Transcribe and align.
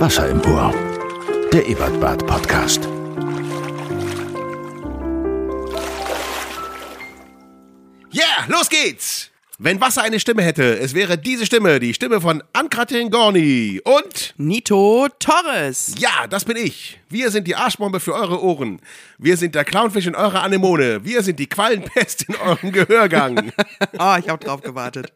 Wasser 0.00 0.32
Ohr. 0.46 0.72
Der 1.52 1.68
Ebertbad 1.68 2.26
Podcast. 2.26 2.88
Yeah, 8.10 8.46
los 8.48 8.70
geht's! 8.70 9.30
Wenn 9.62 9.78
Wasser 9.78 10.00
eine 10.00 10.18
Stimme 10.18 10.42
hätte, 10.42 10.78
es 10.78 10.94
wäre 10.94 11.18
diese 11.18 11.44
Stimme, 11.44 11.80
die 11.80 11.92
Stimme 11.92 12.22
von 12.22 12.42
Ankratin 12.54 13.10
Gorni. 13.10 13.78
Und 13.84 14.32
Nito 14.38 15.06
Torres. 15.18 15.96
ja, 15.98 16.26
das 16.30 16.46
bin 16.46 16.56
ich. 16.56 16.98
Wir 17.10 17.30
sind 17.30 17.46
die 17.46 17.54
Arschbombe 17.54 18.00
für 18.00 18.14
eure 18.14 18.42
Ohren. 18.42 18.80
Wir 19.18 19.36
sind 19.36 19.54
der 19.54 19.66
Clownfisch 19.66 20.06
in 20.06 20.14
eurer 20.14 20.44
Anemone. 20.44 21.04
Wir 21.04 21.22
sind 21.22 21.38
die 21.38 21.46
Quallenpest 21.46 22.22
in 22.22 22.36
eurem 22.36 22.72
Gehörgang. 22.72 23.52
Oh, 23.98 24.16
ich 24.18 24.30
habe 24.30 24.42
drauf 24.42 24.62
gewartet. 24.62 25.12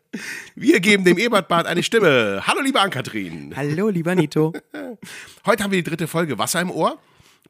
Wir 0.55 0.79
geben 0.81 1.05
dem 1.05 1.17
Ebertbad 1.17 1.65
eine 1.65 1.83
Stimme. 1.83 2.43
Hallo, 2.47 2.61
liebe 2.61 2.79
Ankatrin. 2.83 3.55
Hallo, 3.57 3.89
lieber 3.89 4.15
Nito. 4.15 4.53
Heute 5.47 5.65
haben 5.65 5.71
wir 5.71 5.83
die 5.83 5.89
dritte 5.89 6.07
Folge 6.07 6.37
Wasser 6.37 6.61
im 6.61 6.71
Ohr. 6.71 6.99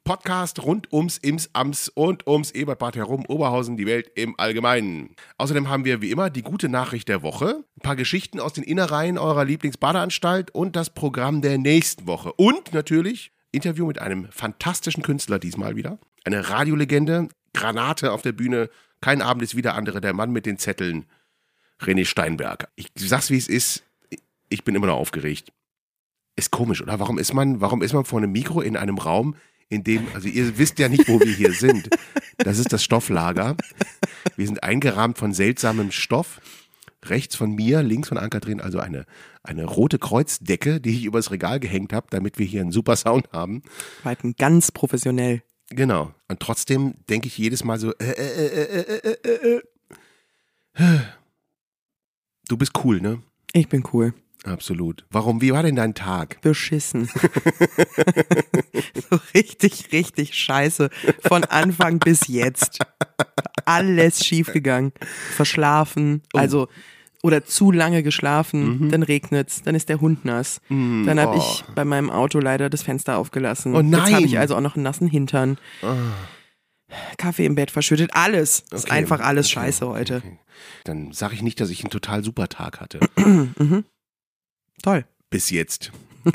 Podcast 0.05 0.61
rund 0.61 0.93
ums 0.93 1.17
Ims, 1.17 1.49
Ams 1.53 1.89
und 1.89 2.27
ums 2.27 2.51
Ebertbad 2.51 2.95
herum, 2.95 3.25
Oberhausen, 3.27 3.75
die 3.75 3.87
Welt 3.87 4.11
im 4.13 4.39
Allgemeinen. 4.39 5.15
Außerdem 5.39 5.67
haben 5.67 5.83
wir 5.83 5.99
wie 5.99 6.11
immer 6.11 6.29
die 6.29 6.43
gute 6.43 6.69
Nachricht 6.69 7.09
der 7.09 7.23
Woche, 7.23 7.63
ein 7.75 7.81
paar 7.81 7.95
Geschichten 7.95 8.39
aus 8.39 8.53
den 8.53 8.63
Innereien 8.63 9.17
eurer 9.17 9.43
Lieblingsbadeanstalt 9.43 10.51
und 10.51 10.75
das 10.75 10.91
Programm 10.91 11.41
der 11.41 11.57
nächsten 11.57 12.05
Woche. 12.05 12.31
Und 12.33 12.71
natürlich 12.71 13.31
Interview 13.51 13.87
mit 13.87 13.97
einem 13.99 14.27
fantastischen 14.29 15.01
Künstler 15.01 15.39
diesmal 15.39 15.75
wieder. 15.75 15.97
Eine 16.23 16.51
Radiolegende, 16.51 17.29
Granate 17.55 18.11
auf 18.11 18.21
der 18.21 18.33
Bühne, 18.33 18.69
kein 19.01 19.23
Abend 19.23 19.41
ist 19.41 19.55
wieder 19.55 19.73
andere, 19.73 20.01
der 20.01 20.13
Mann 20.13 20.29
mit 20.29 20.45
den 20.45 20.59
Zetteln, 20.59 21.05
René 21.81 22.05
Steinberg. 22.05 22.69
Ich 22.75 22.89
sag's 22.95 23.31
wie 23.31 23.37
es 23.37 23.47
ist, 23.47 23.83
ich 24.49 24.63
bin 24.63 24.75
immer 24.75 24.87
noch 24.87 24.97
aufgeregt. 24.97 25.51
Ist 26.35 26.51
komisch, 26.51 26.83
oder? 26.83 26.99
Warum 26.99 27.17
ist 27.17 27.33
man, 27.33 27.59
warum 27.59 27.81
ist 27.81 27.93
man 27.93 28.05
vor 28.05 28.19
einem 28.19 28.31
Mikro 28.31 28.61
in 28.61 28.77
einem 28.77 28.99
Raum, 28.99 29.35
in 29.69 29.83
dem, 29.83 30.07
also 30.13 30.27
ihr 30.27 30.57
wisst 30.57 30.79
ja 30.79 30.89
nicht, 30.89 31.07
wo 31.07 31.19
wir 31.19 31.33
hier 31.33 31.53
sind. 31.53 31.89
Das 32.37 32.59
ist 32.59 32.71
das 32.71 32.83
Stofflager. 32.83 33.55
Wir 34.35 34.45
sind 34.45 34.63
eingerahmt 34.63 35.17
von 35.17 35.33
seltsamem 35.33 35.91
Stoff. 35.91 36.41
Rechts 37.03 37.35
von 37.35 37.53
mir, 37.53 37.83
links 37.83 38.09
von 38.09 38.17
Ankatrin, 38.17 38.59
also 38.59 38.79
eine, 38.79 39.05
eine 39.43 39.65
rote 39.65 39.99
Kreuzdecke, 39.99 40.81
die 40.81 40.89
ich 40.89 41.05
übers 41.05 41.29
Regal 41.29 41.59
gehängt 41.59 41.93
habe, 41.93 42.07
damit 42.09 42.39
wir 42.39 42.47
hier 42.47 42.61
einen 42.61 42.71
super 42.71 42.95
Sound 42.95 43.31
haben. 43.31 43.61
Weiten 44.03 44.35
ganz 44.35 44.71
professionell. 44.71 45.43
Genau. 45.69 46.13
Und 46.27 46.39
trotzdem 46.39 46.95
denke 47.09 47.27
ich 47.27 47.37
jedes 47.37 47.63
Mal 47.63 47.79
so, 47.79 47.93
äh, 47.95 48.11
äh, 48.11 48.47
äh, 48.47 48.81
äh, 48.81 48.99
äh, 49.03 49.17
äh, 49.23 49.61
äh. 50.83 50.99
Du 52.47 52.57
bist 52.57 52.71
cool, 52.83 53.01
ne? 53.01 53.21
Ich 53.53 53.69
bin 53.69 53.83
cool. 53.93 54.13
Absolut. 54.45 55.05
Warum? 55.09 55.41
Wie 55.41 55.51
war 55.51 55.63
denn 55.63 55.75
dein 55.75 55.95
Tag? 55.95 56.39
Beschissen. 56.41 57.05
so 59.09 59.19
richtig, 59.33 59.91
richtig 59.91 60.35
scheiße. 60.35 60.89
Von 61.27 61.43
Anfang 61.45 61.99
bis 61.99 62.27
jetzt. 62.27 62.79
Alles 63.65 64.23
schiefgegangen. 64.25 64.91
Verschlafen. 65.35 66.21
Oh. 66.33 66.37
Also, 66.37 66.67
oder 67.23 67.43
zu 67.43 67.71
lange 67.71 68.03
geschlafen. 68.03 68.89
Dann 68.91 69.01
regnet's. 69.01 69.63
Dann 69.63 69.73
ist 69.73 69.89
der 69.89 69.99
Hund 69.99 70.25
nass. 70.25 70.61
Dann 70.69 71.19
habe 71.19 71.37
oh. 71.37 71.39
ich 71.39 71.63
bei 71.73 71.83
meinem 71.83 72.11
Auto 72.11 72.39
leider 72.39 72.69
das 72.69 72.83
Fenster 72.83 73.17
aufgelassen. 73.17 73.75
Oh 73.75 73.81
Jetzt 73.81 73.89
nein. 73.89 74.13
habe 74.13 74.25
ich 74.25 74.37
also 74.37 74.55
auch 74.55 74.61
noch 74.61 74.75
einen 74.75 74.83
nassen 74.83 75.07
Hintern. 75.07 75.57
Kaffee 77.17 77.45
im 77.45 77.55
Bett 77.55 77.71
verschüttet. 77.71 78.11
Alles. 78.13 78.63
Ist 78.71 78.85
Okay. 78.85 78.91
einfach 78.93 79.21
alles 79.21 79.47
Okay. 79.47 79.53
scheiße 79.55 79.87
heute. 79.87 80.17
Okay. 80.17 80.39
Dann 80.83 81.13
sage 81.13 81.33
ich 81.33 81.41
nicht, 81.41 81.59
dass 81.59 81.71
ich 81.71 81.81
einen 81.83 81.89
total 81.89 82.23
super 82.23 82.47
Tag 82.47 82.79
hatte. 82.79 82.99
Toll. 84.81 85.05
Bis 85.29 85.49
jetzt. 85.49 85.91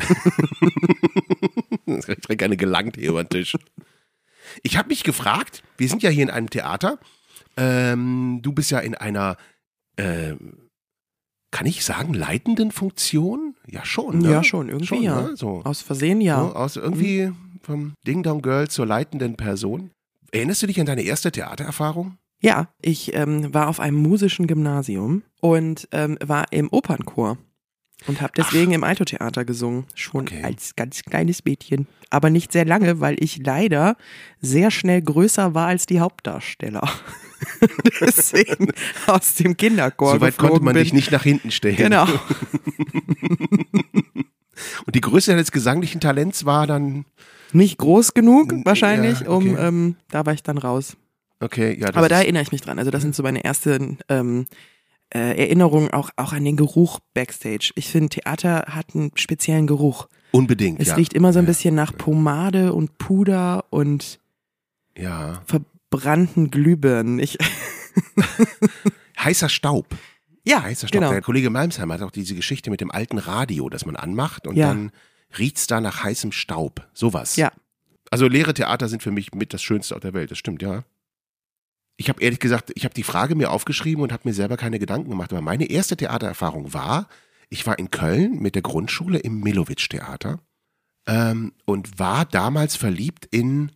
ich 1.86 2.05
trinke 2.22 2.44
eine 2.44 2.56
gelangt 2.56 2.97
hier 2.97 3.10
über 3.10 3.24
den 3.24 3.30
Tisch. 3.30 3.56
Ich 4.62 4.76
habe 4.76 4.88
mich 4.88 5.04
gefragt, 5.04 5.62
wir 5.76 5.88
sind 5.88 6.03
ja 6.03 6.10
hier 6.10 6.25
in 6.25 6.31
einem 6.31 6.50
Theater. 6.50 6.98
Ähm, 7.56 8.41
du 8.42 8.53
bist 8.53 8.70
ja 8.70 8.78
in 8.78 8.94
einer, 8.94 9.37
äh, 9.97 10.34
kann 11.50 11.66
ich 11.66 11.84
sagen, 11.84 12.15
leitenden 12.15 12.70
Funktion? 12.70 13.54
Ja, 13.66 13.84
schon. 13.84 14.19
Ne? 14.19 14.31
Ja, 14.31 14.44
schon, 14.44 14.69
irgendwie 14.69 15.04
ja. 15.04 15.22
Ne? 15.22 15.36
So. 15.36 15.62
Aus 15.65 15.82
Versehen 15.82 16.20
ja. 16.20 16.41
So, 16.41 16.54
aus 16.54 16.76
irgendwie 16.76 17.32
vom 17.62 17.94
Ding 18.06 18.22
Dong 18.22 18.42
Girl 18.42 18.69
zur 18.69 18.86
leitenden 18.86 19.36
Person. 19.36 19.91
Erinnerst 20.32 20.62
du 20.62 20.66
dich 20.66 20.81
an 20.81 20.86
deine 20.86 21.03
erste 21.03 21.32
Theatererfahrung? 21.32 22.16
Ja, 22.41 22.69
ich 22.81 23.15
ähm, 23.15 23.53
war 23.53 23.69
auf 23.69 23.81
einem 23.81 23.98
musischen 23.98 24.47
Gymnasium 24.47 25.22
und 25.41 25.88
ähm, 25.92 26.16
war 26.25 26.53
im 26.53 26.69
Opernchor 26.70 27.36
und 28.06 28.21
habe 28.21 28.33
deswegen 28.37 28.72
im 28.72 28.84
Alto-Theater 28.84 29.44
gesungen, 29.44 29.84
schon 29.94 30.22
Okay. 30.22 30.43
als 30.43 30.75
ganz 30.77 31.03
kleines 31.03 31.44
Mädchen. 31.44 31.87
Aber 32.11 32.31
nicht 32.31 32.53
sehr 32.53 32.65
lange, 32.65 33.00
weil 33.00 33.16
ich 33.22 33.38
leider 33.44 33.97
sehr 34.41 34.71
schnell 34.71 35.00
größer 35.03 35.55
war 35.55 35.69
als 35.69 35.87
die 35.87 36.00
Hauptdarsteller. 36.00 36.89
deswegen 38.00 38.72
aus 39.06 39.34
dem 39.34 39.56
Kinderchor 39.56 40.15
Soweit 40.15 40.37
konnte 40.37 40.60
man 40.60 40.75
bin. 40.75 40.83
dich 40.83 40.93
nicht 40.93 41.10
nach 41.12 41.22
hinten 41.22 41.50
stellen. 41.50 41.77
Genau. 41.77 42.06
Und 44.87 44.94
die 44.94 45.00
Größe 45.00 45.31
deines 45.31 45.53
gesanglichen 45.53 46.00
Talents 46.00 46.44
war 46.44 46.66
dann, 46.66 47.05
Nicht 47.53 47.78
groß 47.78 48.15
genug 48.15 48.53
wahrscheinlich, 48.65 49.21
Ja, 49.21 49.28
um 49.31 49.53
okay. 49.55 49.66
ähm, 49.69 49.97
da 50.10 50.27
war 50.27 50.33
ich 50.34 50.43
dann 50.43 50.59
raus. 50.59 50.97
okay, 51.41 51.77
ja. 51.81 51.89
Aber 51.94 52.09
da 52.09 52.19
erinnere 52.21 52.43
ich 52.43 52.53
mich 52.53 52.60
dran. 52.60 52.78
Also 52.78 52.91
das 52.91 53.03
sind 53.03 53.15
so 53.15 53.22
meine 53.22 53.43
ersten 53.44 53.99
ähm, 54.09 54.47
äh, 55.15 55.37
Erinnerungen 55.38 55.91
auch, 55.91 56.10
auch 56.16 56.32
an 56.32 56.44
den 56.44 56.56
Geruch 56.56 57.00
backstage. 57.15 57.72
Ich 57.75 57.88
finde, 57.88 58.10
Theater 58.10 58.65
hat 58.69 58.94
einen 58.94 59.10
speziellen 59.16 59.66
Geruch. 59.66 60.09
unbedingt, 60.32 60.81
Es 60.81 60.88
ja. 60.88 60.94
riecht 60.94 61.12
immer 61.15 61.32
so 61.32 61.38
ein 61.41 61.47
bisschen 61.47 61.75
nach 61.75 61.93
Pomade 61.97 62.72
und 62.72 62.98
Puder 62.98 63.65
und 63.71 64.21
Ja. 64.97 65.43
verbrannten 65.47 66.50
Glühbirnen. 66.50 67.19
Ich, 67.19 67.37
Heißer 69.19 69.48
Staub. 69.48 69.87
ja, 70.44 70.62
Heißer 70.62 70.88
Staub. 70.88 71.00
genau. 71.00 71.12
Der 71.12 71.22
Kollege 71.22 71.50
Malmsheimer 71.50 71.94
hat 71.94 72.03
auch 72.03 72.10
diese 72.10 72.34
Geschichte 72.34 72.71
mit 72.71 72.81
dem 72.81 72.91
alten 72.91 73.19
Radio, 73.19 73.69
das 73.69 73.84
man 73.87 73.97
anmacht 73.97 74.47
und 74.47 74.56
Ja. 74.56 74.69
dann 74.69 74.92
riecht's 75.38 75.66
da 75.66 75.81
nach 75.81 76.03
heißem 76.04 76.32
Staub. 76.32 76.88
Sowas. 76.94 77.37
Ja. 77.37 77.53
Also 78.10 78.27
leere 78.27 78.54
Theater 78.54 78.88
sind 78.88 79.03
für 79.03 79.10
mich 79.12 79.32
mit 79.34 79.53
das 79.53 79.62
Schönste 79.62 79.94
auf 79.94 80.00
der 80.00 80.15
Welt. 80.15 80.31
Das 80.31 80.38
stimmt, 80.38 80.62
ja. 80.62 80.84
Ich 82.00 82.09
habe 82.09 82.22
ehrlich 82.22 82.38
gesagt, 82.38 82.72
ich 82.77 82.84
habe 82.84 82.94
die 82.94 83.03
Frage 83.03 83.34
mir 83.34 83.50
aufgeschrieben 83.50 84.03
und 84.03 84.11
habe 84.11 84.27
mir 84.27 84.33
selber 84.33 84.56
keine 84.56 84.78
Gedanken 84.78 85.11
gemacht. 85.11 85.34
Aber 85.34 85.43
meine 85.43 85.69
erste 85.69 85.99
Theatererfahrung 85.99 86.72
war, 86.72 87.09
ich 87.50 87.66
war 87.66 87.78
in 87.78 87.91
Köln 87.91 88.41
mit 88.41 88.55
der 88.55 88.62
Grundschule 88.62 89.19
im 89.19 89.41
Milowitsch-Theater 89.41 90.41
ähm, 91.06 91.53
und 91.66 91.99
war 91.99 92.25
damals 92.25 92.75
verliebt 92.75 93.27
in 93.31 93.72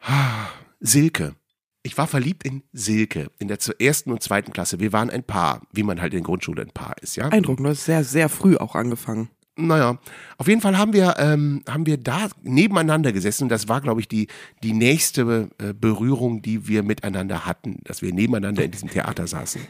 ah, 0.00 0.46
Silke. 0.80 1.34
Ich 1.82 1.98
war 1.98 2.06
verliebt 2.06 2.42
in 2.46 2.62
Silke 2.72 3.30
in 3.38 3.48
der 3.48 3.58
ersten 3.78 4.12
und 4.12 4.22
zweiten 4.22 4.54
Klasse. 4.54 4.80
Wir 4.80 4.94
waren 4.94 5.10
ein 5.10 5.22
Paar, 5.22 5.60
wie 5.72 5.82
man 5.82 6.00
halt 6.00 6.14
in 6.14 6.20
der 6.20 6.26
Grundschule 6.26 6.62
ein 6.62 6.72
Paar 6.72 6.96
ist, 7.02 7.16
ja. 7.16 7.28
Eindruckend, 7.28 7.66
du 7.66 7.70
hast 7.70 7.84
sehr, 7.84 8.02
sehr 8.02 8.30
früh 8.30 8.56
auch 8.56 8.74
angefangen. 8.74 9.28
Naja, 9.56 9.98
auf 10.38 10.48
jeden 10.48 10.60
Fall 10.60 10.78
haben 10.78 10.92
wir, 10.92 11.16
ähm, 11.18 11.62
haben 11.68 11.84
wir 11.84 11.98
da 11.98 12.28
nebeneinander 12.42 13.12
gesessen. 13.12 13.48
Das 13.48 13.68
war, 13.68 13.80
glaube 13.80 14.00
ich, 14.00 14.08
die, 14.08 14.28
die 14.62 14.72
nächste 14.72 15.50
äh, 15.58 15.74
Berührung, 15.74 16.40
die 16.40 16.66
wir 16.66 16.82
miteinander 16.82 17.46
hatten, 17.46 17.80
dass 17.84 18.00
wir 18.00 18.14
nebeneinander 18.14 18.64
in 18.64 18.70
diesem 18.70 18.90
Theater 18.90 19.26
saßen. 19.26 19.60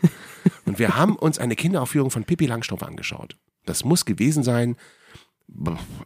Und 0.66 0.78
wir 0.78 0.96
haben 0.96 1.16
uns 1.16 1.38
eine 1.38 1.56
Kinderaufführung 1.56 2.10
von 2.10 2.24
Pippi 2.24 2.46
Langstrumpf 2.46 2.82
angeschaut. 2.82 3.36
Das 3.66 3.84
muss 3.84 4.04
gewesen 4.04 4.42
sein, 4.42 4.76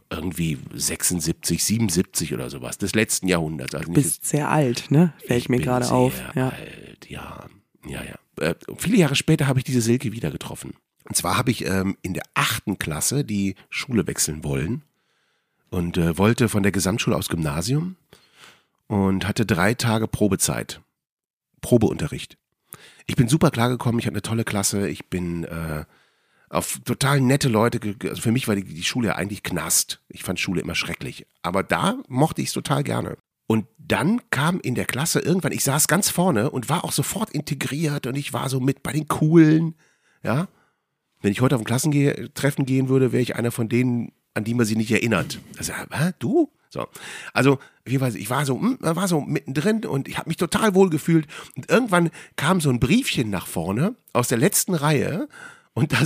irgendwie 0.09 0.57
76, 0.73 1.63
77 1.63 2.33
oder 2.33 2.49
sowas, 2.49 2.77
des 2.77 2.95
letzten 2.95 3.27
Jahrhunderts. 3.27 3.75
Also 3.75 3.87
Du 3.87 3.93
bist 3.93 4.25
sehr 4.25 4.49
alt, 4.49 4.89
ne? 4.89 5.13
Fällt 5.25 5.39
ich 5.39 5.49
mir 5.49 5.59
gerade 5.59 5.85
sehr 5.85 5.93
auf. 5.95 6.19
Ja. 6.35 6.49
Alt, 6.49 7.07
ja, 7.07 7.45
ja, 7.87 8.01
ja. 8.03 8.15
Äh, 8.43 8.55
viele 8.77 8.97
Jahre 8.97 9.15
später 9.15 9.47
habe 9.47 9.59
ich 9.59 9.65
diese 9.65 9.81
Silke 9.81 10.11
wieder 10.11 10.31
getroffen. 10.31 10.73
Und 11.05 11.15
zwar 11.15 11.37
habe 11.37 11.51
ich 11.51 11.65
ähm, 11.65 11.97
in 12.01 12.13
der 12.13 12.23
achten 12.33 12.77
Klasse 12.77 13.23
die 13.23 13.55
Schule 13.69 14.07
wechseln 14.07 14.43
wollen 14.43 14.83
und 15.69 15.97
äh, 15.97 16.17
wollte 16.17 16.49
von 16.49 16.63
der 16.63 16.71
Gesamtschule 16.71 17.15
aufs 17.15 17.29
Gymnasium 17.29 17.95
und 18.87 19.27
hatte 19.27 19.45
drei 19.45 19.73
Tage 19.73 20.07
Probezeit. 20.07 20.81
Probeunterricht. 21.61 22.37
Ich 23.07 23.15
bin 23.15 23.27
super 23.27 23.51
klargekommen, 23.51 23.99
ich 23.99 24.05
hatte 24.05 24.15
eine 24.15 24.21
tolle 24.21 24.43
Klasse, 24.43 24.87
ich 24.87 25.07
bin 25.09 25.43
äh, 25.45 25.85
auf 26.49 26.79
total 26.85 27.21
nette 27.21 27.49
Leute, 27.49 27.79
also 28.03 28.21
für 28.21 28.31
mich 28.31 28.47
war 28.47 28.55
die, 28.55 28.63
die 28.63 28.83
Schule 28.83 29.09
ja 29.09 29.15
eigentlich 29.15 29.43
Knast. 29.43 30.01
Ich 30.09 30.23
fand 30.23 30.39
Schule 30.39 30.61
immer 30.61 30.75
schrecklich. 30.75 31.25
Aber 31.41 31.63
da 31.63 31.97
mochte 32.07 32.41
ich 32.41 32.49
es 32.49 32.53
total 32.53 32.83
gerne. 32.83 33.17
Und 33.47 33.67
dann 33.77 34.21
kam 34.31 34.59
in 34.59 34.73
der 34.73 34.85
Klasse 34.85 35.19
irgendwann, 35.19 35.51
ich 35.51 35.63
saß 35.63 35.87
ganz 35.87 36.09
vorne 36.09 36.49
und 36.49 36.69
war 36.69 36.83
auch 36.83 36.91
sofort 36.91 37.29
integriert 37.31 38.07
und 38.07 38.15
ich 38.15 38.33
war 38.33 38.49
so 38.49 38.59
mit 38.59 38.81
bei 38.81 38.91
den 38.91 39.07
Coolen, 39.07 39.75
ja. 40.23 40.47
Wenn 41.25 41.31
ich 41.31 41.41
heute 41.41 41.55
auf 41.55 41.61
ein 41.61 41.65
Klassentreffen 41.65 42.67
gehen 42.67 42.87
würde, 42.87 43.11
wäre 43.11 43.23
ich 43.23 43.35
einer 43.35 43.49
von 43.49 43.67
denen, 43.67 44.11
an 44.35 44.43
die 44.43 44.53
man 44.53 44.67
sich 44.67 44.77
nicht 44.77 44.91
erinnert. 44.91 45.39
Also, 45.57 45.73
hä, 45.73 46.11
du? 46.19 46.51
So. 46.69 46.85
Also, 47.33 47.57
jedenfalls, 47.83 48.13
ich 48.13 48.29
war 48.29 48.45
so, 48.45 48.61
hm, 48.61 48.77
war 48.79 49.07
so 49.07 49.21
mittendrin 49.21 49.83
und 49.85 50.07
ich 50.07 50.19
habe 50.19 50.29
mich 50.29 50.37
total 50.37 50.75
wohl 50.75 50.91
gefühlt. 50.91 51.25
Und 51.55 51.67
irgendwann 51.67 52.11
kam 52.35 52.61
so 52.61 52.69
ein 52.69 52.79
Briefchen 52.79 53.31
nach 53.31 53.47
vorne 53.47 53.95
aus 54.13 54.27
der 54.27 54.37
letzten 54.37 54.75
Reihe 54.75 55.27
und 55.73 55.93
da, 55.93 56.03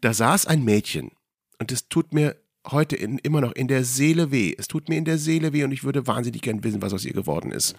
da 0.00 0.14
saß 0.14 0.46
ein 0.46 0.64
Mädchen. 0.64 1.10
Und 1.58 1.70
es 1.70 1.90
tut 1.90 2.14
mir 2.14 2.34
heute 2.66 2.96
in, 2.96 3.18
immer 3.18 3.42
noch 3.42 3.52
in 3.52 3.68
der 3.68 3.84
Seele 3.84 4.30
weh. 4.30 4.54
Es 4.56 4.66
tut 4.66 4.88
mir 4.88 4.96
in 4.96 5.04
der 5.04 5.18
Seele 5.18 5.52
weh 5.52 5.62
und 5.62 5.72
ich 5.72 5.84
würde 5.84 6.06
wahnsinnig 6.06 6.40
gern 6.40 6.64
wissen, 6.64 6.80
was 6.80 6.94
aus 6.94 7.04
ihr 7.04 7.12
geworden 7.12 7.52
ist. 7.52 7.76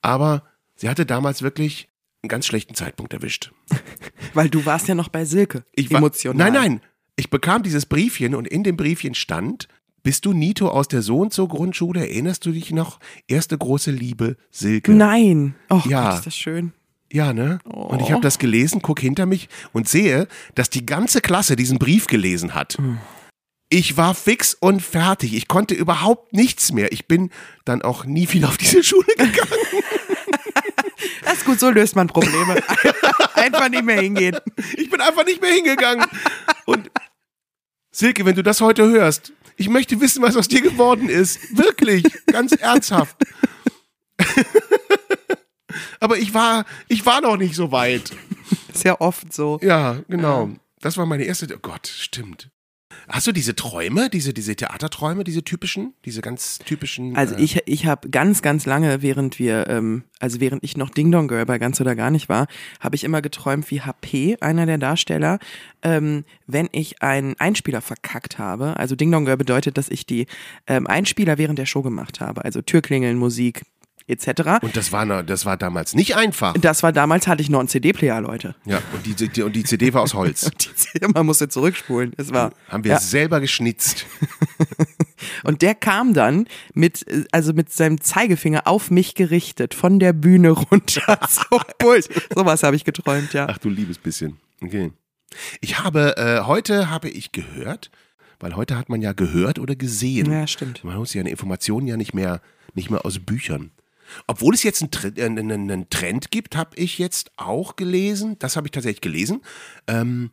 Aber 0.00 0.42
sie 0.74 0.88
hatte 0.88 1.06
damals 1.06 1.42
wirklich 1.42 1.91
einen 2.22 2.28
ganz 2.28 2.46
schlechten 2.46 2.74
Zeitpunkt 2.74 3.12
erwischt. 3.12 3.50
Weil 4.34 4.48
du 4.48 4.64
warst 4.64 4.88
ja 4.88 4.94
noch 4.94 5.08
bei 5.08 5.24
Silke. 5.24 5.64
Ich 5.74 5.90
war, 5.90 5.98
emotional. 5.98 6.50
Nein, 6.50 6.52
nein. 6.62 6.80
Ich 7.16 7.30
bekam 7.30 7.62
dieses 7.62 7.84
Briefchen 7.86 8.34
und 8.34 8.46
in 8.48 8.62
dem 8.62 8.76
Briefchen 8.76 9.14
stand, 9.14 9.68
bist 10.02 10.24
du 10.24 10.32
Nito 10.32 10.68
aus 10.68 10.88
der 10.88 11.02
so 11.02 11.18
und 11.18 11.32
so 11.32 11.46
Grundschule? 11.48 12.00
Erinnerst 12.00 12.46
du 12.46 12.52
dich 12.52 12.70
noch? 12.72 13.00
Erste 13.28 13.58
große 13.58 13.90
Liebe, 13.90 14.36
Silke. 14.50 14.92
Nein. 14.92 15.54
Oh 15.68 15.82
Ja. 15.88 16.10
Gott, 16.10 16.18
ist 16.20 16.26
das 16.26 16.36
schön. 16.36 16.72
Ja, 17.12 17.32
ne? 17.32 17.58
Und 17.64 18.00
ich 18.00 18.06
Oh. 18.08 18.12
habe 18.12 18.22
das 18.22 18.38
gelesen, 18.38 18.80
guck 18.82 18.98
hinter 19.00 19.26
mich 19.26 19.48
und 19.72 19.88
sehe, 19.88 20.28
dass 20.54 20.70
die 20.70 20.86
ganze 20.86 21.20
Klasse 21.20 21.56
diesen 21.56 21.78
Brief 21.78 22.06
gelesen 22.06 22.54
hat. 22.54 22.78
Hm. 22.78 22.98
Ich 23.68 23.96
war 23.96 24.14
fix 24.14 24.54
und 24.54 24.80
fertig. 24.80 25.34
Ich 25.34 25.46
konnte 25.48 25.74
überhaupt 25.74 26.32
nichts 26.32 26.72
mehr. 26.72 26.92
Ich 26.92 27.06
bin 27.06 27.30
dann 27.64 27.82
auch 27.82 28.04
nie 28.06 28.28
wieder 28.32 28.48
auf 28.48 28.56
diese 28.58 28.82
Schule 28.82 29.06
gegangen. 29.16 29.32
Das 31.24 31.38
ist 31.38 31.44
gut, 31.44 31.60
so 31.60 31.70
löst 31.70 31.96
man 31.96 32.06
Probleme. 32.06 32.62
Einfach 33.34 33.68
nicht 33.68 33.84
mehr 33.84 34.00
hingehen. 34.00 34.36
Ich 34.76 34.90
bin 34.90 35.00
einfach 35.00 35.24
nicht 35.24 35.40
mehr 35.40 35.52
hingegangen. 35.52 36.06
Und 36.64 36.90
Silke, 37.90 38.24
wenn 38.24 38.36
du 38.36 38.42
das 38.42 38.60
heute 38.60 38.88
hörst, 38.88 39.32
ich 39.56 39.68
möchte 39.68 40.00
wissen, 40.00 40.22
was 40.22 40.36
aus 40.36 40.48
dir 40.48 40.60
geworden 40.60 41.08
ist. 41.08 41.56
Wirklich, 41.56 42.04
ganz 42.26 42.52
ernsthaft. 42.52 43.16
Aber 46.00 46.18
ich 46.18 46.34
war, 46.34 46.64
ich 46.88 47.04
war 47.06 47.20
noch 47.20 47.36
nicht 47.36 47.54
so 47.54 47.72
weit. 47.72 48.10
Ist 48.72 48.84
ja 48.84 49.00
oft 49.00 49.32
so. 49.32 49.58
Ja, 49.62 49.98
genau. 50.08 50.50
Das 50.80 50.96
war 50.96 51.06
meine 51.06 51.24
erste. 51.24 51.46
Oh 51.54 51.58
Gott, 51.60 51.86
stimmt. 51.86 52.50
Hast 53.08 53.26
du 53.26 53.32
diese 53.32 53.54
Träume, 53.54 54.08
diese, 54.10 54.32
diese 54.32 54.54
Theaterträume, 54.54 55.24
diese 55.24 55.42
typischen, 55.42 55.94
diese 56.04 56.20
ganz 56.20 56.58
typischen? 56.58 57.16
Also 57.16 57.34
äh, 57.34 57.42
ich, 57.42 57.60
ich 57.66 57.86
habe 57.86 58.08
ganz, 58.10 58.42
ganz 58.42 58.66
lange, 58.66 59.02
während 59.02 59.38
wir, 59.38 59.68
ähm, 59.68 60.04
also 60.20 60.40
während 60.40 60.62
ich 60.64 60.76
noch 60.76 60.90
Ding 60.90 61.10
Dong 61.10 61.28
Girl 61.28 61.46
bei 61.46 61.58
Ganz 61.58 61.80
oder 61.80 61.94
Gar 61.94 62.10
nicht 62.10 62.28
war, 62.28 62.46
habe 62.80 62.96
ich 62.96 63.04
immer 63.04 63.22
geträumt 63.22 63.70
wie 63.70 63.80
HP, 63.80 64.36
einer 64.40 64.66
der 64.66 64.78
Darsteller, 64.78 65.38
ähm, 65.82 66.24
wenn 66.46 66.68
ich 66.72 67.02
einen 67.02 67.38
Einspieler 67.38 67.80
verkackt 67.80 68.38
habe. 68.38 68.76
Also 68.76 68.94
Ding 68.94 69.10
Dong 69.10 69.24
Girl 69.24 69.36
bedeutet, 69.36 69.78
dass 69.78 69.88
ich 69.88 70.06
die 70.06 70.26
ähm, 70.66 70.86
Einspieler 70.86 71.38
während 71.38 71.58
der 71.58 71.66
Show 71.66 71.82
gemacht 71.82 72.20
habe. 72.20 72.44
Also 72.44 72.62
Türklingeln, 72.62 73.18
Musik 73.18 73.62
etc. 74.06 74.62
Und 74.62 74.76
das 74.76 74.92
war, 74.92 75.22
das 75.22 75.46
war 75.46 75.56
damals 75.56 75.94
nicht 75.94 76.16
einfach. 76.16 76.54
Das 76.54 76.82
war 76.82 76.92
damals, 76.92 77.26
hatte 77.26 77.42
ich 77.42 77.50
noch 77.50 77.60
einen 77.60 77.68
CD-Player, 77.68 78.20
Leute. 78.20 78.54
Ja, 78.64 78.80
und 78.92 79.06
die, 79.06 79.28
die, 79.28 79.42
und 79.42 79.54
die 79.54 79.64
CD 79.64 79.92
war 79.94 80.02
aus 80.02 80.14
Holz. 80.14 80.50
Die, 80.94 81.06
man 81.12 81.26
musste 81.26 81.48
zurückspulen. 81.48 82.12
Es 82.16 82.32
war, 82.32 82.52
Haben 82.68 82.84
wir 82.84 82.92
ja. 82.92 82.98
selber 82.98 83.40
geschnitzt. 83.40 84.06
Und 85.44 85.62
der 85.62 85.74
kam 85.74 86.14
dann 86.14 86.46
mit, 86.74 87.06
also 87.32 87.52
mit 87.52 87.72
seinem 87.72 88.00
Zeigefinger 88.00 88.66
auf 88.66 88.90
mich 88.90 89.14
gerichtet, 89.14 89.74
von 89.74 89.98
der 89.98 90.12
Bühne 90.12 90.50
runter 90.50 91.20
zum 91.28 91.60
Pult. 91.78 92.08
Sowas 92.34 92.62
habe 92.62 92.76
ich 92.76 92.84
geträumt, 92.84 93.32
ja. 93.32 93.46
Ach 93.48 93.58
du 93.58 93.68
liebes 93.68 93.98
bisschen. 93.98 94.38
Okay. 94.60 94.92
Ich 95.60 95.78
habe, 95.78 96.16
äh, 96.16 96.40
heute 96.46 96.90
habe 96.90 97.08
ich 97.08 97.32
gehört, 97.32 97.90
weil 98.38 98.54
heute 98.56 98.76
hat 98.76 98.88
man 98.88 99.00
ja 99.00 99.12
gehört 99.12 99.58
oder 99.58 99.76
gesehen. 99.76 100.30
Ja, 100.30 100.46
stimmt. 100.46 100.84
Man 100.84 100.96
muss 100.96 101.14
ja 101.14 101.20
eine 101.20 101.30
Information 101.30 101.86
ja 101.86 101.96
nicht 101.96 102.14
mehr, 102.14 102.40
nicht 102.74 102.90
mehr 102.90 103.06
aus 103.06 103.18
Büchern. 103.18 103.70
Obwohl 104.26 104.54
es 104.54 104.62
jetzt 104.62 104.82
einen 104.82 104.90
Trend, 104.90 105.18
äh, 105.18 105.24
einen, 105.24 105.50
einen 105.50 105.90
Trend 105.90 106.30
gibt, 106.30 106.56
habe 106.56 106.76
ich 106.76 106.98
jetzt 106.98 107.30
auch 107.36 107.76
gelesen. 107.76 108.38
Das 108.38 108.56
habe 108.56 108.66
ich 108.66 108.70
tatsächlich 108.70 109.00
gelesen. 109.00 109.42
Ähm, 109.86 110.30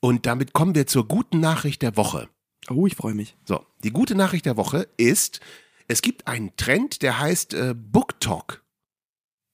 und 0.00 0.26
damit 0.26 0.52
kommen 0.52 0.74
wir 0.74 0.86
zur 0.86 1.06
guten 1.06 1.40
Nachricht 1.40 1.82
der 1.82 1.96
Woche. 1.96 2.28
Oh, 2.70 2.86
ich 2.86 2.96
freue 2.96 3.14
mich. 3.14 3.36
So, 3.44 3.64
die 3.84 3.90
gute 3.90 4.14
Nachricht 4.14 4.46
der 4.46 4.56
Woche 4.56 4.88
ist, 4.96 5.40
es 5.88 6.02
gibt 6.02 6.26
einen 6.26 6.56
Trend, 6.56 7.02
der 7.02 7.18
heißt 7.18 7.54
äh, 7.54 7.74
Book 7.76 8.20
Talk. 8.20 8.64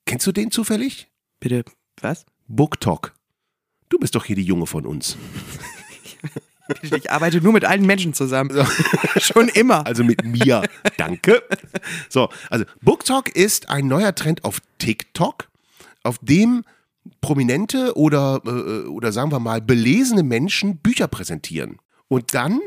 Kennst 0.07 0.27
du 0.27 0.33
den 0.33 0.51
zufällig? 0.51 1.09
Bitte, 1.41 1.65
was? 2.01 2.27
Book 2.47 2.81
Talk. 2.81 3.15
Du 3.89 3.99
bist 3.99 4.15
doch 4.15 4.25
hier 4.25 4.37
die 4.37 4.43
Junge 4.43 4.67
von 4.67 4.87
uns. 4.87 5.17
Ich 6.83 7.11
arbeite 7.11 7.41
nur 7.41 7.53
mit 7.53 7.65
alten 7.65 7.87
Menschen 7.87 8.15
zusammen. 8.15 8.51
Schon 9.19 9.49
immer. 9.49 9.87
Also 9.87 10.05
mit 10.05 10.25
mir. 10.25 10.63
Danke. 10.97 11.43
So, 12.09 12.29
also 12.51 12.65
Book 12.83 13.05
Talk 13.05 13.29
ist 13.35 13.69
ein 13.71 13.87
neuer 13.87 14.15
Trend 14.15 14.45
auf 14.45 14.61
TikTok, 14.79 15.49
auf 16.03 16.19
dem 16.21 16.65
prominente 17.21 17.97
oder, 17.97 18.41
äh, 18.45 18.87
oder 18.87 19.13
sagen 19.13 19.33
wir 19.33 19.41
mal 19.41 19.61
belesene 19.61 20.23
Menschen 20.23 20.79
Bücher 20.79 21.09
präsentieren. 21.09 21.79
Und 22.11 22.33
dann 22.33 22.63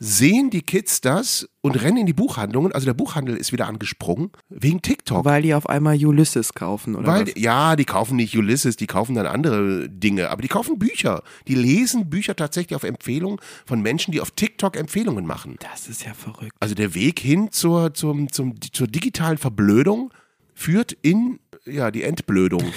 sehen 0.00 0.50
die 0.50 0.62
Kids 0.62 1.00
das 1.00 1.48
und 1.60 1.80
rennen 1.80 1.98
in 1.98 2.06
die 2.06 2.12
Buchhandlungen. 2.12 2.72
Also 2.72 2.84
der 2.84 2.94
Buchhandel 2.94 3.36
ist 3.36 3.52
wieder 3.52 3.68
angesprungen 3.68 4.32
wegen 4.48 4.82
TikTok. 4.82 5.24
Weil 5.24 5.42
die 5.42 5.54
auf 5.54 5.68
einmal 5.68 6.04
Ulysses 6.04 6.52
kaufen, 6.52 6.96
oder 6.96 7.06
Weil, 7.06 7.26
was? 7.28 7.34
ja, 7.36 7.76
die 7.76 7.84
kaufen 7.84 8.16
nicht 8.16 8.36
Ulysses, 8.36 8.76
die 8.76 8.88
kaufen 8.88 9.14
dann 9.14 9.26
andere 9.26 9.88
Dinge, 9.88 10.30
aber 10.30 10.42
die 10.42 10.48
kaufen 10.48 10.80
Bücher. 10.80 11.22
Die 11.46 11.54
lesen 11.54 12.10
Bücher 12.10 12.34
tatsächlich 12.34 12.74
auf 12.74 12.82
Empfehlung 12.82 13.40
von 13.66 13.80
Menschen, 13.82 14.10
die 14.10 14.20
auf 14.20 14.32
TikTok 14.32 14.76
Empfehlungen 14.76 15.26
machen. 15.26 15.58
Das 15.60 15.88
ist 15.88 16.04
ja 16.04 16.12
verrückt. 16.12 16.50
Also 16.58 16.74
der 16.74 16.96
Weg 16.96 17.20
hin 17.20 17.52
zur, 17.52 17.94
zum, 17.94 18.32
zum, 18.32 18.56
zur 18.72 18.88
digitalen 18.88 19.38
Verblödung 19.38 20.12
führt 20.54 20.90
in 21.02 21.38
ja, 21.66 21.92
die 21.92 22.02
Entblödung. 22.02 22.64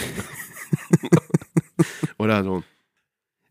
Oder 2.19 2.43
so. 2.43 2.63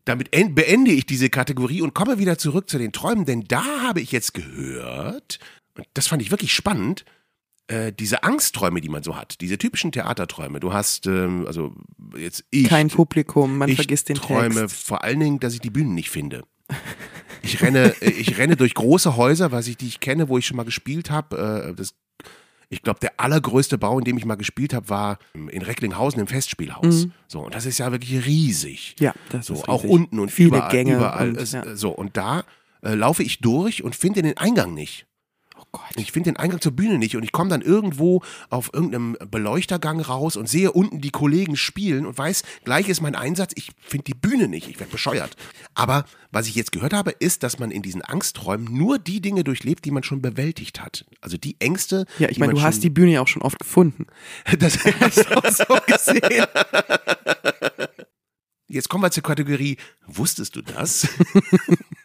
Damit 0.05 0.33
en- 0.35 0.55
beende 0.55 0.91
ich 0.91 1.05
diese 1.05 1.29
Kategorie 1.29 1.81
und 1.81 1.93
komme 1.93 2.17
wieder 2.19 2.37
zurück 2.37 2.69
zu 2.69 2.77
den 2.77 2.91
Träumen, 2.91 3.25
denn 3.25 3.43
da 3.47 3.63
habe 3.81 4.01
ich 4.01 4.11
jetzt 4.11 4.33
gehört, 4.33 5.39
und 5.77 5.87
das 5.93 6.07
fand 6.07 6.21
ich 6.21 6.31
wirklich 6.31 6.53
spannend, 6.53 7.05
äh, 7.67 7.91
diese 7.91 8.21
Angstträume, 8.23 8.79
die 8.81 8.89
man 8.89 9.01
so 9.01 9.15
hat, 9.17 9.41
diese 9.41 9.57
typischen 9.57 9.91
Theaterträume. 9.91 10.59
Du 10.59 10.71
hast, 10.71 11.07
ähm, 11.07 11.45
also 11.47 11.73
jetzt 12.15 12.43
ich. 12.51 12.69
Kein 12.69 12.89
Publikum, 12.89 13.57
man 13.57 13.69
ich 13.69 13.75
vergisst 13.75 14.07
den 14.09 14.17
träume 14.17 14.61
Text. 14.61 14.85
vor 14.85 15.03
allen 15.03 15.19
Dingen, 15.19 15.39
dass 15.39 15.55
ich 15.55 15.61
die 15.61 15.71
Bühnen 15.71 15.95
nicht 15.95 16.11
finde. 16.11 16.43
Ich 17.41 17.61
renne, 17.61 17.95
äh, 18.01 18.09
ich 18.11 18.37
renne 18.37 18.55
durch 18.55 18.75
große 18.75 19.17
Häuser, 19.17 19.51
was 19.51 19.67
ich, 19.67 19.77
die 19.77 19.87
ich 19.87 19.99
kenne, 19.99 20.29
wo 20.29 20.37
ich 20.37 20.45
schon 20.45 20.57
mal 20.57 20.63
gespielt 20.63 21.09
habe. 21.09 21.71
Äh, 21.71 21.73
das, 21.75 21.95
ich 22.75 22.83
glaube, 22.83 22.99
der 22.99 23.13
allergrößte 23.19 23.77
Bau, 23.77 23.97
in 23.97 24.05
dem 24.05 24.17
ich 24.17 24.25
mal 24.25 24.35
gespielt 24.35 24.73
habe, 24.73 24.89
war 24.89 25.17
in 25.33 25.61
Recklinghausen 25.61 26.19
im 26.19 26.27
Festspielhaus. 26.27 27.07
So, 27.27 27.39
und 27.39 27.55
das 27.55 27.65
ist 27.65 27.77
ja 27.79 27.91
wirklich 27.91 28.25
riesig. 28.25 28.95
Ja, 28.99 29.13
das 29.29 29.47
So, 29.47 29.53
ist 29.55 29.67
auch 29.69 29.83
riesig. 29.83 29.89
unten 29.95 30.19
und 30.19 30.31
Viele 30.31 30.49
überall. 30.49 30.71
Gänge 30.71 30.95
überall 30.95 31.29
und, 31.37 31.51
ja. 31.51 31.75
So, 31.75 31.89
und 31.89 32.17
da 32.17 32.43
äh, 32.83 32.93
laufe 32.93 33.23
ich 33.23 33.39
durch 33.39 33.83
und 33.83 33.95
finde 33.95 34.21
den 34.21 34.37
Eingang 34.37 34.73
nicht. 34.73 35.07
Oh 35.57 35.63
Gott. 35.71 35.83
Ich 35.95 36.11
finde 36.11 36.31
den 36.31 36.37
Eingang 36.37 36.59
zur 36.59 36.73
Bühne 36.73 36.97
nicht 36.97 37.15
und 37.15 37.23
ich 37.23 37.31
komme 37.31 37.49
dann 37.49 37.61
irgendwo 37.61 38.21
auf 38.49 38.71
irgendeinem 38.73 39.17
Beleuchtergang 39.31 40.01
raus 40.01 40.35
und 40.35 40.49
sehe 40.49 40.71
unten 40.71 40.99
die 40.99 41.11
Kollegen 41.11 41.55
spielen 41.55 42.05
und 42.05 42.17
weiß, 42.17 42.43
gleich 42.63 42.89
ist 42.89 43.01
mein 43.01 43.15
Einsatz, 43.15 43.53
ich 43.55 43.71
finde 43.79 44.05
die 44.05 44.13
Bühne 44.13 44.47
nicht, 44.47 44.69
ich 44.69 44.79
werde 44.79 44.91
bescheuert. 44.91 45.35
Aber 45.73 46.05
was 46.31 46.47
ich 46.47 46.55
jetzt 46.55 46.71
gehört 46.71 46.93
habe, 46.93 47.11
ist, 47.11 47.43
dass 47.43 47.59
man 47.59 47.71
in 47.71 47.81
diesen 47.81 48.01
Angsträumen 48.01 48.65
nur 48.65 48.99
die 48.99 49.21
Dinge 49.21 49.43
durchlebt, 49.43 49.85
die 49.85 49.91
man 49.91 50.03
schon 50.03 50.21
bewältigt 50.21 50.81
hat. 50.81 51.05
Also 51.21 51.37
die 51.37 51.55
Ängste. 51.59 52.05
Ja, 52.19 52.29
ich 52.29 52.39
meine, 52.39 52.53
du 52.53 52.61
hast 52.61 52.83
die 52.83 52.89
Bühne 52.89 53.13
ja 53.13 53.21
auch 53.21 53.27
schon 53.27 53.41
oft 53.41 53.59
gefunden. 53.59 54.07
das, 54.59 54.73
so 54.73 55.77
gesehen. 55.87 56.45
Jetzt 58.67 58.89
kommen 58.89 59.03
wir 59.03 59.11
zur 59.11 59.23
Kategorie, 59.23 59.77
wusstest 60.05 60.55
du 60.55 60.61
das? 60.61 61.07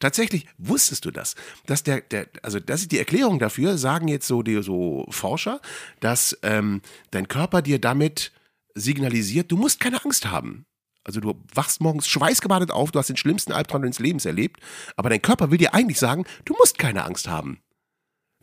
Tatsächlich 0.00 0.46
wusstest 0.58 1.04
du 1.04 1.10
das, 1.10 1.34
dass 1.66 1.82
der, 1.82 2.00
der, 2.00 2.26
also 2.42 2.60
das 2.60 2.82
ist 2.82 2.92
die 2.92 2.98
Erklärung 2.98 3.38
dafür, 3.38 3.78
sagen 3.78 4.08
jetzt 4.08 4.26
so 4.26 4.42
die 4.42 4.62
so 4.62 5.06
Forscher, 5.10 5.60
dass 6.00 6.38
ähm, 6.42 6.82
dein 7.10 7.28
Körper 7.28 7.62
dir 7.62 7.80
damit 7.80 8.32
signalisiert, 8.74 9.50
du 9.50 9.56
musst 9.56 9.80
keine 9.80 10.04
Angst 10.04 10.26
haben. 10.26 10.66
Also 11.04 11.20
du 11.20 11.40
wachst 11.54 11.80
morgens 11.80 12.08
schweißgebadet 12.08 12.70
auf, 12.70 12.90
du 12.90 12.98
hast 12.98 13.08
den 13.08 13.16
schlimmsten 13.16 13.52
Albtraum 13.52 13.82
deines 13.82 14.00
Lebens 14.00 14.24
erlebt, 14.24 14.60
aber 14.96 15.08
dein 15.08 15.22
Körper 15.22 15.50
will 15.50 15.58
dir 15.58 15.72
eigentlich 15.72 15.98
sagen, 15.98 16.24
du 16.44 16.54
musst 16.58 16.78
keine 16.78 17.04
Angst 17.04 17.28
haben. 17.28 17.60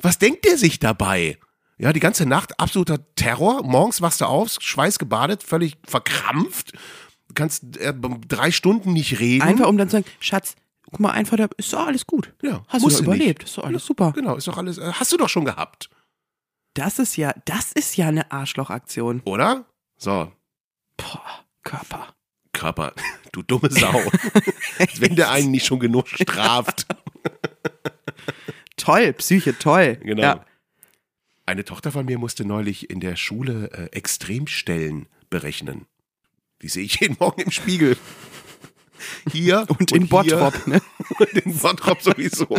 Was 0.02 0.18
denkt 0.18 0.46
der 0.46 0.58
sich 0.58 0.80
dabei? 0.80 1.38
Ja, 1.78 1.92
die 1.92 2.00
ganze 2.00 2.26
Nacht 2.26 2.60
absoluter 2.60 3.00
Terror. 3.16 3.64
Morgens 3.64 4.02
wachst 4.02 4.22
du 4.22 4.26
auf, 4.26 4.56
schweißgebadet, 4.60 5.44
völlig 5.44 5.78
verkrampft. 5.86 6.74
Kannst 7.36 7.78
äh, 7.78 7.94
drei 8.28 8.52
Stunden 8.52 8.94
nicht 8.94 9.20
reden. 9.20 9.42
Einfach 9.42 9.68
um 9.68 9.78
dann 9.78 9.90
zu 9.90 9.98
sagen, 9.98 10.06
Schatz, 10.20 10.56
guck 10.94 11.00
mal, 11.02 11.12
einfach, 11.12 11.36
da 11.38 11.48
ist 11.58 11.74
doch 11.74 11.86
alles 11.88 12.08
gut. 12.08 12.34
Ja, 12.42 12.64
Hast 12.70 12.84
du 12.86 12.90
doch 12.90 12.96
du 12.98 13.02
nicht. 13.04 13.16
überlebt. 13.16 13.44
Ist 13.44 13.58
doch 13.58 13.66
alles 13.66 13.86
super. 13.86 14.14
Genau, 14.14 14.36
ist 14.36 14.48
doch 14.48 14.58
alles. 14.58 14.78
äh, 14.78 14.92
Hast 14.94 15.12
du 15.12 15.18
doch 15.18 15.30
schon 15.30 15.46
gehabt, 15.46 15.90
Das 16.76 16.98
ist 17.00 17.18
ja, 17.18 17.34
das 17.46 17.72
ist 17.74 17.98
ja 17.98 18.08
eine 18.08 18.32
Arschlochaktion. 18.32 19.22
oder? 19.26 19.66
So, 19.98 20.32
Boah, 20.98 21.46
Körper. 21.64 22.16
Körper, 22.54 22.94
du 23.32 23.42
dumme 23.42 23.70
Sau. 23.72 23.92
Wenn 25.00 25.16
der 25.16 25.32
einen 25.32 25.52
nicht 25.52 25.66
schon 25.66 25.80
genug 25.80 26.08
straft. 26.08 26.86
Toll, 28.78 29.14
Psyche, 29.14 29.58
toll. 29.58 29.98
Genau. 30.04 30.22
Ja. 30.22 30.46
Eine 31.46 31.64
Tochter 31.66 31.92
von 31.92 32.06
mir 32.06 32.18
musste 32.18 32.46
neulich 32.46 32.90
in 32.90 33.00
der 33.00 33.16
Schule 33.16 33.70
äh, 33.72 33.96
Extremstellen 33.96 35.08
berechnen. 35.30 35.86
Die 36.62 36.70
sehe 36.70 36.84
ich 36.84 37.00
jeden 37.00 37.18
Morgen 37.20 37.42
im 37.42 37.52
Spiegel. 37.52 37.98
Hier 39.32 39.66
Und 39.80 39.92
in 39.92 40.02
hier. 40.04 40.10
Bottrop, 40.10 40.68
ne? 40.68 40.82
Den 41.36 41.58
Bottrop 41.58 42.02
sowieso. 42.02 42.48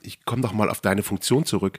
Ich 0.00 0.24
komme 0.24 0.42
doch 0.42 0.52
mal 0.52 0.70
auf 0.70 0.80
deine 0.80 1.02
Funktion 1.02 1.44
zurück. 1.44 1.78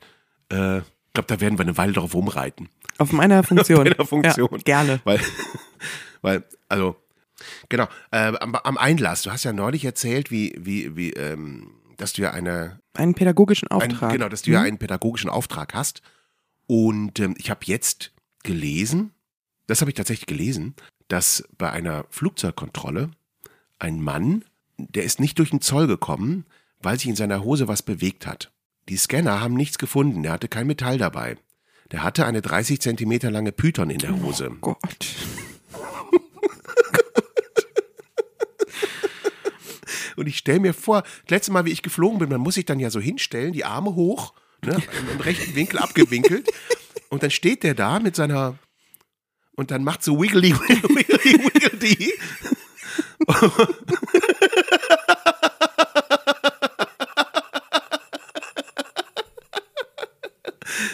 Äh, 0.51 0.79
ich 0.79 1.13
glaube, 1.13 1.27
da 1.27 1.39
werden 1.39 1.57
wir 1.57 1.63
eine 1.63 1.77
Weile 1.77 1.93
drauf 1.93 2.13
rumreiten. 2.13 2.69
Auf 2.97 3.11
meiner 3.13 3.41
Funktion. 3.43 3.85
Deiner 3.85 4.05
Funktion. 4.05 4.49
Ja, 4.51 4.57
gerne. 4.57 4.99
Weil, 5.05 5.21
weil, 6.21 6.43
also, 6.67 6.97
genau, 7.69 7.87
äh, 8.11 8.33
am, 8.37 8.55
am 8.55 8.77
Einlass, 8.77 9.21
du 9.21 9.31
hast 9.31 9.45
ja 9.45 9.53
neulich 9.53 9.85
erzählt, 9.85 10.29
wie, 10.29 10.53
wie, 10.59 10.95
wie, 10.97 11.13
ähm, 11.13 11.71
dass 11.95 12.13
du 12.13 12.21
ja 12.21 12.31
eine, 12.31 12.79
Einen 12.95 13.13
pädagogischen 13.15 13.69
ein, 13.71 13.77
Auftrag. 13.93 14.11
genau, 14.11 14.27
dass 14.29 14.41
du 14.41 14.51
ja 14.51 14.61
einen 14.61 14.77
pädagogischen 14.77 15.29
Auftrag 15.29 15.73
hast. 15.73 16.01
Und 16.67 17.19
ähm, 17.19 17.33
ich 17.37 17.49
habe 17.49 17.61
jetzt 17.63 18.11
gelesen, 18.43 19.13
das 19.67 19.79
habe 19.81 19.89
ich 19.91 19.95
tatsächlich 19.95 20.27
gelesen, 20.27 20.75
dass 21.07 21.47
bei 21.57 21.71
einer 21.71 22.05
Flugzeugkontrolle 22.09 23.11
ein 23.79 24.01
Mann, 24.01 24.43
der 24.77 25.03
ist 25.03 25.19
nicht 25.19 25.39
durch 25.39 25.51
den 25.51 25.61
Zoll 25.61 25.87
gekommen, 25.87 26.45
weil 26.81 26.99
sich 26.99 27.07
in 27.07 27.15
seiner 27.15 27.43
Hose 27.43 27.67
was 27.67 27.81
bewegt 27.81 28.27
hat. 28.27 28.51
Die 28.89 28.97
Scanner 28.97 29.41
haben 29.41 29.55
nichts 29.55 29.77
gefunden, 29.77 30.23
der 30.23 30.33
hatte 30.33 30.47
kein 30.47 30.67
Metall 30.67 30.97
dabei. 30.97 31.37
Der 31.91 32.03
hatte 32.03 32.25
eine 32.25 32.41
30 32.41 32.81
Zentimeter 32.81 33.31
lange 33.31 33.51
Python 33.51 33.89
in 33.89 33.99
der 33.99 34.21
Hose. 34.21 34.51
Gott. 34.61 35.15
Und 40.17 40.27
ich 40.27 40.37
stelle 40.37 40.59
mir 40.59 40.73
vor, 40.73 41.03
das 41.03 41.29
letzte 41.29 41.51
Mal, 41.51 41.65
wie 41.65 41.71
ich 41.71 41.83
geflogen 41.83 42.19
bin, 42.19 42.29
man 42.29 42.41
muss 42.41 42.55
sich 42.55 42.65
dann 42.65 42.79
ja 42.79 42.89
so 42.89 42.99
hinstellen, 42.99 43.53
die 43.53 43.65
Arme 43.65 43.95
hoch, 43.95 44.33
ne, 44.65 44.81
im 45.13 45.21
rechten 45.21 45.55
Winkel 45.55 45.79
abgewinkelt. 45.79 46.49
Und 47.09 47.23
dann 47.23 47.31
steht 47.31 47.63
der 47.63 47.75
da 47.75 47.99
mit 47.99 48.15
seiner 48.15 48.57
und 49.57 49.71
dann 49.71 49.83
macht 49.83 50.03
so 50.03 50.17
wiggly, 50.21 50.53
wiggly, 50.53 51.33
wiggly. 51.43 52.13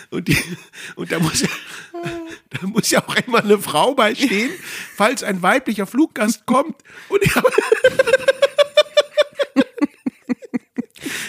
Und, 0.09 0.27
die, 0.27 0.37
und 0.95 1.11
da, 1.11 1.19
muss 1.19 1.41
ja, 1.41 1.49
da 2.51 2.67
muss 2.67 2.89
ja 2.91 3.03
auch 3.03 3.15
einmal 3.15 3.41
eine 3.41 3.57
Frau 3.57 3.95
beistehen, 3.95 4.51
falls 4.95 5.23
ein 5.23 5.41
weiblicher 5.41 5.87
Fluggast 5.87 6.45
kommt. 6.45 6.75
Und 7.09 7.23
ich 7.23 7.35
habe 7.35 7.49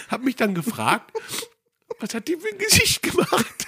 hab 0.08 0.22
mich 0.22 0.36
dann 0.36 0.54
gefragt, 0.54 1.10
was 1.98 2.14
hat 2.14 2.28
die 2.28 2.36
für 2.36 2.48
ein 2.48 2.58
Gesicht 2.58 3.02
gemacht? 3.02 3.66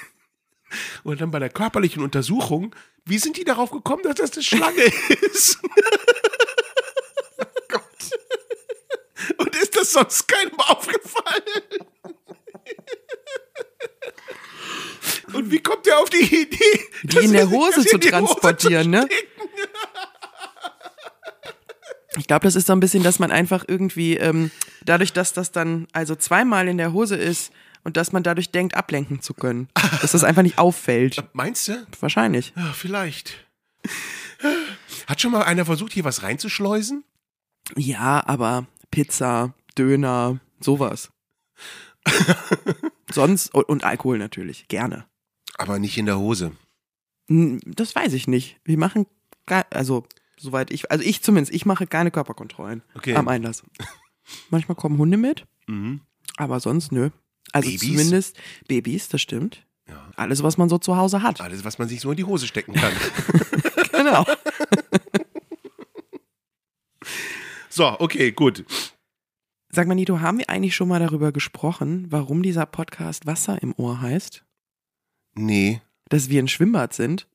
Und 1.05 1.21
dann 1.21 1.31
bei 1.31 1.39
der 1.39 1.51
körperlichen 1.51 2.03
Untersuchung, 2.03 2.75
wie 3.05 3.19
sind 3.19 3.37
die 3.37 3.45
darauf 3.45 3.71
gekommen, 3.71 4.03
dass 4.03 4.17
das 4.17 4.33
eine 4.33 4.43
Schlange 4.43 4.83
ist? 5.33 5.59
Und 9.39 9.57
ist 9.57 9.77
das 9.77 9.93
sonst 9.93 10.27
keinem 10.27 10.59
aufgefallen? 10.59 11.43
Und 15.33 15.51
wie 15.51 15.59
kommt 15.61 15.87
der 15.87 15.99
auf 15.99 16.11
die 16.11 16.43
Idee, 16.43 16.81
Die 17.03 17.19
in 17.19 17.33
der 17.33 17.51
Hose 17.51 17.85
zu 17.85 17.99
die 17.99 18.09
Hose 18.09 18.11
transportieren, 18.11 18.91
ne? 18.91 19.09
Ich 22.19 22.27
glaube, 22.27 22.45
das 22.45 22.57
ist 22.57 22.67
so 22.67 22.73
ein 22.73 22.81
bisschen, 22.81 23.03
dass 23.03 23.19
man 23.19 23.31
einfach 23.31 23.65
irgendwie, 23.69 24.17
ähm, 24.17 24.51
dadurch, 24.87 25.13
dass 25.13 25.35
das 25.35 25.53
dann 25.53 25.87
also 25.93 26.15
zweimal 26.15 26.67
in 26.67 26.79
der 26.79 26.95
Hose 26.95 27.15
ist 27.15 27.53
und 27.87 27.97
dass 27.97 28.13
man 28.13 28.23
dadurch 28.25 28.51
denkt, 28.51 28.75
ablenken 28.75 29.23
zu 29.23 29.33
können. 29.33 29.69
Dass 30.03 30.11
das 30.13 30.25
einfach 30.25 30.43
nicht 30.43 30.59
auffällt. 30.59 31.23
Meinst 31.33 31.69
du? 31.69 31.87
Wahrscheinlich. 32.01 32.53
Ja, 32.57 32.73
vielleicht. 32.73 33.47
Hat 35.07 35.21
schon 35.21 35.31
mal 35.31 35.45
einer 35.45 35.65
versucht, 35.65 35.93
hier 35.93 36.05
was 36.05 36.25
reinzuschleusen? 36.25 37.05
Ja, 37.77 38.27
aber 38.27 38.67
Pizza, 38.91 39.55
Döner, 39.79 40.41
sowas. 40.61 41.11
Sonst, 43.13 43.55
und, 43.55 43.65
und 43.69 43.85
Alkohol 43.85 44.19
natürlich, 44.19 44.67
gerne. 44.69 45.07
Aber 45.59 45.79
nicht 45.79 45.97
in 45.97 46.07
der 46.07 46.19
Hose. 46.19 46.53
Das 47.29 47.95
weiß 47.95 48.13
ich 48.15 48.27
nicht. 48.29 48.59
Wir 48.65 48.79
machen, 48.79 49.07
also, 49.71 50.07
soweit 50.37 50.71
ich, 50.73 50.91
also 50.91 51.05
ich 51.05 51.23
zumindest, 51.23 51.55
ich 51.55 51.67
mache 51.67 51.87
keine 51.87 52.11
Körperkontrollen 52.11 52.83
Okay. 52.95 53.15
am 53.15 53.29
Einlass. 53.29 53.63
Manchmal 54.51 54.75
kommen 54.77 54.99
Hunde 54.99 55.17
mit, 55.17 55.47
Mhm. 55.69 56.01
aber 56.37 56.59
sonst 56.61 56.91
nö. 56.93 57.11
Also 57.53 57.69
Babys? 57.71 57.81
zumindest 57.89 58.37
Babys, 58.69 59.09
das 59.09 59.21
stimmt. 59.23 59.67
Ja. 59.89 60.11
Alles, 60.17 60.43
was 60.43 60.57
man 60.59 60.69
so 60.69 60.79
zu 60.79 60.97
Hause 60.97 61.23
hat. 61.23 61.41
Alles, 61.41 61.65
was 61.65 61.79
man 61.79 61.89
sich 61.89 62.01
so 62.01 62.11
in 62.11 62.17
die 62.17 62.25
Hose 62.25 62.47
stecken 62.47 62.75
kann. 62.75 62.93
Genau. 63.93 64.25
so, 67.69 67.99
okay, 68.01 68.33
gut. 68.33 68.65
Sag 69.71 69.87
mal, 69.89 69.95
Nito, 69.95 70.21
haben 70.21 70.39
wir 70.39 70.49
eigentlich 70.49 70.75
schon 70.75 70.89
mal 70.89 71.01
darüber 71.01 71.33
gesprochen, 71.33 72.07
warum 72.11 72.43
dieser 72.43 72.67
Podcast 72.67 73.27
Wasser 73.27 73.61
im 73.63 73.75
Ohr 73.77 74.01
heißt? 74.01 74.45
Nee, 75.35 75.83
Dass 76.09 76.29
wir 76.31 76.41
ein 76.43 76.49
Schwimmbad 76.49 76.95
sind? 76.95 77.27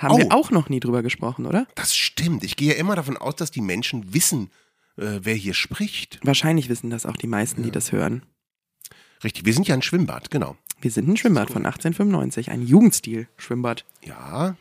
Haben 0.00 0.14
Oh. 0.14 0.18
wir 0.18 0.32
auch 0.32 0.50
noch 0.50 0.68
nie 0.70 0.80
drüber 0.80 1.02
gesprochen, 1.02 1.44
oder? 1.44 1.66
das 1.74 1.94
stimmt. 1.94 2.42
Ich 2.44 2.56
gehe 2.56 2.72
ja 2.72 2.78
immer 2.78 2.96
davon 2.96 3.16
aus, 3.18 3.36
dass 3.36 3.50
die 3.50 3.60
Menschen 3.60 4.14
wissen, 4.14 4.50
äh, 4.96 5.20
wer 5.22 5.34
hier 5.34 5.52
spricht. 5.54 6.18
Wahrscheinlich 6.22 6.68
wissen 6.70 6.88
das 6.90 7.04
auch 7.04 7.16
die 7.16 7.26
meisten, 7.26 7.62
die 7.62 7.70
das 7.70 7.92
hören. 7.92 8.24
Richtig, 9.24 9.44
wir 9.44 9.52
sind 9.54 9.66
ja 9.68 9.74
ein 9.74 9.82
Schwimmbad, 9.82 10.30
genau. 10.30 10.56
Wir 10.80 10.90
sind 10.90 11.08
ein 11.08 11.16
Schwimmbad 11.16 11.48
von 11.50 11.64
1895, 11.64 12.50
ein 12.50 12.62
Jugendstil-Schwimmbad. 12.62 13.84
Ja. 14.04 14.56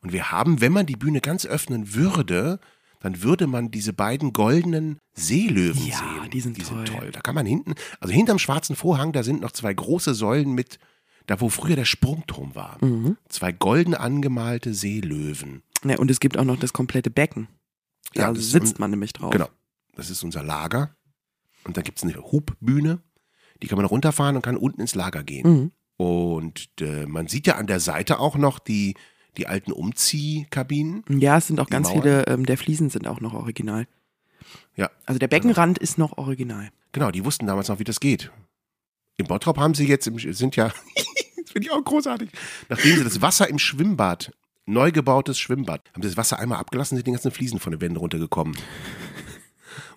Und 0.00 0.12
wir 0.12 0.30
haben, 0.30 0.60
wenn 0.60 0.72
man 0.72 0.86
die 0.86 0.96
Bühne 0.96 1.20
ganz 1.20 1.44
öffnen 1.46 1.94
würde, 1.94 2.60
dann 3.00 3.22
würde 3.22 3.46
man 3.46 3.70
diese 3.70 3.92
beiden 3.92 4.32
goldenen 4.32 4.98
Seelöwen 5.14 5.84
Ja, 5.86 5.98
sehen. 5.98 6.30
die 6.32 6.40
sind 6.40 6.58
toll. 6.64 7.10
Da 7.12 7.20
kann 7.20 7.34
man 7.34 7.46
hinten, 7.46 7.74
also 8.00 8.12
hinterm 8.14 8.38
schwarzen 8.38 8.76
Vorhang, 8.76 9.12
da 9.12 9.22
sind 9.22 9.40
noch 9.40 9.52
zwei 9.52 9.74
große 9.74 10.14
Säulen 10.14 10.52
mit, 10.52 10.78
da 11.26 11.40
wo 11.40 11.48
früher 11.48 11.76
der 11.76 11.84
Sprungturm 11.84 12.54
war. 12.54 12.82
Mhm. 12.84 13.16
Zwei 13.28 13.52
golden 13.52 13.94
angemalte 13.94 14.72
Seelöwen. 14.72 15.62
Ja, 15.84 15.98
und 15.98 16.10
es 16.10 16.20
gibt 16.20 16.38
auch 16.38 16.44
noch 16.44 16.58
das 16.58 16.72
komplette 16.72 17.10
Becken. 17.10 17.48
Da 18.14 18.28
Ja, 18.32 18.34
sitzt 18.34 18.78
man 18.78 18.90
nämlich 18.90 19.12
drauf. 19.12 19.30
Genau. 19.32 19.48
Das 19.94 20.10
ist 20.10 20.22
unser 20.22 20.42
Lager. 20.42 20.94
Und 21.64 21.76
da 21.76 21.82
gibt 21.82 21.98
es 21.98 22.04
eine 22.04 22.14
Hubbühne. 22.14 23.00
Die 23.62 23.66
kann 23.68 23.76
man 23.76 23.86
runterfahren 23.86 24.36
und 24.36 24.42
kann 24.42 24.56
unten 24.56 24.80
ins 24.80 24.94
Lager 24.94 25.22
gehen. 25.22 25.48
Mhm. 25.48 25.72
Und 26.04 26.68
äh, 26.80 27.06
man 27.06 27.26
sieht 27.26 27.46
ja 27.46 27.56
an 27.56 27.66
der 27.66 27.80
Seite 27.80 28.18
auch 28.20 28.36
noch 28.36 28.58
die, 28.58 28.94
die 29.36 29.46
alten 29.46 29.72
Umziehkabinen. 29.72 31.04
Ja, 31.08 31.38
es 31.38 31.46
sind 31.46 31.58
auch 31.60 31.68
ganz 31.68 31.88
Mauern. 31.88 32.02
viele, 32.02 32.26
ähm, 32.26 32.46
der 32.46 32.58
Fliesen 32.58 32.90
sind 32.90 33.06
auch 33.06 33.20
noch 33.20 33.32
original. 33.34 33.86
Ja, 34.76 34.90
Also 35.06 35.18
der 35.18 35.28
Beckenrand 35.28 35.78
ist 35.78 35.98
noch 35.98 36.18
original. 36.18 36.70
genau, 36.92 37.10
die 37.10 37.24
wussten 37.24 37.46
damals 37.46 37.68
noch, 37.68 37.78
wie 37.78 37.84
das 37.84 37.98
geht. 38.00 38.30
In 39.16 39.26
Bottrop 39.26 39.56
haben 39.58 39.74
sie 39.74 39.86
jetzt, 39.86 40.06
im, 40.06 40.18
sind 40.18 40.56
ja, 40.56 40.66
das 41.36 41.50
finde 41.50 41.68
ich 41.68 41.72
auch 41.72 41.82
großartig, 41.82 42.30
nachdem 42.68 42.98
sie 42.98 43.04
das 43.04 43.22
Wasser 43.22 43.48
im 43.48 43.58
Schwimmbad, 43.58 44.32
neu 44.66 44.92
gebautes 44.92 45.38
Schwimmbad, 45.38 45.80
haben 45.94 46.02
sie 46.02 46.08
das 46.08 46.16
Wasser 46.18 46.38
einmal 46.38 46.58
abgelassen, 46.58 46.96
sind 46.96 47.06
die 47.06 47.12
ganzen 47.12 47.30
Fliesen 47.30 47.58
von 47.58 47.72
den 47.72 47.80
Wänden 47.80 47.96
runtergekommen. 47.96 48.54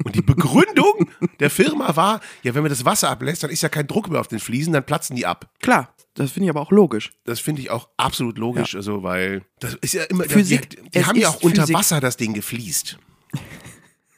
Und 0.04 0.16
die 0.16 0.22
Begründung 0.22 1.10
der 1.40 1.50
Firma 1.50 1.96
war, 1.96 2.20
ja, 2.44 2.56
wenn 2.56 2.62
man 2.62 2.70
das 2.70 2.86
Wasser 2.86 3.10
ablässt, 3.10 3.44
dann 3.44 3.50
ist 3.50 3.62
ja 3.62 3.70
kein 3.70 3.88
Druck 3.88 4.10
mehr 4.10 4.20
auf 4.20 4.28
den 4.28 4.40
Fliesen, 4.40 4.74
dann 4.74 4.86
platzen 4.86 5.16
die 5.16 5.26
ab. 5.26 5.52
Klar, 5.62 5.94
das 6.14 6.32
finde 6.32 6.46
ich 6.46 6.50
aber 6.50 6.62
auch 6.62 6.72
logisch. 6.72 7.12
Das 7.26 7.40
finde 7.40 7.62
ich 7.62 7.70
auch 7.70 7.90
absolut 7.98 8.38
logisch, 8.38 8.76
also 8.76 9.04
weil 9.04 9.44
das 9.60 9.76
ist 9.82 9.94
ja 9.94 10.04
immer 10.04 10.26
Physik, 10.26 10.70
die, 10.70 10.90
die 10.90 11.06
haben 11.06 11.18
ja 11.18 11.30
auch 11.30 11.42
unter 11.42 11.64
Physik. 11.64 11.76
Wasser 11.76 12.00
das 12.02 12.18
Ding 12.18 12.34
gefliest. 12.34 12.98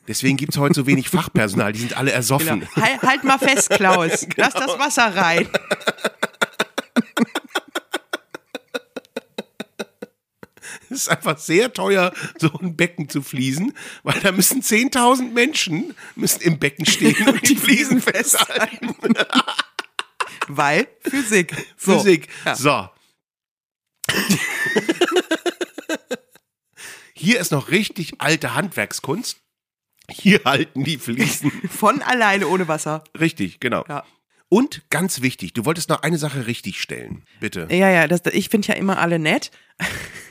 Deswegen 0.07 0.35
gibt 0.35 0.53
es 0.53 0.59
heute 0.59 0.73
so 0.73 0.87
wenig 0.87 1.09
Fachpersonal, 1.09 1.73
die 1.73 1.79
sind 1.79 1.95
alle 1.95 2.11
ersoffen. 2.11 2.67
Halt, 2.75 3.01
halt 3.01 3.23
mal 3.23 3.37
fest, 3.37 3.69
Klaus. 3.69 4.27
Lass 4.35 4.53
das 4.53 4.79
Wasser 4.79 5.15
rein. 5.15 5.47
ist 11.01 11.10
einfach 11.10 11.38
sehr 11.38 11.74
teuer, 11.74 12.13
so 12.38 12.51
ein 12.60 12.75
Becken 12.75 13.10
zu 13.10 13.21
fließen, 13.21 13.74
weil 14.03 14.19
da 14.19 14.31
müssen 14.31 14.62
10.000 14.62 15.31
Menschen 15.31 15.95
müssen 16.15 16.41
im 16.41 16.60
Becken 16.60 16.86
stehen 16.86 17.27
und 17.27 17.41
die 17.50 17.55
Fliesen 17.55 18.01
festhalten. 18.01 18.95
Weil 20.48 20.88
Physik. 21.01 21.55
So. 21.77 21.98
Physik. 21.98 22.27
Ja. 22.45 22.55
So. 22.55 22.89
Hier 27.13 27.39
ist 27.39 27.51
noch 27.51 27.71
richtig 27.71 28.15
alte 28.19 28.53
Handwerkskunst. 28.53 29.38
Hier 30.10 30.41
halten 30.45 30.83
die 30.83 30.98
Fliesen. 30.98 31.51
Von 31.69 32.01
alleine 32.01 32.48
ohne 32.48 32.67
Wasser. 32.67 33.03
Richtig, 33.19 33.60
genau. 33.60 33.83
Ja. 33.88 34.03
Und 34.50 34.83
ganz 34.89 35.21
wichtig, 35.21 35.53
du 35.53 35.65
wolltest 35.65 35.89
noch 35.89 36.03
eine 36.03 36.17
Sache 36.17 36.45
richtig 36.45 36.81
stellen. 36.81 37.24
Bitte. 37.39 37.67
Ja, 37.71 37.89
ja, 37.89 38.07
das, 38.07 38.21
ich 38.31 38.50
finde 38.50 38.67
ja 38.67 38.74
immer 38.74 39.00
alle 39.00 39.17
nett. 39.17 39.50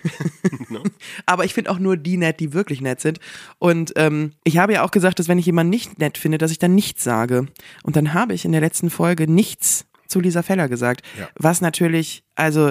Ne? 0.69 0.83
Aber 1.27 1.45
ich 1.45 1.53
finde 1.53 1.71
auch 1.71 1.81
nur 1.81 1.97
die 1.97 2.17
nett, 2.17 2.39
die 2.39 2.53
wirklich 2.53 2.81
nett 2.81 3.01
sind. 3.01 3.19
Und 3.59 3.93
ähm, 3.97 4.33
ich 4.45 4.59
habe 4.59 4.73
ja 4.73 4.85
auch 4.85 4.93
gesagt, 4.93 5.19
dass 5.19 5.27
wenn 5.27 5.39
ich 5.39 5.47
jemanden 5.47 5.71
nicht 5.71 5.99
nett 5.99 6.17
finde, 6.17 6.39
dass 6.39 6.53
ich 6.53 6.61
dann 6.61 6.77
nichts 6.77 7.03
sage. 7.03 7.49
Und 7.83 7.97
dann 7.97 8.15
habe 8.15 8.35
ich 8.35 8.45
in 8.45 8.53
der 8.53 8.61
letzten 8.61 8.89
Folge 8.89 9.29
nichts 9.29 9.87
zu 10.07 10.21
Lisa 10.21 10.43
Feller 10.43 10.69
gesagt. 10.69 11.05
Ja. 11.19 11.29
Was 11.35 11.61
natürlich, 11.61 12.23
also 12.37 12.69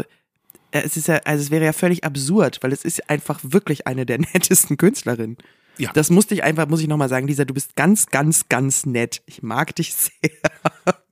äh, 0.72 0.82
es 0.84 0.98
ist 0.98 1.08
ja, 1.08 1.18
also 1.26 1.42
es 1.44 1.52
wäre 1.52 1.66
ja 1.66 1.74
völlig 1.74 2.04
absurd, 2.04 2.60
weil 2.62 2.72
es 2.72 2.86
ist 2.86 3.10
einfach 3.10 3.40
wirklich 3.44 3.88
eine 3.88 4.06
der 4.06 4.20
nettesten 4.34 4.78
Künstlerinnen. 4.78 5.38
Ja. 5.78 5.92
Das 5.94 6.10
musste 6.10 6.34
ich 6.36 6.44
einfach, 6.44 6.68
muss 6.68 6.82
ich 6.82 6.88
nochmal 6.88 7.10
sagen, 7.10 7.28
Lisa, 7.28 7.46
du 7.46 7.54
bist 7.54 7.76
ganz, 7.76 8.08
ganz, 8.08 8.50
ganz 8.50 8.86
nett. 8.86 9.22
Ich 9.26 9.42
mag 9.42 9.76
dich 9.76 9.94
sehr. 9.96 10.32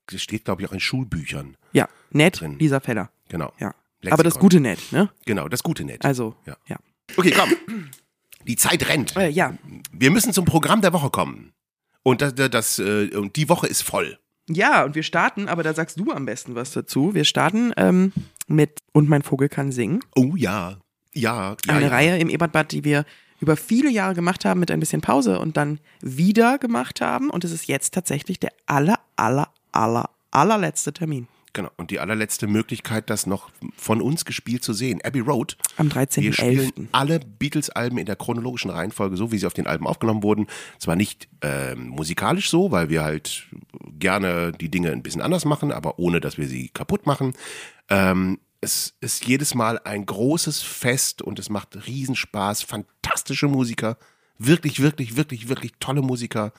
Das 0.08 0.22
steht, 0.22 0.46
glaube 0.46 0.62
ich, 0.62 0.68
auch 0.70 0.74
in 0.74 0.80
Schulbüchern. 0.80 1.58
Ja, 1.74 1.88
nett, 2.12 2.42
Drin. 2.42 2.60
Lisa 2.60 2.80
Feller. 2.80 3.10
Genau. 3.30 3.52
Ja. 3.60 3.74
Lexikon. 4.08 4.14
Aber 4.14 4.24
das 4.24 4.40
gute 4.40 4.60
nett, 4.60 4.80
ne? 4.92 5.10
Genau, 5.26 5.48
das 5.48 5.64
gute 5.64 5.84
Nett. 5.84 6.06
Also, 6.06 6.36
Ja. 6.46 6.58
ja. 6.68 6.78
Okay, 7.16 7.32
komm. 7.32 7.52
Die 8.46 8.56
Zeit 8.56 8.88
rennt. 8.88 9.16
Äh, 9.16 9.30
ja. 9.30 9.54
Wir 9.92 10.12
müssen 10.12 10.34
zum 10.34 10.46
Programm 10.46 10.82
der 10.82 10.94
Woche 10.94 11.10
kommen. 11.10 11.54
Und 12.04 12.22
das, 12.22 12.36
das, 12.36 12.80
äh, 12.80 13.10
und 13.16 13.36
die 13.36 13.50
Woche 13.50 13.68
ist 13.68 13.82
voll. 13.82 14.18
Ja, 14.50 14.86
und 14.86 14.96
wir 14.96 15.04
starten, 15.04 15.50
aber 15.50 15.64
da 15.64 15.74
sagst 15.74 16.00
du 16.00 16.12
am 16.12 16.26
besten 16.26 16.56
was 16.56 16.72
dazu. 16.72 17.14
Wir 17.14 17.26
starten 17.26 17.74
ähm, 17.76 18.14
mit 18.48 18.80
Und 18.94 19.10
mein 19.10 19.22
Vogel 19.24 19.50
kann 19.50 19.72
singen. 19.74 20.00
Oh 20.16 20.34
ja. 20.36 20.78
Ja, 21.14 21.58
ja. 21.66 21.74
Eine 21.74 21.88
ja. 21.88 21.92
Reihe 21.92 22.18
im 22.18 22.30
Ebertbad, 22.30 22.72
die 22.72 22.84
wir 22.84 23.04
über 23.40 23.58
viele 23.58 23.90
Jahre 23.90 24.16
gemacht 24.16 24.46
haben 24.46 24.60
mit 24.60 24.72
ein 24.72 24.80
bisschen 24.80 25.02
Pause 25.02 25.40
und 25.40 25.58
dann 25.58 25.80
wieder 26.02 26.58
gemacht 26.58 27.02
haben. 27.02 27.30
Und 27.30 27.44
es 27.44 27.52
ist 27.52 27.68
jetzt 27.68 27.94
tatsächlich 27.94 28.40
der 28.40 28.52
aller, 28.66 29.00
aller, 29.16 29.50
aller, 29.72 30.10
allerletzte 30.32 30.94
Termin. 30.94 31.28
Genau. 31.54 31.70
Und 31.78 31.92
die 31.92 32.00
allerletzte 32.00 32.48
Möglichkeit, 32.48 33.10
das 33.10 33.26
noch 33.26 33.50
von 33.76 34.02
uns 34.02 34.26
gespielt 34.26 34.64
zu 34.64 34.74
sehen. 34.74 35.02
Abbey 35.04 35.22
Road. 35.22 35.58
Am 35.78 35.94
Wir 35.94 36.34
spielen 36.34 36.72
13.11. 36.72 36.88
alle 36.92 37.20
Beatles-Alben 37.20 37.98
in 37.98 38.06
der 38.06 38.16
chronologischen 38.16 38.70
Reihenfolge, 38.70 39.18
so 39.18 39.32
wie 39.32 39.38
sie 39.38 39.48
auf 39.48 39.54
den 39.54 39.68
Alben 39.68 39.88
aufgenommen 39.88 40.24
wurden. 40.24 40.48
Zwar 40.78 40.96
nicht 40.96 41.28
ähm, 41.42 41.88
musikalisch 41.90 42.50
so, 42.50 42.72
weil 42.72 42.90
wir 42.90 43.04
halt 43.04 43.48
gerne 44.00 44.52
die 44.52 44.70
Dinge 44.70 44.92
ein 44.92 45.04
bisschen 45.04 45.22
anders 45.22 45.46
machen, 45.46 45.72
aber 45.72 45.98
ohne, 46.00 46.20
dass 46.20 46.38
wir 46.38 46.48
sie 46.48 46.70
kaputt 46.70 47.06
machen. 47.08 47.34
Ähm, 47.90 48.40
es 48.62 48.96
ist 49.02 49.26
jedes 49.26 49.56
Mal 49.56 49.80
ein 49.84 50.06
großes 50.06 50.62
Fest 50.62 51.22
und 51.22 51.40
es 51.40 51.50
macht 51.50 51.88
Riesenspaß. 51.88 52.64
Fantastische 52.64 53.48
Musiker. 53.48 53.98
Wirklich, 54.38 54.82
wirklich, 54.82 55.16
wirklich, 55.16 55.48
wirklich 55.48 55.74
tolle 55.80 56.02
Musiker. 56.02 56.54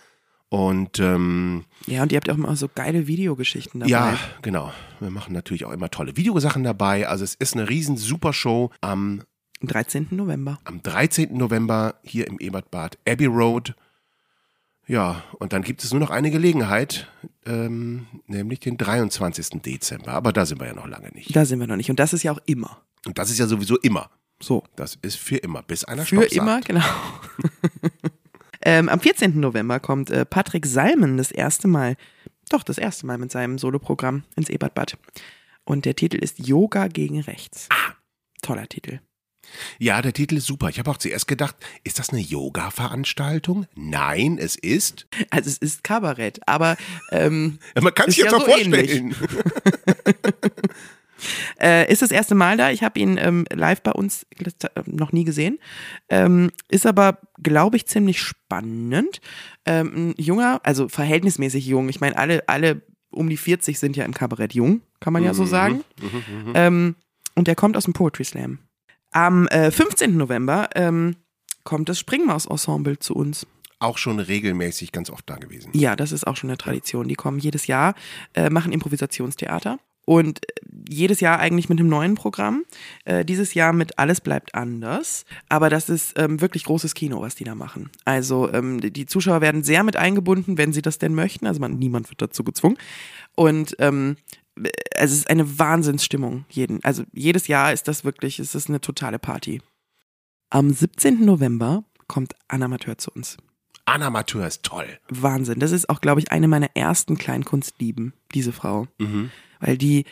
Und 0.51 0.99
ähm, 0.99 1.65
Ja, 1.87 2.03
und 2.03 2.11
ihr 2.13 2.17
habt 2.17 2.31
auch 2.31 2.35
immer 2.37 2.57
so 2.57 2.69
geile 2.75 3.07
Videogeschichten 3.07 3.81
dabei. 3.81 3.91
ja, 3.91 4.19
genau. 4.43 4.73
Wir 5.01 5.11
machen 5.11 5.35
natürlich 5.35 5.65
auch 5.67 5.73
immer 5.73 5.91
tolle 5.91 6.17
Videosachen 6.17 6.65
dabei. 6.65 7.07
Also 7.07 7.25
es 7.25 7.35
ist 7.35 7.55
eine 7.55 7.69
riesen 7.69 7.97
super 7.97 8.33
Show 8.33 8.71
am 8.81 9.23
Am 9.61 9.69
13. 9.69 10.09
November. 10.13 10.59
am 10.65 10.83
13. 10.83 11.37
November 11.37 11.97
hier 12.03 12.27
im 12.29 12.39
Ebertbad 12.39 12.97
Abbey 13.07 13.27
Road. 13.27 13.75
Ja, 14.87 15.23
und 15.39 15.53
dann 15.53 15.63
gibt 15.63 15.85
es 15.85 15.91
nur 15.91 16.01
noch 16.01 16.09
eine 16.11 16.31
Gelegenheit, 16.31 17.09
ähm, 17.45 18.07
nämlich 18.27 18.61
den 18.61 18.79
23. 18.79 19.61
Dezember. 19.61 20.13
Aber 20.13 20.33
da 20.33 20.47
sind 20.47 20.61
wir 20.63 20.67
ja 20.69 20.75
noch 20.75 20.87
lange 20.87 21.11
nicht. 21.11 21.37
Da 21.37 21.45
sind 21.45 21.61
wir 21.61 21.67
noch 21.67 21.77
nicht. 21.77 21.91
Und 21.91 21.99
das 22.01 22.15
ist 22.15 22.23
ja 22.23 22.33
auch 22.33 22.41
immer. 22.47 22.81
Und 23.05 23.19
das 23.19 23.29
ist 23.31 23.39
ja 23.39 23.47
sowieso 23.47 23.77
immer. 23.81 24.09
So. 24.41 24.65
Das 24.77 24.97
ist 25.03 25.17
für 25.19 25.37
immer, 25.37 25.63
bis 25.63 25.85
einer 25.85 26.07
Für 26.07 26.23
Stopp 26.23 26.33
immer, 26.33 26.55
sagt. 26.55 26.67
genau. 26.69 26.85
ähm, 28.63 28.89
am 28.89 29.01
14. 29.01 29.39
November 29.39 29.81
kommt 29.81 30.11
äh, 30.11 30.25
Patrick 30.25 30.67
Salmen 30.67 31.17
das 31.17 31.31
erste 31.31 31.69
Mal, 31.69 31.97
doch 32.51 32.63
das 32.63 32.79
erste 32.79 33.07
Mal 33.07 33.19
mit 33.19 33.31
seinem 33.31 33.59
Soloprogramm 33.59 34.25
ins 34.37 34.49
Ebertbad. 34.49 34.99
Und 35.65 35.85
der 35.85 35.97
Titel 35.97 36.17
ist 36.17 36.39
Yoga 36.39 36.89
gegen 36.89 37.21
Rechts. 37.21 37.69
Ah. 37.71 37.95
Toller 38.43 38.69
Titel. 38.69 39.01
Ja, 39.79 40.03
der 40.03 40.13
Titel 40.13 40.37
ist 40.37 40.47
super. 40.47 40.69
Ich 40.69 40.79
habe 40.79 40.91
auch 40.91 40.99
zuerst 40.99 41.27
gedacht, 41.27 41.57
ist 41.85 41.99
das 41.99 42.11
eine 42.11 42.21
Yoga-Veranstaltung? 42.21 43.67
Nein, 43.75 44.39
es 44.39 44.57
ist. 44.57 45.07
Also 45.31 45.49
es 45.49 45.59
ist 45.59 45.85
Kabarett, 45.85 46.41
aber 46.47 46.77
ähm, 47.11 47.59
Man 47.81 47.95
kann 47.95 48.11
sich 48.11 48.19
jetzt 48.19 48.33
ja 48.33 48.39
mal 48.39 48.45
so 48.45 48.51
vorstellen. 48.51 49.15
äh, 51.61 51.91
ist 51.91 52.03
das 52.03 52.11
erste 52.11 52.35
Mal 52.35 52.57
da. 52.57 52.71
Ich 52.71 52.83
habe 52.83 52.99
ihn 52.99 53.19
ähm, 53.19 53.45
live 53.53 53.83
bei 53.83 53.93
uns 53.93 54.27
äh, 54.39 54.83
noch 54.87 55.13
nie 55.13 55.25
gesehen. 55.25 55.59
Ähm, 56.09 56.51
ist 56.69 56.87
aber, 56.87 57.19
glaube 57.43 57.77
ich, 57.77 57.87
ziemlich 57.87 58.21
spannend. 58.21 59.21
Ähm, 59.65 60.11
ein 60.11 60.15
junger, 60.19 60.61
also 60.65 60.89
verhältnismäßig 60.89 61.67
jung. 61.67 61.89
Ich 61.89 62.01
meine, 62.01 62.17
alle, 62.17 62.49
alle 62.49 62.83
um 63.11 63.29
die 63.29 63.37
40 63.37 63.79
sind 63.79 63.97
ja 63.97 64.05
im 64.05 64.15
Kabarett 64.15 64.55
jung, 64.55 64.83
kann 65.01 65.13
man 65.13 65.25
ja 65.25 65.35
so 65.35 65.45
sagen. 65.47 65.83
Ähm, 66.55 66.95
und 67.35 67.49
der 67.49 67.55
kommt 67.55 67.77
aus 67.77 67.85
dem 67.85 67.93
Poetry 67.93 68.25
Slam. 68.25 68.59
Am 69.13 69.47
äh, 69.49 69.71
15. 69.71 70.17
November 70.17 70.69
ähm, 70.75 71.17
kommt 71.65 71.89
das 71.89 71.99
Springmaus-Ensemble 71.99 72.99
zu 72.99 73.15
uns. 73.15 73.47
Auch 73.81 73.97
schon 73.97 74.19
regelmäßig 74.19 74.91
ganz 74.91 75.09
oft 75.09 75.29
da 75.31 75.37
gewesen. 75.37 75.71
Ja, 75.73 75.95
das 75.95 76.13
ist 76.13 76.27
auch 76.27 76.37
schon 76.37 76.51
eine 76.51 76.59
Tradition. 76.59 77.07
Die 77.09 77.15
kommen 77.15 77.39
jedes 77.39 77.67
Jahr, 77.69 77.95
äh, 78.35 78.51
machen 78.51 78.73
Improvisationstheater. 78.73 79.79
Und 80.09 80.39
äh, 80.39 80.63
jedes 80.89 81.21
Jahr 81.21 81.39
eigentlich 81.39 81.69
mit 81.69 81.79
einem 81.79 81.91
neuen 81.91 82.15
Programm. 82.15 82.65
Äh, 83.05 83.27
dieses 83.27 83.53
Jahr 83.53 83.75
mit 83.75 83.99
Alles 83.99 84.23
bleibt 84.23 84.55
anders. 84.55 85.27
Aber 85.51 85.69
das 85.69 85.91
ist 85.91 86.19
ähm, 86.19 86.41
wirklich 86.41 86.65
großes 86.65 86.95
Kino, 86.95 87.21
was 87.21 87.35
die 87.35 87.45
da 87.45 87.55
machen. 87.55 87.91
Also 88.07 88.51
ähm, 88.55 88.81
die 88.81 89.05
Zuschauer 89.05 89.43
werden 89.43 89.63
sehr 89.63 89.83
mit 89.83 89.97
eingebunden, 89.97 90.57
wenn 90.57 90.73
sie 90.73 90.81
das 90.81 90.97
denn 90.97 91.15
möchten. 91.15 91.47
Also 91.47 91.61
man, 91.61 91.79
niemand 91.79 92.09
wird 92.09 92.23
dazu 92.23 92.43
gezwungen. 92.43 92.79
Und 93.35 93.77
ähm, 93.81 94.17
es 94.93 95.13
ist 95.13 95.29
eine 95.29 95.59
Wahnsinnsstimmung. 95.59 96.47
Jeden, 96.49 96.83
also 96.85 97.03
jedes 97.13 97.47
Jahr 97.47 97.75
ist 97.75 97.87
das 97.87 98.03
wirklich, 98.03 98.39
es 98.39 98.55
ist 98.55 98.71
eine 98.71 98.81
totale 98.81 99.19
Party. 99.19 99.61
Am 100.49 100.71
17. 100.71 101.23
November 101.23 101.85
kommt 102.07 102.33
Anna 102.49 102.65
Amateur 102.65 102.97
zu 102.97 103.11
uns. 103.11 103.37
Anamateur 103.85 104.47
ist 104.47 104.63
toll. 104.63 104.87
Wahnsinn. 105.11 105.61
Das 105.61 105.73
ist 105.73 105.91
auch, 105.91 106.01
glaube 106.01 106.21
ich, 106.23 106.33
eine 106.33 106.49
meiner 106.49 106.75
ersten 106.75 107.19
Kleinkunstlieben, 107.19 108.15
diese 108.33 108.53
Frau. 108.53 108.87
Mhm. 108.97 109.31
Weil 109.61 109.79
die 109.79 110.05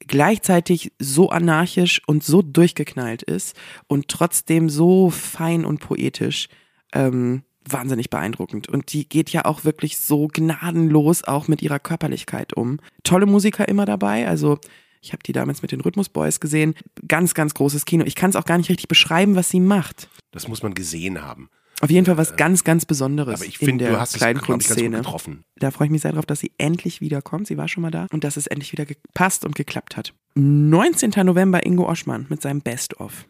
gleichzeitig 0.00 0.92
so 0.98 1.30
anarchisch 1.30 2.00
und 2.06 2.24
so 2.24 2.42
durchgeknallt 2.42 3.22
ist 3.22 3.56
und 3.86 4.08
trotzdem 4.08 4.70
so 4.70 5.10
fein 5.10 5.64
und 5.64 5.80
poetisch. 5.80 6.48
Ähm, 6.92 7.42
wahnsinnig 7.68 8.10
beeindruckend. 8.10 8.68
Und 8.68 8.92
die 8.92 9.08
geht 9.08 9.30
ja 9.30 9.44
auch 9.44 9.64
wirklich 9.64 9.98
so 9.98 10.28
gnadenlos 10.28 11.24
auch 11.24 11.46
mit 11.46 11.62
ihrer 11.62 11.78
Körperlichkeit 11.78 12.54
um. 12.54 12.80
Tolle 13.04 13.26
Musiker 13.26 13.68
immer 13.68 13.84
dabei. 13.84 14.26
Also 14.26 14.58
ich 15.00 15.12
habe 15.12 15.22
die 15.22 15.32
damals 15.32 15.62
mit 15.62 15.72
den 15.72 15.80
Rhythmus 15.80 16.08
Boys 16.08 16.40
gesehen. 16.40 16.74
Ganz, 17.06 17.34
ganz 17.34 17.54
großes 17.54 17.84
Kino. 17.84 18.04
Ich 18.06 18.14
kann 18.14 18.30
es 18.30 18.36
auch 18.36 18.44
gar 18.44 18.58
nicht 18.58 18.70
richtig 18.70 18.88
beschreiben, 18.88 19.34
was 19.34 19.50
sie 19.50 19.60
macht. 19.60 20.08
Das 20.30 20.48
muss 20.48 20.62
man 20.62 20.74
gesehen 20.74 21.22
haben. 21.22 21.50
Auf 21.80 21.90
jeden 21.90 22.04
Fall 22.04 22.18
was 22.18 22.36
ganz, 22.36 22.62
ganz 22.62 22.84
Besonderes 22.84 23.40
Aber 23.40 23.46
ich 23.46 23.60
in 23.60 23.66
finde, 23.66 23.88
du 23.88 23.98
hast 23.98 24.14
es, 24.14 24.20
glaube 24.20 24.58
ich, 24.60 24.68
getroffen. 24.68 25.44
Da 25.56 25.70
freue 25.70 25.86
ich 25.86 25.90
mich 25.90 26.02
sehr 26.02 26.12
drauf, 26.12 26.26
dass 26.26 26.40
sie 26.40 26.52
endlich 26.58 27.00
wiederkommt. 27.00 27.46
Sie 27.46 27.56
war 27.56 27.68
schon 27.68 27.82
mal 27.82 27.90
da 27.90 28.06
und 28.12 28.22
dass 28.24 28.36
es 28.36 28.46
endlich 28.46 28.72
wieder 28.72 28.84
gepasst 28.84 29.44
und 29.44 29.54
geklappt 29.54 29.96
hat. 29.96 30.12
19. 30.34 31.12
November 31.24 31.64
Ingo 31.64 31.88
Oschmann 31.88 32.26
mit 32.28 32.42
seinem 32.42 32.60
Best-of. 32.60 33.26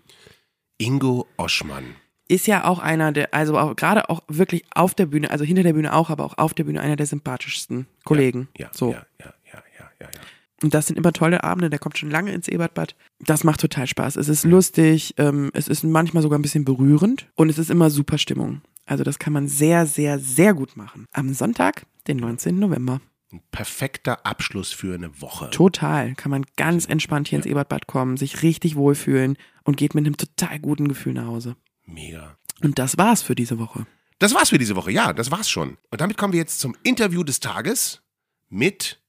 Ingo 0.79 1.27
Oschmann. 1.37 1.85
Ist 2.29 2.47
ja 2.47 2.65
auch 2.65 2.79
einer 2.79 3.13
der, 3.13 3.35
also 3.35 3.59
auch 3.59 3.75
gerade 3.75 4.09
auch 4.09 4.23
wirklich 4.29 4.65
auf 4.75 4.95
der 4.95 5.07
Bühne, 5.07 5.31
also 5.31 5.45
hinter 5.45 5.63
der 5.63 5.73
Bühne 5.73 5.93
auch, 5.93 6.11
aber 6.11 6.25
auch 6.25 6.39
auf 6.39 6.55
der 6.55 6.65
Bühne 6.65 6.81
einer 6.81 6.97
der 6.97 7.07
sympathischsten 7.07 7.87
Kollegen. 8.05 8.49
Ja, 8.57 8.71
so. 8.73 8.93
ja, 8.93 9.05
ja, 9.19 9.35
ja, 9.53 9.63
ja, 9.79 9.91
ja, 10.01 10.07
ja. 10.07 10.21
Und 10.63 10.75
das 10.75 10.87
sind 10.87 10.97
immer 10.97 11.13
tolle 11.13 11.43
Abende, 11.43 11.71
der 11.71 11.79
kommt 11.79 11.97
schon 11.97 12.11
lange 12.11 12.33
ins 12.33 12.49
Ebertbad. 12.49 12.95
Das 13.19 13.45
macht 13.45 13.61
total 13.61 13.87
Spaß. 13.87 14.17
Es 14.17 14.29
ist 14.29 14.45
lustig, 14.45 15.15
ähm, 15.17 15.51
es 15.55 15.69
ist 15.69 15.85
manchmal 15.85 16.23
sogar 16.23 16.39
ein 16.39 16.43
bisschen 16.43 16.65
berührend 16.65 17.29
und 17.35 17.49
es 17.49 17.59
ist 17.59 17.71
immer 17.71 17.91
super 17.91 18.19
Stimmung. 18.19 18.61
Also 18.85 19.05
das 19.05 19.19
kann 19.19 19.33
man 19.33 19.49
sehr, 19.49 19.87
sehr, 19.87 20.19
sehr 20.19 20.53
gut 20.53 20.77
machen. 20.77 21.07
Am 21.13 21.33
Sonntag, 21.33 21.87
den 22.09 22.19
19. 22.19 22.59
November. 22.59 23.01
Ein 23.33 23.41
perfekter 23.53 24.27
Abschluss 24.27 24.73
für 24.73 24.95
eine 24.95 25.21
Woche. 25.21 25.51
Total. 25.51 26.15
Kann 26.17 26.31
man 26.31 26.45
ganz 26.57 26.87
entspannt 26.87 27.29
hier 27.29 27.39
ins 27.39 27.47
Ebertbad 27.47 27.87
kommen, 27.87 28.17
sich 28.17 28.43
richtig 28.43 28.75
wohlfühlen 28.75 29.39
und 29.63 29.77
geht 29.77 29.95
mit 29.95 30.05
einem 30.05 30.17
total 30.17 30.59
guten 30.59 30.89
Gefühl 30.89 31.13
nach 31.13 31.27
Hause. 31.27 31.57
Mega. 31.87 32.37
Und 32.63 32.79
das 32.79 32.99
war's 32.99 33.23
für 33.23 33.37
diese 33.37 33.59
Woche. 33.59 33.87
Das 34.19 34.35
war's 34.35 34.51
für 34.51 34.59
diese 34.59 34.77
Woche. 34.77 34.91
Ja, 34.91 35.13
das 35.13 35.31
war's 35.31 35.49
schon. 35.49 35.79
Und 35.91 36.01
damit 36.01 36.19
kommen 36.19 36.33
wir 36.33 36.41
jetzt 36.41 36.59
zum 36.59 36.77
Interview 36.83 37.23
des 37.23 37.41
Tages 37.41 38.03
mit 38.49 39.00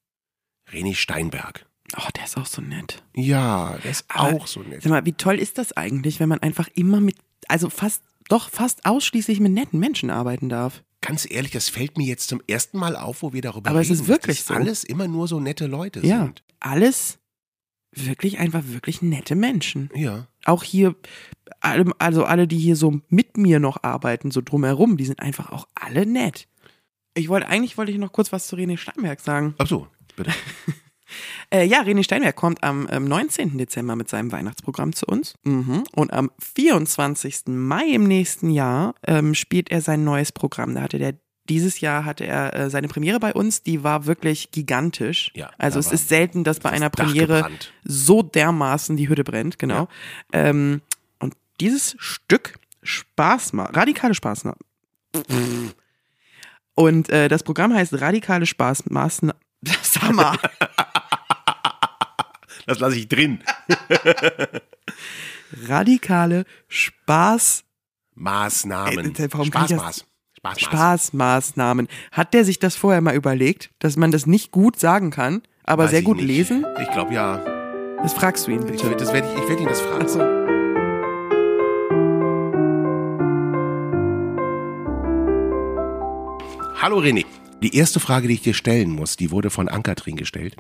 René 0.71 0.95
Steinberg. 0.95 1.65
Oh, 1.97 2.07
der 2.15 2.23
ist 2.23 2.38
auch 2.38 2.45
so 2.45 2.62
nett. 2.62 3.03
Ja, 3.15 3.77
der 3.84 3.91
ist 3.91 4.05
Aber 4.07 4.34
auch 4.38 4.47
so 4.47 4.62
nett. 4.62 4.81
Sag 4.84 4.89
mal, 4.91 5.05
wie 5.05 5.13
toll 5.13 5.38
ist 5.39 5.57
das 5.57 5.73
eigentlich, 5.73 6.19
wenn 6.19 6.29
man 6.29 6.39
einfach 6.39 6.69
immer 6.73 7.01
mit, 7.01 7.17
also 7.49 7.69
fast, 7.69 8.01
doch 8.29 8.49
fast 8.49 8.86
ausschließlich 8.86 9.39
mit 9.41 9.51
netten 9.51 9.79
Menschen 9.79 10.10
arbeiten 10.10 10.47
darf? 10.47 10.84
Ganz 11.01 11.27
ehrlich, 11.29 11.51
das 11.51 11.67
fällt 11.67 11.97
mir 11.97 12.05
jetzt 12.07 12.29
zum 12.29 12.41
ersten 12.47 12.77
Mal 12.77 12.95
auf, 12.95 13.23
wo 13.23 13.34
wir 13.34 13.41
darüber 13.41 13.69
Aber 13.71 13.81
es 13.81 13.89
reden. 13.89 14.01
ist 14.01 14.07
wirklich 14.07 14.38
dass 14.38 14.47
so. 14.47 14.53
alles 14.53 14.84
immer 14.84 15.07
nur 15.07 15.27
so 15.27 15.39
nette 15.39 15.65
Leute 15.67 15.99
Ja. 16.05 16.23
sind. 16.25 16.43
Alles 16.60 17.17
wirklich 17.93 18.39
einfach 18.39 18.62
wirklich 18.67 19.01
nette 19.01 19.36
Menschen. 19.36 19.89
Ja. 19.93 20.27
Auch 20.45 20.63
hier, 20.63 20.95
also 21.60 22.23
alle, 22.23 22.47
die 22.47 22.57
hier 22.57 22.75
so 22.77 23.01
mit 23.10 23.36
mir 23.36 23.60
noch 23.60 23.84
arbeiten, 23.84 24.31
so 24.31 24.41
drumherum, 24.41 24.95
die 24.95 25.05
sind 25.05 25.19
einfach 25.19 25.51
auch 25.51 25.67
alle 25.75 26.05
nett. 26.05 26.47
Ich 27.15 27.27
wollte, 27.27 27.47
eigentlich 27.47 27.77
wollte 27.77 27.91
ich 27.91 27.97
noch 27.97 28.13
kurz 28.13 28.31
was 28.31 28.47
zu 28.47 28.55
René 28.55 28.77
Steinberg 28.77 29.19
sagen. 29.19 29.55
Ach 29.57 29.67
so, 29.67 29.88
bitte. 30.23 30.34
Äh, 31.53 31.65
ja, 31.65 31.81
René 31.81 32.01
Steinberg 32.03 32.38
kommt 32.38 32.63
am 32.63 32.88
ähm, 32.89 33.03
19. 33.03 33.57
Dezember 33.57 33.97
mit 33.97 34.07
seinem 34.07 34.31
Weihnachtsprogramm 34.31 34.93
zu 34.93 35.05
uns. 35.05 35.36
Mhm. 35.43 35.84
Und 35.93 36.13
am 36.13 36.31
24. 36.39 37.47
Mai 37.47 37.88
im 37.88 38.05
nächsten 38.05 38.49
Jahr 38.49 38.95
ähm, 39.05 39.36
spielt 39.36 39.69
er 39.69 39.81
sein 39.81 40.05
neues 40.05 40.31
Programm. 40.31 40.73
Da 40.73 40.84
hatte 40.84 40.97
der 40.97 41.15
dieses 41.49 41.81
Jahr 41.81 42.05
hatte 42.05 42.25
er 42.25 42.55
äh, 42.55 42.69
seine 42.69 42.88
Premiere 42.88 43.19
bei 43.19 43.34
uns, 43.34 43.62
die 43.63 43.84
war 43.84 44.05
wirklich 44.05 44.51
gigantisch. 44.51 45.31
Ja, 45.36 45.49
also 45.57 45.79
es 45.79 45.91
ist 45.91 46.07
selten, 46.07 46.45
dass 46.45 46.62
bei 46.62 46.69
einer 46.69 46.89
Premiere 46.89 47.49
so 47.84 48.21
dermaßen 48.21 48.95
die 48.95 49.10
Hütte 49.10 49.25
brennt, 49.25 49.60
genau. 49.60 49.89
Ähm, 50.31 50.81
und 51.19 51.36
dieses 51.60 51.95
Stück 51.97 52.57
Spaß 52.84 53.53
macht, 53.53 53.75
radikale 53.75 54.13
Spaß, 54.13 54.45
Und 56.75 57.10
äh, 57.10 57.27
das 57.27 57.43
Programm 57.43 57.73
heißt 57.73 57.99
Radikale 57.99 58.45
Spaßmaßnahmen. 59.65 59.84
Summer. 59.84 60.38
Das 62.65 62.80
lasse 62.84 62.97
ich 62.97 63.08
drin. 63.08 63.43
Radikale 65.67 66.45
Spaß. 66.67 67.63
Maßnahmen. 68.15 69.15
Äh, 69.15 69.26
ich 69.26 69.47
Spaßmaß. 69.47 70.06
Spaßmaß. 70.38 70.60
Spaßmaßnahmen. 70.60 71.88
Hat 72.12 72.34
der 72.34 72.45
sich 72.45 72.60
das 72.60 72.76
vorher 72.76 73.02
mal 73.02 73.15
überlegt, 73.15 73.69
dass 73.80 73.97
man 73.97 74.12
das 74.12 74.26
nicht 74.26 74.52
gut 74.52 74.80
sagen 74.80 75.12
kann, 75.12 75.41
aber 75.63 75.84
Weiß 75.84 75.91
sehr 75.91 76.00
ich 76.00 76.06
gut 76.06 76.17
nicht. 76.17 76.28
lesen? 76.28 76.65
Ich 76.82 76.89
glaube 76.91 77.13
ja. 77.13 77.38
Das 78.02 78.13
fragst 78.13 78.47
du 78.47 78.52
ihn 78.52 78.62
Ich, 78.65 78.82
bitte. 78.82 78.95
das 78.95 79.13
werd 79.13 79.26
ich, 79.32 79.43
ich 79.43 79.47
werde 79.50 79.62
ihn 79.62 79.69
das 79.69 79.82
fragen. 79.82 80.02
Achso. 80.04 80.19
Hallo 86.82 86.97
René. 87.00 87.26
Die 87.62 87.76
erste 87.76 88.00
Frage, 88.00 88.28
die 88.28 88.36
ich 88.36 88.41
dir 88.41 88.54
stellen 88.54 88.89
muss, 88.89 89.17
die 89.17 89.32
wurde 89.32 89.50
von 89.50 89.69
Ankatrin 89.69 90.15
gestellt. 90.15 90.56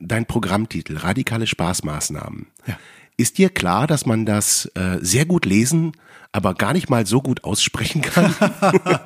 Dein 0.00 0.26
Programmtitel 0.26 0.96
Radikale 0.96 1.46
Spaßmaßnahmen. 1.46 2.46
Ja. 2.66 2.78
Ist 3.16 3.38
dir 3.38 3.50
klar, 3.50 3.86
dass 3.86 4.06
man 4.06 4.24
das 4.24 4.66
äh, 4.76 4.98
sehr 5.00 5.26
gut 5.26 5.44
lesen, 5.44 5.92
aber 6.30 6.54
gar 6.54 6.72
nicht 6.72 6.88
mal 6.88 7.04
so 7.04 7.20
gut 7.20 7.44
aussprechen 7.44 8.02
kann? 8.02 8.34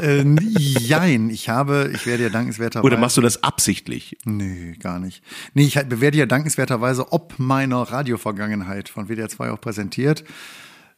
Äh, 0.00 0.24
jein, 0.56 1.28
ich 1.28 1.50
habe, 1.50 1.90
ich 1.94 2.06
werde 2.06 2.22
ja 2.22 2.28
dankenswerterweise. 2.30 2.86
Oder 2.86 2.96
machst 2.96 3.18
du 3.18 3.20
das 3.20 3.42
absichtlich? 3.42 4.16
Nee, 4.24 4.72
gar 4.80 4.98
nicht. 4.98 5.22
Nee, 5.52 5.64
ich 5.64 5.76
werde 5.76 6.16
ja 6.16 6.24
dankenswerterweise 6.24 7.12
ob 7.12 7.34
meiner 7.38 7.82
Radiovergangenheit 7.82 8.88
von 8.88 9.08
WDR 9.08 9.28
2 9.28 9.50
auch 9.50 9.60
präsentiert, 9.60 10.24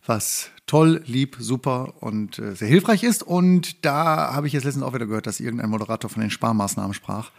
was 0.07 0.51
toll, 0.73 1.03
lieb, 1.05 1.37
super 1.39 1.93
und 2.01 2.39
äh, 2.39 2.55
sehr 2.57 2.67
hilfreich 2.67 3.03
ist. 3.03 3.23
Und 3.23 3.85
da 3.85 4.33
habe 4.33 4.47
ich 4.47 4.55
jetzt 4.55 4.65
letztens 4.65 4.83
auch 4.87 4.95
wieder 4.95 5.05
gehört, 5.05 5.27
dass 5.27 5.39
irgendein 5.39 5.69
Moderator 5.69 6.09
von 6.09 6.23
den 6.23 6.31
Sparmaßnahmen 6.31 6.95
sprach. 6.95 7.31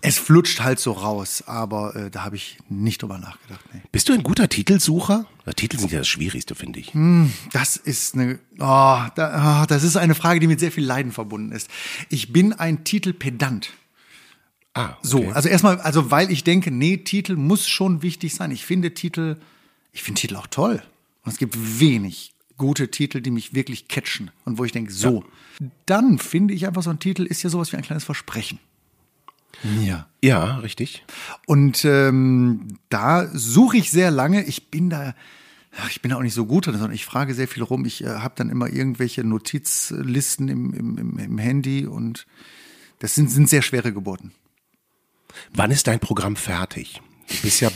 Es 0.00 0.16
flutscht 0.16 0.60
halt 0.60 0.78
so 0.78 0.92
raus, 0.92 1.42
aber 1.48 1.96
äh, 1.96 2.08
da 2.08 2.24
habe 2.24 2.36
ich 2.36 2.56
nicht 2.68 3.02
drüber 3.02 3.18
nachgedacht. 3.18 3.64
Nee. 3.72 3.80
Bist 3.90 4.08
du 4.08 4.12
ein 4.12 4.22
guter 4.22 4.48
Titelsucher? 4.48 5.26
Ja, 5.44 5.52
Titel 5.54 5.76
sind 5.76 5.90
ja 5.90 5.98
das 5.98 6.06
Schwierigste, 6.06 6.54
finde 6.54 6.78
ich. 6.78 6.92
Das 7.50 7.76
ist 7.76 8.14
eine, 8.14 8.38
oh, 8.60 9.00
da, 9.16 9.62
oh, 9.62 9.66
das 9.66 9.82
ist 9.82 9.96
eine 9.96 10.14
Frage, 10.14 10.38
die 10.38 10.46
mit 10.46 10.60
sehr 10.60 10.70
viel 10.70 10.84
Leiden 10.84 11.10
verbunden 11.10 11.50
ist. 11.50 11.68
Ich 12.10 12.32
bin 12.32 12.52
ein 12.52 12.84
Titelpedant. 12.84 13.70
Ah, 14.74 14.90
So, 15.02 15.18
okay. 15.18 15.32
also 15.32 15.48
erstmal, 15.48 15.80
also 15.80 16.12
weil 16.12 16.30
ich 16.30 16.44
denke, 16.44 16.70
nee, 16.70 16.98
Titel 16.98 17.34
muss 17.34 17.66
schon 17.66 18.02
wichtig 18.02 18.36
sein. 18.36 18.52
Ich 18.52 18.64
finde 18.64 18.94
Titel, 18.94 19.36
ich 19.90 20.04
finde 20.04 20.20
Titel 20.20 20.36
auch 20.36 20.46
toll. 20.46 20.80
Und 21.24 21.32
es 21.32 21.38
gibt 21.38 21.56
wenig 21.80 22.34
gute 22.58 22.90
Titel, 22.90 23.20
die 23.20 23.30
mich 23.30 23.54
wirklich 23.54 23.88
catchen 23.88 24.30
und 24.44 24.58
wo 24.58 24.64
ich 24.64 24.72
denke, 24.72 24.92
so. 24.92 25.24
Dann 25.86 26.18
finde 26.18 26.54
ich 26.54 26.66
einfach 26.66 26.82
so 26.82 26.90
ein 26.90 26.98
Titel 26.98 27.24
ist 27.24 27.42
ja 27.42 27.50
sowas 27.50 27.72
wie 27.72 27.76
ein 27.76 27.82
kleines 27.82 28.04
Versprechen. 28.04 28.58
Ja. 29.82 30.06
Ja, 30.22 30.58
richtig. 30.58 31.04
Und 31.46 31.84
ähm, 31.84 32.78
da 32.88 33.28
suche 33.32 33.76
ich 33.76 33.90
sehr 33.90 34.10
lange. 34.10 34.44
Ich 34.44 34.70
bin 34.70 34.90
da, 34.90 35.14
ach, 35.76 35.90
ich 35.90 36.02
bin 36.02 36.10
da 36.10 36.16
auch 36.16 36.22
nicht 36.22 36.34
so 36.34 36.46
gut 36.46 36.66
drin, 36.66 36.74
sondern 36.74 36.92
ich 36.92 37.04
frage 37.04 37.34
sehr 37.34 37.48
viel 37.48 37.62
rum. 37.62 37.84
Ich 37.84 38.04
äh, 38.04 38.08
habe 38.08 38.34
dann 38.36 38.50
immer 38.50 38.68
irgendwelche 38.68 39.24
Notizlisten 39.24 40.48
im, 40.48 40.74
im, 40.74 40.98
im, 40.98 41.18
im 41.18 41.38
Handy 41.38 41.86
und 41.86 42.26
das 42.98 43.14
sind, 43.14 43.30
sind 43.30 43.48
sehr 43.48 43.62
schwere 43.62 43.92
Geburten. 43.92 44.32
Wann 45.52 45.70
ist 45.70 45.86
dein 45.86 46.00
Programm 46.00 46.36
fertig? 46.36 47.00
Du 47.28 47.42
bist 47.42 47.60
ja 47.60 47.70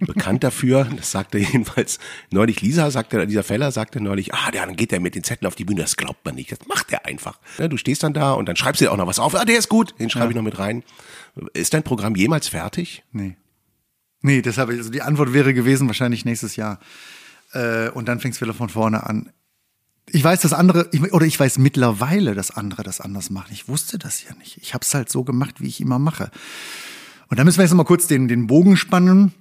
bekannt 0.00 0.44
dafür, 0.44 0.84
das 0.96 1.10
sagte 1.10 1.38
jedenfalls 1.38 1.98
neulich 2.30 2.62
Lisa, 2.62 2.90
sagte, 2.90 3.26
dieser 3.26 3.42
Feller 3.42 3.70
sagte 3.70 4.00
neulich, 4.00 4.34
ah, 4.34 4.50
ja, 4.52 4.64
dann 4.64 4.76
geht 4.76 4.92
er 4.92 5.00
mit 5.00 5.14
den 5.14 5.24
Zetteln 5.24 5.46
auf 5.46 5.54
die 5.54 5.64
Bühne, 5.64 5.82
das 5.82 5.96
glaubt 5.96 6.24
man 6.24 6.34
nicht, 6.34 6.50
das 6.52 6.60
macht 6.66 6.90
er 6.92 7.04
einfach. 7.04 7.38
Ja, 7.58 7.68
du 7.68 7.76
stehst 7.76 8.02
dann 8.02 8.14
da 8.14 8.32
und 8.32 8.48
dann 8.48 8.56
schreibst 8.56 8.80
du 8.80 8.86
dir 8.86 8.92
auch 8.92 8.96
noch 8.96 9.06
was 9.06 9.18
auf, 9.18 9.34
ah, 9.34 9.44
der 9.44 9.58
ist 9.58 9.68
gut, 9.68 9.94
den 9.98 10.08
schreibe 10.08 10.30
ich 10.30 10.36
noch 10.36 10.42
mit 10.42 10.58
rein. 10.58 10.82
Ist 11.52 11.74
dein 11.74 11.82
Programm 11.82 12.16
jemals 12.16 12.48
fertig? 12.48 13.04
Nee. 13.12 13.36
Nee, 14.20 14.42
deshalb, 14.42 14.70
also 14.70 14.90
die 14.90 15.02
Antwort 15.02 15.32
wäre 15.32 15.54
gewesen, 15.54 15.86
wahrscheinlich 15.86 16.24
nächstes 16.24 16.56
Jahr. 16.56 16.80
Äh, 17.52 17.90
und 17.90 18.08
dann 18.08 18.20
fängt 18.20 18.34
es 18.34 18.40
wieder 18.40 18.54
von 18.54 18.68
vorne 18.68 19.06
an. 19.06 19.30
Ich 20.10 20.24
weiß, 20.24 20.40
dass 20.40 20.52
andere, 20.52 20.88
ich, 20.92 21.12
oder 21.12 21.26
ich 21.26 21.38
weiß 21.38 21.58
mittlerweile, 21.58 22.34
dass 22.34 22.50
andere 22.50 22.82
das 22.82 23.00
anders 23.00 23.30
machen. 23.30 23.50
Ich 23.52 23.68
wusste 23.68 23.98
das 23.98 24.24
ja 24.24 24.34
nicht. 24.36 24.56
Ich 24.58 24.74
habe 24.74 24.82
es 24.82 24.94
halt 24.94 25.10
so 25.10 25.22
gemacht, 25.22 25.60
wie 25.60 25.68
ich 25.68 25.80
immer 25.80 25.98
mache. 25.98 26.30
Und 27.28 27.38
da 27.38 27.44
müssen 27.44 27.58
wir 27.58 27.64
jetzt 27.64 27.72
noch 27.72 27.78
mal 27.78 27.84
kurz 27.84 28.06
den, 28.06 28.28
den 28.28 28.46
Bogen 28.46 28.76
spannen. 28.76 29.32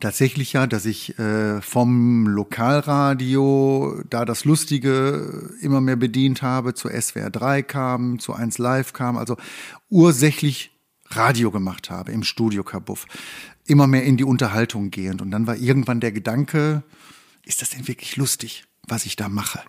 Tatsächlich 0.00 0.52
ja, 0.54 0.66
dass 0.66 0.84
ich 0.84 1.16
äh, 1.20 1.60
vom 1.62 2.26
Lokalradio 2.26 4.02
da 4.10 4.24
das 4.24 4.44
Lustige 4.44 5.50
immer 5.60 5.80
mehr 5.80 5.94
bedient 5.94 6.42
habe, 6.42 6.74
zu 6.74 6.88
SWR 6.88 7.30
3 7.30 7.62
kam, 7.62 8.18
zu 8.18 8.32
1 8.32 8.58
Live 8.58 8.92
kam, 8.92 9.16
also 9.16 9.36
ursächlich 9.90 10.72
Radio 11.06 11.52
gemacht 11.52 11.90
habe 11.90 12.10
im 12.10 12.24
Studio 12.24 12.64
Kabuff. 12.64 13.06
Immer 13.64 13.86
mehr 13.86 14.02
in 14.02 14.16
die 14.16 14.24
Unterhaltung 14.24 14.90
gehend. 14.90 15.22
Und 15.22 15.30
dann 15.30 15.46
war 15.46 15.56
irgendwann 15.56 16.00
der 16.00 16.10
Gedanke, 16.10 16.82
ist 17.44 17.62
das 17.62 17.70
denn 17.70 17.86
wirklich 17.86 18.16
lustig, 18.16 18.64
was 18.88 19.06
ich 19.06 19.14
da 19.14 19.28
mache? 19.28 19.60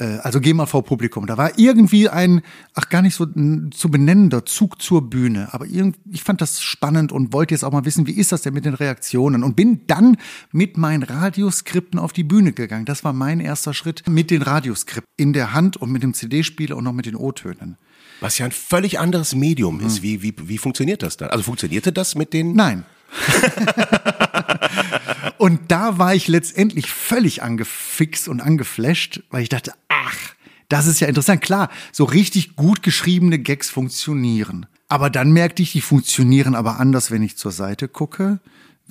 Äh, 0.00 0.18
Also 0.22 0.40
geh 0.40 0.52
mal 0.54 0.66
vor 0.66 0.82
Publikum. 0.84 1.26
Da 1.26 1.36
war 1.36 1.58
irgendwie 1.58 2.08
ein, 2.08 2.42
ach 2.74 2.88
gar 2.88 3.02
nicht 3.02 3.14
so 3.14 3.26
zu 3.26 3.90
benennender 3.90 4.44
Zug 4.46 4.80
zur 4.82 5.08
Bühne. 5.08 5.48
Aber 5.52 5.66
irgend, 5.66 5.96
ich 6.10 6.22
fand 6.22 6.40
das 6.40 6.60
spannend 6.60 7.12
und 7.12 7.32
wollte 7.32 7.54
jetzt 7.54 7.64
auch 7.64 7.72
mal 7.72 7.84
wissen, 7.84 8.06
wie 8.06 8.12
ist 8.12 8.32
das 8.32 8.42
denn 8.42 8.54
mit 8.54 8.64
den 8.64 8.74
Reaktionen? 8.74 9.44
Und 9.44 9.54
bin 9.56 9.82
dann 9.86 10.16
mit 10.52 10.76
meinen 10.78 11.02
Radioskripten 11.02 11.98
auf 12.00 12.12
die 12.12 12.24
Bühne 12.24 12.52
gegangen. 12.52 12.84
Das 12.86 13.04
war 13.04 13.12
mein 13.12 13.40
erster 13.40 13.74
Schritt 13.74 14.02
mit 14.08 14.30
den 14.30 14.42
Radioskripten 14.42 15.10
in 15.16 15.32
der 15.32 15.52
Hand 15.52 15.76
und 15.76 15.90
mit 15.90 16.02
dem 16.02 16.14
CD-Spieler 16.14 16.76
und 16.76 16.84
noch 16.84 16.92
mit 16.92 17.06
den 17.06 17.16
O-Tönen. 17.16 17.76
Was 18.20 18.38
ja 18.38 18.44
ein 18.46 18.52
völlig 18.52 18.98
anderes 18.98 19.34
Medium 19.34 19.80
ist. 19.80 20.02
Wie, 20.02 20.22
wie, 20.22 20.34
wie 20.42 20.58
funktioniert 20.58 21.02
das 21.02 21.16
dann? 21.16 21.30
Also 21.30 21.44
funktionierte 21.44 21.92
das 21.92 22.14
mit 22.14 22.32
den? 22.32 22.54
Nein. 22.54 22.84
und 25.40 25.58
da 25.72 25.96
war 25.96 26.14
ich 26.14 26.28
letztendlich 26.28 26.90
völlig 26.90 27.42
angefixt 27.42 28.28
und 28.28 28.42
angeflasht, 28.42 29.22
weil 29.30 29.42
ich 29.42 29.48
dachte, 29.48 29.72
ach, 29.88 30.34
das 30.68 30.86
ist 30.86 31.00
ja 31.00 31.08
interessant. 31.08 31.40
Klar, 31.40 31.70
so 31.92 32.04
richtig 32.04 32.56
gut 32.56 32.82
geschriebene 32.82 33.38
Gags 33.38 33.70
funktionieren. 33.70 34.66
Aber 34.88 35.08
dann 35.08 35.32
merkte 35.32 35.62
ich, 35.62 35.72
die 35.72 35.80
funktionieren 35.80 36.54
aber 36.54 36.78
anders, 36.78 37.10
wenn 37.10 37.22
ich 37.22 37.38
zur 37.38 37.52
Seite 37.52 37.88
gucke, 37.88 38.40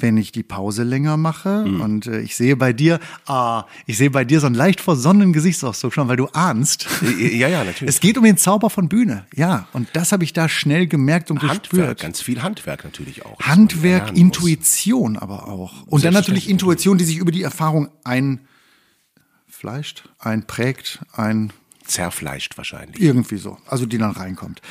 wenn 0.01 0.17
ich 0.17 0.31
die 0.31 0.43
Pause 0.43 0.83
länger 0.83 1.17
mache. 1.17 1.63
Und 1.63 2.07
äh, 2.07 2.21
ich 2.21 2.35
sehe 2.35 2.55
bei 2.55 2.73
dir, 2.73 2.99
ah, 3.25 3.65
ich 3.85 3.97
sehe 3.97 4.09
bei 4.09 4.25
dir 4.25 4.39
so 4.39 4.47
einen 4.47 4.55
leicht 4.55 4.81
versonnenen 4.81 5.33
Gesichtsausdruck 5.33 5.93
schon, 5.93 6.07
weil 6.07 6.17
du 6.17 6.27
ahnst. 6.27 6.88
Ja, 7.19 7.47
ja, 7.47 7.63
natürlich. 7.63 7.95
Es 7.95 7.99
geht 7.99 8.17
um 8.17 8.23
den 8.23 8.38
Zauber 8.38 8.69
von 8.69 8.89
Bühne. 8.89 9.25
Ja, 9.35 9.67
und 9.73 9.88
das 9.93 10.12
habe 10.12 10.23
ich 10.23 10.33
da 10.33 10.49
schnell 10.49 10.88
gemerkt 10.88 11.31
und 11.31 11.41
Handwerk, 11.41 11.62
gespürt. 11.62 11.99
ganz 11.99 12.21
viel 12.21 12.41
Handwerk 12.41 12.83
natürlich 12.83 13.25
auch. 13.25 13.39
Handwerk, 13.39 14.05
lernen 14.05 14.27
muss. 14.27 14.38
Intuition 14.38 15.17
aber 15.17 15.47
auch. 15.47 15.85
Und 15.88 16.03
dann 16.03 16.13
natürlich. 16.13 16.49
Intuition, 16.49 16.97
die 16.97 17.05
sich 17.05 17.17
über 17.17 17.31
die 17.31 17.43
Erfahrung 17.43 17.89
einfleischt, 18.03 20.09
einprägt, 20.19 20.99
ein 21.13 21.51
Zerfleischt 21.85 22.57
wahrscheinlich. 22.57 23.01
irgendwie 23.01 23.38
so, 23.38 23.57
also 23.67 23.85
die 23.85 23.97
dann 23.97 24.12
reinkommt. 24.12 24.62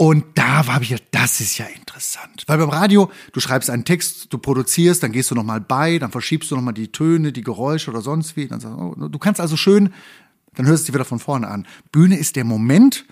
Und 0.00 0.24
da 0.32 0.66
habe 0.66 0.82
ich 0.82 0.88
gedacht, 0.88 1.08
das 1.10 1.42
ist 1.42 1.58
ja 1.58 1.66
interessant. 1.66 2.44
Weil 2.46 2.56
beim 2.56 2.70
Radio, 2.70 3.10
du 3.34 3.40
schreibst 3.40 3.68
einen 3.68 3.84
Text, 3.84 4.32
du 4.32 4.38
produzierst, 4.38 5.02
dann 5.02 5.12
gehst 5.12 5.30
du 5.30 5.34
nochmal 5.34 5.60
bei, 5.60 5.98
dann 5.98 6.10
verschiebst 6.10 6.50
du 6.50 6.56
nochmal 6.56 6.72
die 6.72 6.90
Töne, 6.90 7.32
die 7.32 7.42
Geräusche 7.42 7.90
oder 7.90 8.00
sonst 8.00 8.34
wie. 8.34 8.48
Dann 8.48 8.60
sagst, 8.60 8.78
du, 8.78 8.82
oh, 8.82 9.08
du 9.08 9.18
kannst 9.18 9.42
also 9.42 9.58
schön, 9.58 9.92
dann 10.54 10.64
hörst 10.64 10.84
du 10.84 10.92
dir 10.92 10.94
wieder 10.94 11.04
von 11.04 11.18
vorne 11.18 11.48
an. 11.48 11.66
Bühne 11.92 12.16
ist 12.16 12.36
der 12.36 12.44
Moment 12.44 13.04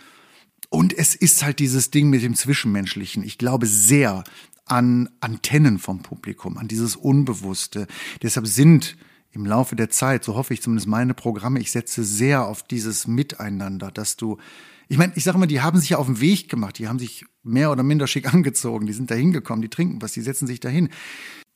und 0.70 0.96
es 0.96 1.14
ist 1.14 1.42
halt 1.42 1.59
dieses 1.59 1.90
Ding 1.90 2.09
mit 2.09 2.22
dem 2.22 2.35
Zwischenmenschlichen. 2.35 3.22
Ich 3.22 3.37
glaube 3.37 3.66
sehr 3.66 4.24
an 4.64 5.11
Antennen 5.20 5.79
vom 5.79 6.01
Publikum, 6.01 6.57
an 6.57 6.68
dieses 6.68 6.96
Unbewusste. 6.96 7.87
Deshalb 8.22 8.46
sind 8.46 8.96
im 9.33 9.44
Laufe 9.44 9.77
der 9.77 9.90
Zeit, 9.90 10.24
so 10.24 10.37
hoffe 10.37 10.55
ich 10.55 10.62
zumindest 10.62 10.88
meine 10.88 11.12
Programme, 11.12 11.61
ich 11.61 11.70
setze 11.70 12.03
sehr 12.03 12.46
auf 12.46 12.62
dieses 12.62 13.07
Miteinander, 13.07 13.90
dass 13.90 14.16
du, 14.16 14.38
ich 14.88 14.96
meine, 14.96 15.12
ich 15.16 15.24
sage 15.24 15.37
immer, 15.37 15.46
die 15.46 15.61
haben 15.61 15.79
sich 15.79 15.90
ja 15.90 15.98
auf 15.98 16.07
den 16.07 16.20
Weg 16.20 16.48
gemacht, 16.48 16.79
die 16.79 16.88
haben 16.88 16.98
sich 16.98 17.27
mehr 17.42 17.70
oder 17.70 17.83
minder 17.83 18.07
schick 18.07 18.33
angezogen, 18.33 18.87
die 18.87 18.92
sind 18.92 19.11
da 19.11 19.14
hingekommen, 19.14 19.62
die 19.62 19.68
trinken 19.68 20.01
was, 20.01 20.12
die 20.12 20.22
setzen 20.22 20.46
sich 20.46 20.61
dahin. 20.61 20.88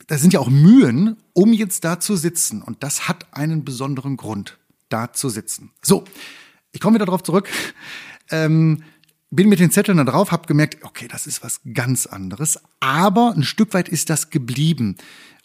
Das 0.07 0.21
sind 0.21 0.33
ja 0.33 0.41
auch 0.41 0.51
Mühen, 0.51 1.17
um 1.33 1.53
jetzt 1.53 1.85
da 1.85 2.01
zu 2.01 2.17
sitzen. 2.17 2.63
Und 2.63 2.83
das 2.83 3.09
hat 3.09 3.27
einen 3.33 3.65
besonderen 3.65 4.17
Grund, 4.17 4.59
da 4.89 5.13
zu 5.13 5.29
sitzen. 5.29 5.71
So, 5.81 6.05
ich 6.73 6.81
komme 6.81 6.97
wieder 6.97 7.07
darauf 7.07 7.23
zurück. 7.23 7.49
Ähm, 8.31 8.83
bin 9.31 9.49
mit 9.49 9.61
den 9.61 9.71
Zetteln 9.71 9.97
da 9.97 10.05
drauf, 10.05 10.31
habe 10.31 10.47
gemerkt, 10.47 10.85
okay, 10.85 11.09
das 11.09 11.27
ist 11.27 11.43
was 11.43 11.61
ganz 11.73 12.07
anderes. 12.07 12.59
Aber 12.81 13.33
ein 13.35 13.45
Stück 13.45 13.73
weit 13.73 13.89
ist 13.89 14.11
das 14.11 14.29
geblieben. 14.29 14.97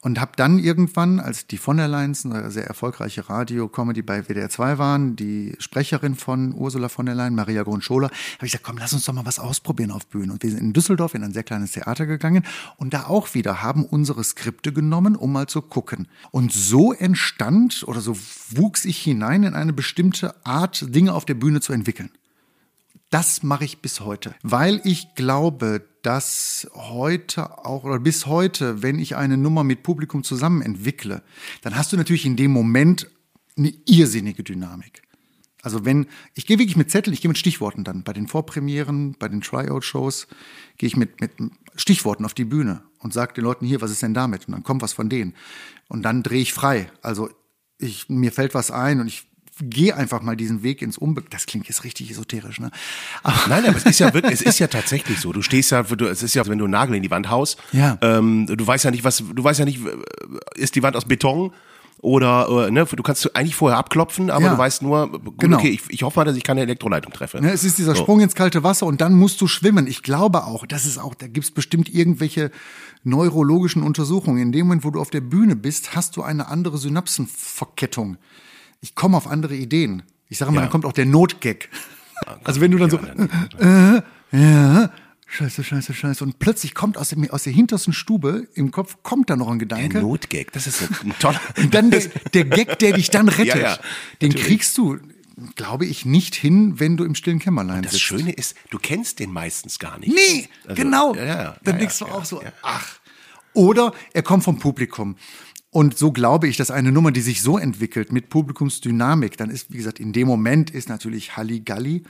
Und 0.03 0.21
habe 0.21 0.33
dann 0.35 0.59
irgendwann, 0.59 1.19
als 1.19 1.47
die 1.47 1.57
von 1.57 1.77
der 1.77 1.87
Leyen's, 1.87 2.23
eine 2.23 2.51
sehr 2.51 2.67
erfolgreiche 2.67 3.29
Radio-Comedy 3.29 4.03
bei 4.03 4.23
WDR 4.23 4.47
2 4.47 4.77
waren, 4.77 5.15
die 5.15 5.55
Sprecherin 5.57 6.15
von 6.15 6.53
Ursula 6.53 6.87
von 6.87 7.07
der 7.07 7.15
Leyen, 7.15 7.33
Maria 7.33 7.63
Gronscholer, 7.63 8.09
habe 8.09 8.45
ich 8.45 8.51
gesagt, 8.51 8.63
komm, 8.63 8.77
lass 8.77 8.93
uns 8.93 9.05
doch 9.05 9.13
mal 9.13 9.25
was 9.25 9.39
ausprobieren 9.39 9.89
auf 9.89 10.05
Bühnen. 10.05 10.29
Und 10.29 10.43
wir 10.43 10.51
sind 10.51 10.59
in 10.59 10.73
Düsseldorf 10.73 11.15
in 11.15 11.23
ein 11.23 11.33
sehr 11.33 11.43
kleines 11.43 11.71
Theater 11.71 12.05
gegangen 12.05 12.43
und 12.77 12.93
da 12.93 13.05
auch 13.05 13.33
wieder 13.33 13.63
haben 13.63 13.85
unsere 13.85 14.23
Skripte 14.23 14.71
genommen, 14.71 15.15
um 15.15 15.31
mal 15.31 15.47
zu 15.47 15.63
gucken. 15.63 16.07
Und 16.29 16.53
so 16.53 16.93
entstand 16.93 17.83
oder 17.87 17.99
so 17.99 18.15
wuchs 18.51 18.85
ich 18.85 18.99
hinein 18.99 19.41
in 19.41 19.55
eine 19.55 19.73
bestimmte 19.73 20.35
Art, 20.45 20.93
Dinge 20.93 21.13
auf 21.13 21.25
der 21.25 21.33
Bühne 21.33 21.59
zu 21.59 21.73
entwickeln. 21.73 22.11
Das 23.09 23.41
mache 23.41 23.63
ich 23.63 23.81
bis 23.81 24.01
heute, 24.01 24.35
weil 24.43 24.81
ich 24.83 25.15
glaube, 25.15 25.81
dass 26.07 26.69
heute 26.73 27.65
auch 27.65 27.83
oder 27.83 27.99
bis 27.99 28.27
heute, 28.27 28.81
wenn 28.81 28.97
ich 28.97 29.17
eine 29.17 29.35
Nummer 29.35 29.65
mit 29.65 29.83
Publikum 29.83 30.23
zusammen 30.23 30.61
entwickle, 30.61 31.21
dann 31.63 31.75
hast 31.75 31.91
du 31.91 31.97
natürlich 31.97 32.25
in 32.25 32.37
dem 32.37 32.51
Moment 32.51 33.11
eine 33.57 33.73
irrsinnige 33.85 34.41
Dynamik. 34.41 35.01
Also 35.63 35.83
wenn, 35.83 36.07
ich 36.33 36.45
gehe 36.45 36.59
wirklich 36.59 36.77
mit 36.77 36.89
Zettel, 36.89 37.11
ich 37.11 37.19
gehe 37.19 37.27
mit 37.27 37.37
Stichworten 37.37 37.83
dann. 37.83 38.03
Bei 38.03 38.13
den 38.13 38.27
Vorpremieren, 38.29 39.17
bei 39.19 39.27
den 39.27 39.41
Tryout-Shows 39.41 40.27
gehe 40.77 40.87
ich 40.87 40.95
mit, 40.95 41.19
mit 41.19 41.31
Stichworten 41.75 42.23
auf 42.23 42.33
die 42.33 42.45
Bühne 42.45 42.83
und 42.99 43.11
sage 43.11 43.33
den 43.33 43.43
Leuten 43.43 43.65
hier, 43.65 43.81
was 43.81 43.91
ist 43.91 44.01
denn 44.01 44.13
damit? 44.13 44.47
Und 44.47 44.53
dann 44.53 44.63
kommt 44.63 44.81
was 44.81 44.93
von 44.93 45.09
denen. 45.09 45.33
Und 45.89 46.03
dann 46.03 46.23
drehe 46.23 46.41
ich 46.41 46.53
frei. 46.53 46.89
Also 47.01 47.29
ich, 47.79 48.07
mir 48.07 48.31
fällt 48.31 48.53
was 48.53 48.71
ein 48.71 49.01
und 49.01 49.07
ich 49.07 49.27
geh 49.61 49.91
einfach 49.93 50.21
mal 50.21 50.35
diesen 50.35 50.63
Weg 50.63 50.81
ins 50.81 50.97
Unbe. 50.97 51.23
Das 51.29 51.45
klingt 51.45 51.67
jetzt 51.67 51.83
richtig 51.83 52.11
esoterisch, 52.11 52.59
ne? 52.59 52.71
Aber 53.23 53.37
Nein, 53.49 53.65
aber 53.65 53.77
es 53.77 53.85
ist 53.85 53.99
ja 53.99 54.13
wirklich, 54.13 54.33
es 54.33 54.41
ist 54.41 54.59
ja 54.59 54.67
tatsächlich 54.67 55.19
so. 55.19 55.33
Du 55.33 55.41
stehst 55.41 55.71
ja, 55.71 55.83
du, 55.83 56.05
es 56.05 56.23
ist 56.23 56.33
ja, 56.35 56.45
wenn 56.47 56.57
du 56.57 56.65
einen 56.65 56.71
Nagel 56.71 56.95
in 56.95 57.03
die 57.03 57.11
Wand 57.11 57.29
haust, 57.29 57.57
Ja. 57.71 57.97
ähm, 58.01 58.45
du 58.47 58.65
weißt 58.67 58.85
ja 58.85 58.91
nicht, 58.91 59.03
was, 59.03 59.23
du 59.33 59.43
weißt 59.43 59.59
ja 59.59 59.65
nicht, 59.65 59.79
ist 60.55 60.75
die 60.75 60.83
Wand 60.83 60.95
aus 60.95 61.05
Beton 61.05 61.51
oder, 61.99 62.67
äh, 62.67 62.71
ne, 62.71 62.85
du 62.85 63.01
kannst 63.01 63.35
eigentlich 63.35 63.55
vorher 63.55 63.79
abklopfen, 63.79 64.29
aber 64.29 64.43
Ja. 64.45 64.51
du 64.53 64.57
weißt 64.59 64.83
nur, 64.83 65.11
gut, 65.11 65.39
Genau. 65.39 65.57
okay, 65.57 65.69
ich, 65.69 65.81
ich 65.89 66.03
hoffe 66.03 66.19
mal, 66.19 66.25
dass 66.25 66.37
ich 66.37 66.43
keine 66.43 66.61
Elektroleitung 66.61 67.11
treffe. 67.11 67.41
Ne, 67.41 67.51
es 67.51 67.63
ist 67.63 67.79
dieser 67.79 67.95
So. 67.95 68.01
Sprung 68.03 68.19
ins 68.21 68.35
kalte 68.35 68.63
Wasser 68.63 68.85
und 68.85 69.01
dann 69.01 69.13
musst 69.15 69.41
du 69.41 69.47
schwimmen. 69.47 69.87
Ich 69.87 70.03
glaube 70.03 70.43
auch, 70.45 70.67
das 70.67 70.85
ist 70.85 70.99
auch, 70.99 71.15
da 71.15 71.25
gibt's 71.27 71.49
bestimmt 71.49 71.89
irgendwelche 71.93 72.51
neurologischen 73.03 73.81
Untersuchungen. 73.81 74.37
In 74.39 74.51
dem 74.51 74.67
Moment, 74.67 74.83
wo 74.83 74.91
du 74.91 74.99
auf 74.99 75.09
der 75.09 75.21
Bühne 75.21 75.55
bist, 75.55 75.95
hast 75.95 76.17
du 76.17 76.21
eine 76.21 76.47
andere 76.49 76.77
Synapsenverkettung. 76.77 78.17
Ich 78.81 78.95
komme 78.95 79.17
auf 79.17 79.27
andere 79.27 79.55
Ideen. 79.55 80.03
Ich 80.29 80.37
sage 80.37 80.51
mal, 80.51 80.57
Ja. 80.57 80.61
dann 80.63 80.71
kommt 80.71 80.85
auch 80.85 80.93
der 80.93 81.05
Notgag. 81.05 81.69
Also 82.43 82.61
wenn 82.61 82.71
du 82.71 82.79
dann 82.79 82.89
so, 82.89 82.97
äh, 83.59 84.01
ja, 84.31 84.91
scheiße, 85.27 85.63
scheiße, 85.63 85.93
scheiße. 85.93 86.23
Und 86.23 86.39
plötzlich 86.39 86.73
kommt 86.73 86.97
aus, 86.97 87.09
dem, 87.09 87.29
aus 87.29 87.43
der 87.43 87.53
hintersten 87.53 87.93
Stube 87.93 88.47
im 88.55 88.71
Kopf, 88.71 88.97
kommt 89.03 89.29
da 89.29 89.35
noch 89.35 89.49
ein 89.49 89.59
Der 89.59 89.67
Gedanke. 89.67 89.99
Notgag, 90.01 90.51
das 90.51 90.65
ist 90.65 90.81
ein, 90.81 90.95
ein 91.11 91.13
toller. 91.19 91.39
Und 91.57 91.75
dann 91.75 91.91
der, 91.91 92.01
der 92.33 92.45
Gag, 92.45 92.79
der 92.79 92.93
dich 92.93 93.11
dann 93.11 93.29
rettet, 93.29 93.45
Ja, 93.55 93.57
ja, 93.73 93.79
den 94.23 94.29
natürlich. 94.29 94.47
kriegst 94.47 94.75
du, 94.79 94.97
glaube 95.55 95.85
ich, 95.85 96.05
nicht 96.07 96.33
hin, 96.33 96.79
wenn 96.79 96.97
du 96.97 97.03
im 97.03 97.13
stillen 97.13 97.37
Kämmerlein 97.37 97.83
Das 97.83 97.91
sitzt. 97.91 98.03
Schöne 98.05 98.31
ist, 98.31 98.55
du 98.71 98.79
kennst 98.79 99.19
den 99.19 99.31
meistens 99.31 99.77
gar 99.77 99.99
nicht. 99.99 100.11
Nee, 100.15 100.49
Also, 100.67 100.81
genau. 100.81 101.13
Ja, 101.15 101.55
dann 101.63 101.77
denkst 101.77 101.99
du 101.99 102.05
auch 102.05 102.25
so, 102.25 102.41
ach. 102.63 102.97
Oder 103.53 103.91
er 104.13 104.23
kommt 104.23 104.43
vom 104.43 104.57
Publikum. 104.57 105.17
Und 105.69 105.97
so 105.97 106.11
glaube 106.11 106.47
ich, 106.47 106.57
dass 106.57 106.71
eine 106.71 106.91
Nummer, 106.91 107.11
die 107.11 107.21
sich 107.21 107.41
so 107.41 107.57
entwickelt 107.57 108.11
mit 108.11 108.29
Publikumsdynamik, 108.29 109.37
dann 109.37 109.49
ist, 109.49 109.71
wie 109.71 109.77
gesagt, 109.77 109.99
in 109.99 110.13
dem 110.13 110.27
Moment 110.27 110.69
ist 110.69 110.89
natürlich 110.89 111.35
Halligalli. 111.35 112.03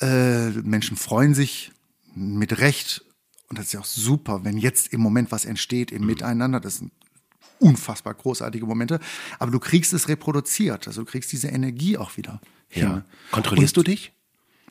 Äh, 0.00 0.50
Menschen 0.50 0.96
freuen 0.96 1.34
sich 1.34 1.72
mit 2.14 2.58
Recht. 2.58 3.04
Und 3.48 3.58
das 3.58 3.66
ist 3.66 3.72
ja 3.72 3.80
auch 3.80 3.84
super, 3.84 4.44
wenn 4.44 4.58
jetzt 4.58 4.92
im 4.92 5.00
Moment 5.00 5.32
was 5.32 5.44
entsteht 5.44 5.90
Mhm. 5.90 5.96
im 5.98 6.06
Miteinander. 6.06 6.60
Das 6.60 6.76
sind 6.78 6.92
unfassbar 7.58 8.14
großartige 8.14 8.64
Momente. 8.66 9.00
Aber 9.40 9.50
du 9.50 9.58
kriegst 9.58 9.92
es 9.92 10.08
reproduziert. 10.08 10.86
Also 10.86 11.02
du 11.02 11.10
kriegst 11.10 11.32
diese 11.32 11.48
Energie 11.48 11.96
auch 11.96 12.16
wieder 12.16 12.40
hin. 12.68 12.82
Ja. 12.82 13.04
Kontrollierst 13.32 13.76
du 13.76 13.82
dich? 13.82 14.12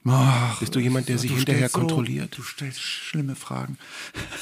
Ach, 0.10 0.60
Bist 0.60 0.74
du 0.76 0.80
jemand, 0.80 1.10
der 1.10 1.18
sich 1.18 1.32
hinterher 1.32 1.70
so- 1.70 1.80
kontrolliert? 1.80 2.38
Du 2.38 2.44
stellst 2.44 2.82
schlimme 2.82 3.36
Fragen. 3.36 3.78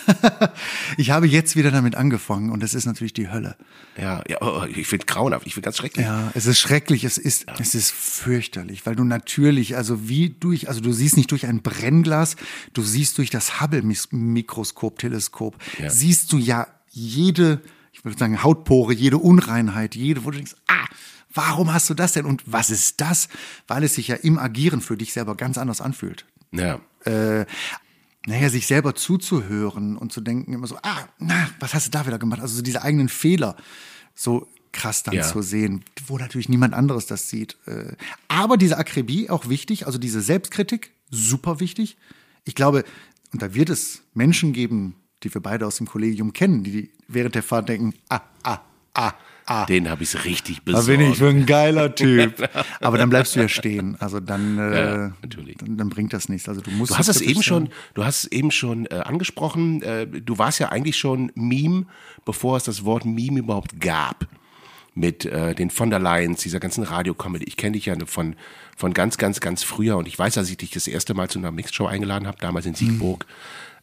ich 0.97 1.11
habe 1.11 1.27
jetzt 1.27 1.55
wieder 1.55 1.71
damit 1.71 1.95
angefangen 1.95 2.49
und 2.51 2.61
es 2.63 2.73
ist 2.73 2.85
natürlich 2.85 3.13
die 3.13 3.29
Hölle. 3.29 3.55
Ja, 3.97 4.23
ja 4.27 4.37
oh, 4.41 4.63
ich 4.65 4.87
finde 4.87 5.05
grauenhaft, 5.05 5.47
ich 5.47 5.53
finde 5.53 5.65
ganz 5.65 5.77
schrecklich. 5.77 6.05
Ja, 6.05 6.31
es 6.33 6.45
ist 6.45 6.59
schrecklich, 6.59 7.03
es 7.03 7.17
ist, 7.17 7.45
es 7.59 7.75
ist 7.75 7.91
fürchterlich, 7.91 8.85
weil 8.85 8.95
du 8.95 9.03
natürlich, 9.03 9.75
also 9.77 10.07
wie 10.07 10.29
durch, 10.29 10.67
also 10.67 10.81
du 10.81 10.91
siehst 10.91 11.17
nicht 11.17 11.31
durch 11.31 11.45
ein 11.45 11.61
Brennglas, 11.61 12.35
du 12.73 12.81
siehst 12.81 13.17
durch 13.17 13.29
das 13.29 13.61
Hubble-Mikroskop, 13.61 14.99
Teleskop, 14.99 15.57
Ja. 15.79 15.89
siehst 15.89 16.31
du 16.31 16.37
ja 16.37 16.67
jede, 16.91 17.61
ich 17.91 18.03
würde 18.05 18.17
sagen, 18.17 18.43
Hautpore, 18.43 18.93
jede 18.93 19.17
Unreinheit, 19.17 19.95
jede, 19.95 20.23
wo 20.25 20.31
du 20.31 20.37
denkst, 20.37 20.55
ah, 20.67 20.85
warum 21.35 21.71
hast 21.73 21.89
du 21.89 21.93
das 21.93 22.13
denn? 22.13 22.25
Und 22.25 22.41
was 22.45 22.69
ist 22.71 22.99
das? 23.01 23.29
Weil 23.67 23.83
es 23.83 23.95
sich 23.95 24.07
ja 24.07 24.15
im 24.15 24.39
Agieren 24.39 24.81
für 24.81 24.97
dich 24.97 25.13
selber 25.13 25.35
ganz 25.35 25.57
anders 25.57 25.81
anfühlt. 25.81 26.25
Ja. 26.51 26.79
Äh, 27.05 27.45
naja, 28.25 28.49
sich 28.49 28.65
selber 28.65 28.95
zuzuhören 28.95 29.97
und 29.97 30.11
zu 30.11 30.21
denken 30.21 30.53
immer 30.53 30.65
so, 30.65 30.77
ah, 30.81 31.07
na, 31.19 31.47
was 31.59 31.73
hast 31.75 31.85
du 31.87 31.91
da 31.91 32.07
wieder 32.07 32.17
gemacht? 32.17 32.41
Also 32.41 32.55
so 32.55 32.61
diese 32.63 32.81
eigenen 32.81 33.09
Fehler 33.09 33.55
so 34.15 34.47
krass 34.71 35.03
dann 35.03 35.13
Ja. 35.15 35.23
zu 35.23 35.41
sehen, 35.41 35.83
wo 36.07 36.17
natürlich 36.17 36.49
niemand 36.49 36.73
anderes 36.73 37.05
das 37.05 37.29
sieht. 37.29 37.55
Äh, 37.67 37.95
Aber 38.27 38.57
diese 38.57 38.77
Akribie 38.77 39.29
auch 39.29 39.47
wichtig, 39.47 39.85
also 39.85 39.97
diese 39.99 40.21
Selbstkritik, 40.21 40.91
super 41.11 41.59
wichtig. 41.59 41.97
Ich 42.45 42.55
glaube, 42.55 42.83
und 43.31 43.41
da 43.41 43.53
wird 43.53 43.69
es 43.69 44.01
Menschen 44.13 44.53
geben, 44.53 44.95
die 45.23 45.33
wir 45.33 45.41
beide 45.41 45.65
aus 45.67 45.77
dem 45.77 45.87
Kollegium 45.87 46.33
kennen, 46.33 46.63
die 46.63 46.89
während 47.07 47.35
der 47.35 47.43
Fahrt 47.43 47.69
denken, 47.69 47.93
ah, 48.09 48.21
ah, 48.43 48.59
ah, 48.93 49.13
ah. 49.45 49.65
Den 49.65 49.89
habe 49.89 50.03
ich 50.03 50.25
richtig 50.25 50.57
Da 50.57 50.63
besorgt. 50.65 50.87
bin 50.87 51.01
ich 51.01 51.17
für 51.17 51.29
ein 51.29 51.45
geiler 51.45 51.93
Typ. 51.93 52.49
Aber 52.81 52.97
dann 52.97 53.09
bleibst 53.09 53.35
du 53.35 53.41
ja 53.41 53.49
stehen. 53.49 53.95
Also 53.99 54.19
dann, 54.19 54.57
äh, 54.57 54.75
Ja, 54.75 55.13
natürlich. 55.21 55.57
Dann, 55.57 55.77
dann 55.77 55.89
bringt 55.89 56.13
das 56.13 56.29
nichts. 56.29 56.47
Also 56.49 56.61
du 56.61 56.71
musst. 56.71 56.91
Du 56.91 56.97
hast 56.97 57.07
es 57.07 57.21
eben 57.21 57.43
schon, 57.43 57.69
du 57.93 58.03
hast 58.03 58.25
es 58.25 58.31
eben 58.31 58.51
schon 58.51 58.85
äh, 58.87 58.95
angesprochen. 58.95 59.81
Äh, 59.81 60.07
du 60.07 60.37
warst 60.37 60.59
ja 60.59 60.69
eigentlich 60.69 60.97
schon 60.97 61.31
Meme, 61.35 61.85
bevor 62.25 62.57
es 62.57 62.63
das 62.63 62.85
Wort 62.85 63.05
Meme 63.05 63.39
überhaupt 63.39 63.79
gab. 63.79 64.27
Mit 64.97 65.25
äh, 65.25 65.53
den 65.53 65.71
von 65.71 65.89
der 65.89 65.99
Leyen's, 65.99 66.41
dieser 66.41 66.61
ganzen 66.61 66.83
Radiocomedy. 66.83 67.43
Ich 67.45 67.57
kenne 67.57 67.73
dich 67.73 67.87
ja 67.87 67.95
von 68.05 68.35
von 68.77 68.93
ganz, 68.93 69.17
ganz, 69.17 69.39
ganz 69.39 69.63
früher 69.63 69.97
und 69.97 70.07
ich 70.07 70.19
weiß, 70.19 70.37
als 70.37 70.49
ich 70.49 70.57
dich 70.57 70.71
das 70.71 70.87
erste 70.87 71.13
Mal 71.13 71.29
zu 71.29 71.39
einer 71.39 71.51
Mixshow 71.51 71.85
eingeladen 71.85 72.27
habe, 72.27 72.37
damals 72.41 72.65
in 72.65 72.75
Siegburg, 72.75 73.25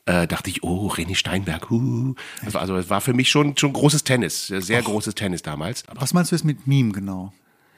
äh, 0.07 0.27
dachte 0.27 0.51
ich, 0.51 0.63
oh, 0.63 0.89
René 0.89 1.15
Steinberg, 1.15 1.71
huh. 1.71 2.15
Das 2.45 2.55
war, 2.55 2.61
also 2.63 2.77
es 2.77 2.91
war 2.91 3.01
für 3.01 3.15
mich 3.15 3.31
schon 3.31 3.57
schon 3.57 3.73
großes 3.73 4.05
Tennis, 4.05 4.51
äh, 4.51 4.61
sehr 4.61 4.83
großes 4.83 5.15
Tennis 5.15 5.43
damals. 5.43 5.85
Aber 5.89 6.01
Was 6.01 6.13
meinst 6.15 6.33
du 6.33 6.37
jetzt 6.37 6.45
mit 6.45 6.67
Meme 6.67 6.93
genau? 6.93 7.33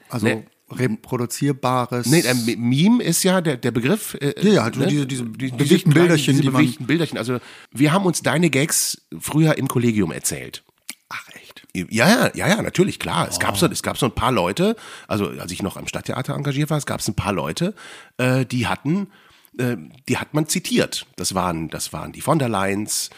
Also 0.09 0.27
Nee. 0.27 0.43
reproduzierbares. 0.71 2.07
Nee, 2.07 2.21
M- 2.21 2.45
Meme 2.69 3.03
ist 3.03 3.23
ja 3.23 3.41
der, 3.41 3.57
der 3.57 3.71
Begriff. 3.71 4.15
Äh, 4.19 4.33
Ja, 4.41 4.53
ja, 4.53 4.63
halt 4.63 4.75
so 4.75 4.85
diese- 4.85 5.05
diese 5.05 5.23
bewegten 5.23 5.57
kleinen- 5.91 5.93
Bilderchen, 5.93 6.33
diese 6.33 6.41
die 6.43 6.49
bewegten 6.49 6.87
Bilderchen. 6.87 7.17
Also 7.17 7.37
wir 7.71 7.91
haben 7.93 8.05
uns 8.05 8.21
deine 8.21 8.49
Gags 8.49 9.01
früher 9.19 9.57
im 9.57 9.67
Kollegium 9.67 10.11
erzählt. 10.11 10.63
Ach 11.09 11.27
echt. 11.35 11.65
Ja, 11.73 12.07
ja, 12.07 12.31
ja, 12.33 12.47
ja, 12.47 12.61
natürlich, 12.61 12.99
klar. 12.99 13.27
Es 13.27 13.39
gab 13.39 13.57
so, 13.57 13.67
es 13.67 13.83
gab 13.83 13.97
so 13.97 14.05
ein 14.05 14.13
paar 14.13 14.31
Leute, 14.31 14.75
also 15.07 15.27
als 15.29 15.51
ich 15.51 15.61
noch 15.61 15.75
am 15.77 15.87
Stadttheater 15.87 16.33
engagiert 16.33 16.69
war, 16.69 16.77
es 16.77 16.85
gab 16.85 17.01
es 17.01 17.07
ein 17.07 17.15
paar 17.15 17.33
Leute, 17.33 17.73
äh, 18.17 18.45
die 18.45 18.65
hatten, 18.67 19.07
äh, 19.59 19.77
die 20.09 20.17
hat 20.17 20.33
man 20.33 20.47
zitiert. 20.47 21.05
Das 21.15 21.35
waren, 21.35 21.69
das 21.69 21.93
waren 21.93 22.11
die 22.11 22.21
von 22.21 22.39
der 22.39 22.49
Leyen's, 22.49 23.09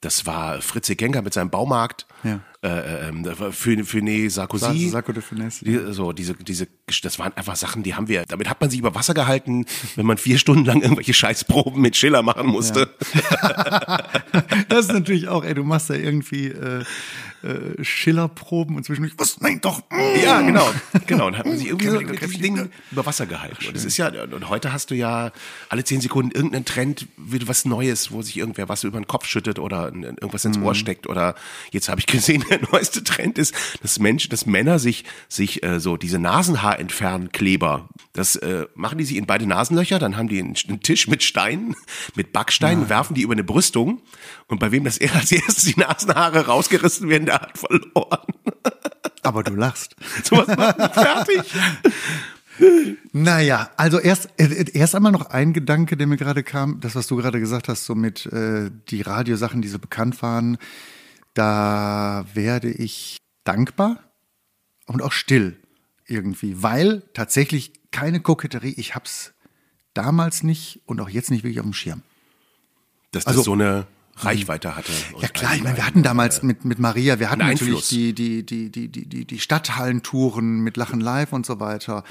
das 0.00 0.26
war 0.26 0.60
Fritze 0.60 0.96
Genker 0.96 1.22
mit 1.22 1.32
seinem 1.32 1.50
Baumarkt, 1.50 2.06
Ja. 2.24 2.40
äh, 2.62 3.12
für 3.52 4.02
nee, 4.02 4.26
Sarkozy. 4.28 4.86
Sa- 4.86 4.90
Sarko 4.92 5.12
de. 5.12 5.22
Die, 5.60 5.92
so, 5.92 6.12
diese, 6.12 6.34
diese, 6.34 6.66
das 7.02 7.18
waren 7.20 7.32
einfach 7.36 7.54
Sachen, 7.54 7.84
die 7.84 7.94
haben 7.94 8.08
wir, 8.08 8.24
damit 8.26 8.50
hat 8.50 8.60
man 8.60 8.68
sich 8.68 8.80
über 8.80 8.94
Wasser 8.96 9.14
gehalten, 9.14 9.64
wenn 9.94 10.06
man 10.06 10.18
vier 10.18 10.38
Stunden 10.38 10.64
lang 10.64 10.82
irgendwelche 10.82 11.14
Scheißproben 11.14 11.80
mit 11.80 11.96
Schiller 11.96 12.22
machen 12.22 12.46
musste. 12.48 12.90
Das 14.68 14.86
ist 14.86 14.92
natürlich 14.92 15.28
auch, 15.28 15.44
ey, 15.44 15.54
du 15.54 15.62
machst 15.64 15.90
da 15.90 15.94
irgendwie 15.94 16.48
äh, 16.48 16.84
äh, 17.42 17.82
Schillerproben 17.82 18.76
und 18.76 18.84
zwischendurch, 18.84 19.14
was? 19.18 19.40
Nein, 19.40 19.60
doch. 19.60 19.80
mm. 19.90 20.22
Ja, 20.22 20.40
genau, 20.40 20.70
genau. 21.06 21.26
Und 21.26 21.38
hat 21.38 21.46
man 21.46 21.56
sich 21.56 21.68
irgendwie 21.68 21.88
so 21.88 22.00
mit 22.00 22.08
diesem 22.08 22.18
Kämmerling, 22.18 22.54
Ding 22.56 22.70
über 22.90 23.06
Wasser 23.06 23.26
gehalten. 23.26 23.66
Und 23.66 23.76
es 23.76 23.84
ist 23.84 23.96
ja, 23.96 24.08
und 24.08 24.48
heute 24.48 24.72
hast 24.72 24.90
du 24.90 24.94
ja 24.94 25.32
alle 25.68 25.84
zehn 25.84 26.00
Sekunden 26.00 26.30
irgendeinen 26.30 26.64
Trend, 26.64 27.06
wieder 27.16 27.48
was 27.48 27.64
Neues, 27.64 28.12
wo 28.12 28.22
sich 28.22 28.36
irgendwer 28.36 28.68
was 28.68 28.84
über 28.84 28.98
den 29.00 29.06
Kopf 29.06 29.26
schüttet 29.26 29.58
oder 29.58 29.92
irgendwas 29.92 30.44
ins 30.44 30.58
Ohr 30.58 30.74
steckt. 30.74 31.06
Oder 31.06 31.34
jetzt 31.70 31.88
habe 31.88 32.00
ich 32.00 32.06
gesehen, 32.06 32.44
der 32.50 32.60
neueste 32.70 33.02
Trend 33.04 33.38
ist, 33.38 33.54
dass 33.82 33.98
Menschen, 33.98 34.30
dass 34.30 34.46
Männer 34.46 34.78
sich, 34.78 35.04
sich 35.28 35.62
äh, 35.62 35.80
so 35.80 35.96
diese 35.96 36.18
Nasenhaar 36.18 36.78
entfernen, 36.78 37.32
Kleber. 37.32 37.88
Das 38.12 38.36
äh, 38.36 38.66
machen 38.74 38.98
die 38.98 39.04
sich 39.04 39.16
in 39.16 39.26
beide 39.26 39.46
Nasenlöcher, 39.46 39.98
dann 39.98 40.16
haben 40.16 40.28
die 40.28 40.38
einen, 40.38 40.54
einen 40.68 40.80
Tisch 40.80 41.08
mit 41.08 41.22
Steinen, 41.22 41.74
mit 42.14 42.32
Backsteinen, 42.32 42.88
werfen 42.88 43.14
die 43.14 43.22
über 43.22 43.32
eine 43.32 43.44
Brüstung. 43.44 44.00
Und 44.48 44.58
bei 44.58 44.70
wem 44.72 44.84
das 44.84 44.98
eher 44.98 45.14
als 45.16 45.32
erstes 45.32 45.64
die 45.64 45.78
Nasenhaare 45.78 46.46
rausgerissen 46.46 47.08
werden, 47.08 47.26
der 47.26 47.40
hat 47.40 47.58
verloren. 47.58 48.26
Aber 49.22 49.42
du 49.42 49.54
lachst. 49.54 49.94
Sowas 50.24 50.48
macht 50.56 50.78
mich 50.78 50.90
fertig. 50.92 51.42
Naja, 53.12 53.70
also 53.76 53.98
erst, 53.98 54.28
äh, 54.36 54.64
erst 54.74 54.94
einmal 54.94 55.12
noch 55.12 55.26
ein 55.26 55.52
Gedanke, 55.52 55.96
der 55.96 56.06
mir 56.06 56.16
gerade 56.16 56.42
kam, 56.42 56.80
das, 56.80 56.94
was 56.94 57.06
du 57.06 57.16
gerade 57.16 57.40
gesagt 57.40 57.68
hast, 57.68 57.84
so 57.86 57.94
mit 57.94 58.26
äh, 58.26 58.70
die 58.90 59.00
Radiosachen, 59.02 59.62
die 59.62 59.68
so 59.68 59.78
bekannt 59.78 60.20
waren, 60.22 60.58
da 61.34 62.26
werde 62.34 62.70
ich 62.70 63.16
dankbar 63.44 64.00
und 64.86 65.02
auch 65.02 65.12
still 65.12 65.56
irgendwie, 66.06 66.62
weil 66.62 67.02
tatsächlich 67.14 67.72
keine 67.90 68.20
Koketterie, 68.20 68.74
ich 68.76 68.94
hab's 68.94 69.32
damals 69.94 70.42
nicht 70.42 70.80
und 70.84 71.00
auch 71.00 71.08
jetzt 71.08 71.30
nicht 71.30 71.44
wirklich 71.44 71.60
auf 71.60 71.66
dem 71.66 71.72
Schirm. 71.72 72.02
Dass 73.12 73.26
Also- 73.26 73.40
das 73.40 73.44
so 73.46 73.52
eine 73.54 73.86
Reichweite 74.16 74.76
hatte. 74.76 74.92
Ja 75.20 75.28
klar, 75.28 75.52
ich 75.54 75.58
ein- 75.60 75.64
meine, 75.64 75.76
wir 75.76 75.86
hatten 75.86 76.02
damals 76.02 76.42
mit, 76.42 76.64
mit 76.64 76.78
Maria, 76.78 77.18
wir 77.18 77.30
hatten 77.30 77.40
natürlich 77.40 77.88
die, 77.88 78.12
die, 78.12 78.44
die, 78.44 78.70
die, 78.70 78.88
die, 78.88 79.06
die, 79.08 79.24
die 79.24 79.38
Stadthallentouren 79.40 80.60
mit 80.60 80.76
Lachen 80.76 81.00
Live 81.00 81.32
und 81.32 81.46
so 81.46 81.60
weiter. 81.60 82.04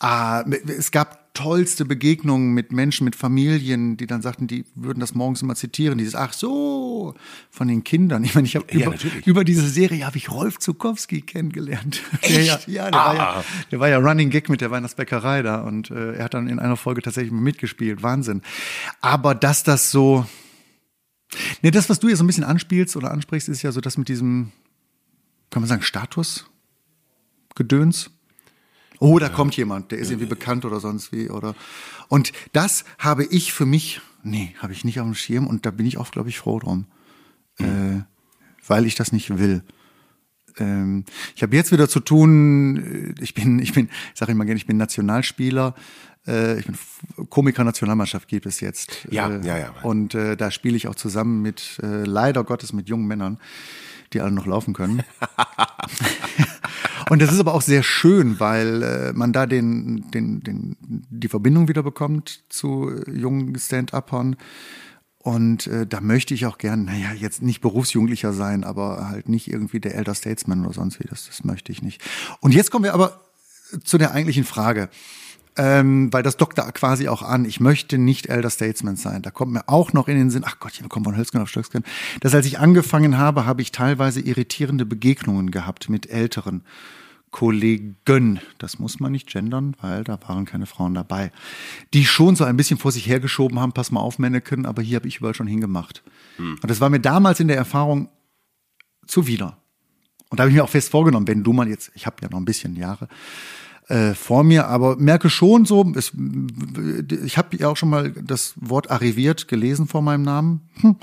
Ah, 0.00 0.44
es 0.66 0.90
gab 0.90 1.20
tollste 1.34 1.86
Begegnungen 1.86 2.52
mit 2.52 2.72
Menschen, 2.72 3.04
mit 3.06 3.16
Familien, 3.16 3.96
die 3.96 4.06
dann 4.06 4.20
sagten, 4.20 4.46
die 4.48 4.66
würden 4.74 5.00
das 5.00 5.14
morgens 5.14 5.40
immer 5.40 5.54
zitieren, 5.54 5.96
dieses 5.96 6.14
Ach 6.14 6.32
so 6.34 7.14
von 7.50 7.68
den 7.68 7.84
Kindern. 7.84 8.22
Ich 8.32 8.34
meine, 8.34 8.46
ich 8.46 8.56
habe 8.56 8.66
Ja, 8.70 8.86
über, 8.88 8.96
über 9.24 9.44
diese 9.44 9.66
Serie 9.68 10.04
habe 10.04 10.16
ich 10.18 10.30
Rolf 10.30 10.58
Zukowski 10.58 11.22
kennengelernt. 11.22 12.00
Der 12.28 12.42
ja, 12.42 12.58
ja, 12.66 12.90
der, 12.90 12.92
war 13.00 13.14
ja, 13.14 13.30
Ah. 13.38 13.44
der 13.70 13.80
war 13.80 13.88
ja 13.88 13.98
Running 13.98 14.28
Gag 14.30 14.48
mit 14.50 14.60
der 14.60 14.70
Weihnachtsbäckerei 14.70 15.42
da 15.42 15.60
und 15.62 15.90
äh, 15.90 16.14
er 16.16 16.24
hat 16.24 16.34
dann 16.34 16.48
in 16.48 16.58
einer 16.58 16.76
Folge 16.76 17.00
tatsächlich 17.02 17.32
mitgespielt. 17.32 18.02
Wahnsinn. 18.02 18.42
Aber 19.00 19.34
dass 19.34 19.62
das 19.62 19.90
so 19.90 20.26
Ne, 21.62 21.70
das, 21.70 21.88
was 21.88 22.00
du 22.00 22.08
jetzt 22.08 22.18
so 22.18 22.24
ein 22.24 22.26
bisschen 22.26 22.44
anspielst 22.44 22.96
oder 22.96 23.10
ansprichst, 23.10 23.48
ist 23.48 23.62
ja 23.62 23.72
so 23.72 23.80
das 23.80 23.98
mit 23.98 24.08
diesem, 24.08 24.52
kann 25.50 25.62
man 25.62 25.68
sagen, 25.68 25.82
Status? 25.82 26.46
Gedöns? 27.54 28.10
Oh, 28.98 29.18
da 29.18 29.28
kommt 29.28 29.56
jemand, 29.56 29.90
der 29.90 29.98
ist 29.98 30.10
irgendwie 30.10 30.28
bekannt 30.28 30.64
oder 30.64 30.78
sonst 30.78 31.10
wie, 31.12 31.28
oder. 31.28 31.54
Und 32.08 32.32
das 32.52 32.84
habe 32.98 33.24
ich 33.24 33.52
für 33.52 33.66
mich, 33.66 34.00
nee, 34.22 34.54
habe 34.58 34.72
ich 34.72 34.84
nicht 34.84 35.00
auf 35.00 35.06
dem 35.06 35.14
Schirm 35.14 35.46
und 35.46 35.66
da 35.66 35.70
bin 35.70 35.86
ich 35.86 35.98
auch, 35.98 36.10
glaube 36.12 36.28
ich, 36.28 36.38
froh 36.38 36.60
drum. 36.60 36.86
Äh, 37.58 38.02
weil 38.66 38.86
ich 38.86 38.94
das 38.94 39.12
nicht 39.12 39.38
will. 39.38 39.64
Ähm, 40.58 41.04
ich 41.36 41.42
habe 41.42 41.54
jetzt 41.56 41.72
wieder 41.72 41.88
zu 41.88 42.00
tun, 42.00 43.14
äh, 43.18 43.22
ich 43.22 43.34
bin, 43.34 43.58
ich 43.58 43.72
bin, 43.72 43.88
ich 44.12 44.18
sage 44.18 44.32
immer 44.32 44.44
gerne, 44.44 44.56
ich 44.58 44.66
bin 44.66 44.76
Nationalspieler, 44.76 45.74
äh, 46.26 46.58
ich 46.58 46.66
bin 46.66 46.74
F- 46.74 47.28
Komiker-Nationalmannschaft 47.30 48.28
gibt 48.28 48.46
es 48.46 48.60
jetzt. 48.60 49.06
Ja, 49.10 49.28
äh, 49.30 49.46
ja, 49.46 49.58
ja. 49.58 49.74
Und 49.82 50.14
äh, 50.14 50.36
da 50.36 50.50
spiele 50.50 50.76
ich 50.76 50.88
auch 50.88 50.94
zusammen 50.94 51.42
mit, 51.42 51.78
äh, 51.82 52.04
leider 52.04 52.44
Gottes, 52.44 52.72
mit 52.72 52.88
jungen 52.88 53.06
Männern, 53.06 53.38
die 54.12 54.20
alle 54.20 54.32
noch 54.32 54.46
laufen 54.46 54.74
können. 54.74 55.02
Und 57.10 57.20
das 57.20 57.32
ist 57.32 57.40
aber 57.40 57.54
auch 57.54 57.62
sehr 57.62 57.82
schön, 57.82 58.40
weil 58.40 58.82
äh, 58.82 59.12
man 59.12 59.32
da 59.32 59.46
den, 59.46 60.10
den, 60.12 60.40
den, 60.40 60.76
die 61.10 61.28
Verbindung 61.28 61.68
wieder 61.68 61.82
bekommt 61.82 62.44
zu 62.48 62.90
äh, 62.90 63.10
jungen 63.10 63.58
Stand-Uppern. 63.58 64.36
Und 65.22 65.68
äh, 65.68 65.86
da 65.86 66.00
möchte 66.00 66.34
ich 66.34 66.46
auch 66.46 66.58
gern, 66.58 66.84
naja, 66.84 67.12
jetzt 67.12 67.42
nicht 67.42 67.60
Berufsjugendlicher 67.60 68.32
sein, 68.32 68.64
aber 68.64 69.08
halt 69.08 69.28
nicht 69.28 69.48
irgendwie 69.48 69.78
der 69.78 69.94
Elder 69.94 70.14
Statesman 70.16 70.64
oder 70.64 70.74
sonst 70.74 70.98
wie. 70.98 71.06
Das, 71.08 71.26
das 71.26 71.44
möchte 71.44 71.70
ich 71.70 71.80
nicht. 71.80 72.02
Und 72.40 72.52
jetzt 72.52 72.72
kommen 72.72 72.84
wir 72.84 72.92
aber 72.92 73.20
zu 73.84 73.98
der 73.98 74.12
eigentlichen 74.12 74.44
Frage. 74.44 74.88
Ähm, 75.54 76.10
weil 76.12 76.22
das 76.22 76.38
dockt 76.38 76.56
da 76.56 76.70
quasi 76.72 77.08
auch 77.08 77.22
an. 77.22 77.44
Ich 77.44 77.60
möchte 77.60 77.98
nicht 77.98 78.26
Elder 78.26 78.48
Statesman 78.48 78.96
sein. 78.96 79.20
Da 79.20 79.30
kommt 79.30 79.52
mir 79.52 79.68
auch 79.68 79.92
noch 79.92 80.08
in 80.08 80.16
den 80.16 80.30
Sinn, 80.30 80.44
ach 80.46 80.58
Gott, 80.60 80.80
wir 80.80 80.88
kommen 80.88 81.04
von 81.04 81.16
Hölzgen 81.16 81.42
auf 81.42 81.50
Stöcksken, 81.50 81.84
dass 82.20 82.34
als 82.34 82.46
ich 82.46 82.58
angefangen 82.58 83.18
habe, 83.18 83.44
habe 83.44 83.60
ich 83.60 83.70
teilweise 83.70 84.20
irritierende 84.20 84.86
Begegnungen 84.86 85.50
gehabt 85.50 85.90
mit 85.90 86.08
älteren 86.08 86.62
Kollegen, 87.32 88.40
das 88.58 88.78
muss 88.78 89.00
man 89.00 89.10
nicht 89.10 89.26
gendern, 89.26 89.74
weil 89.80 90.04
da 90.04 90.18
waren 90.28 90.44
keine 90.44 90.66
Frauen 90.66 90.94
dabei, 90.94 91.32
die 91.94 92.04
schon 92.04 92.36
so 92.36 92.44
ein 92.44 92.56
bisschen 92.56 92.78
vor 92.78 92.92
sich 92.92 93.08
hergeschoben 93.08 93.58
haben, 93.58 93.72
pass 93.72 93.90
mal 93.90 94.00
auf, 94.00 94.18
Männeken, 94.18 94.66
aber 94.66 94.82
hier 94.82 94.96
habe 94.96 95.08
ich 95.08 95.16
überall 95.16 95.34
schon 95.34 95.46
hingemacht. 95.48 96.02
Und 96.38 96.70
das 96.70 96.80
war 96.80 96.90
mir 96.90 97.00
damals 97.00 97.40
in 97.40 97.48
der 97.48 97.56
Erfahrung 97.56 98.08
zuwider. 99.06 99.56
Und 100.28 100.38
da 100.38 100.42
habe 100.42 100.50
ich 100.50 100.56
mir 100.56 100.64
auch 100.64 100.68
fest 100.68 100.90
vorgenommen, 100.90 101.26
wenn 101.26 101.42
du 101.42 101.52
mal 101.52 101.68
jetzt, 101.68 101.90
ich 101.94 102.06
habe 102.06 102.16
ja 102.22 102.28
noch 102.30 102.38
ein 102.38 102.44
bisschen 102.44 102.76
Jahre 102.76 103.08
äh, 103.88 104.14
vor 104.14 104.44
mir, 104.44 104.66
aber 104.68 104.96
merke 104.96 105.28
schon 105.28 105.64
so, 105.64 105.90
es, 105.96 106.12
ich 107.24 107.36
habe 107.36 107.56
ja 107.56 107.68
auch 107.68 107.76
schon 107.76 107.90
mal 107.90 108.12
das 108.12 108.54
Wort 108.56 108.90
arriviert 108.90 109.48
gelesen 109.48 109.88
vor 109.88 110.02
meinem 110.02 110.22
Namen. 110.22 110.68
Hm. 110.80 110.96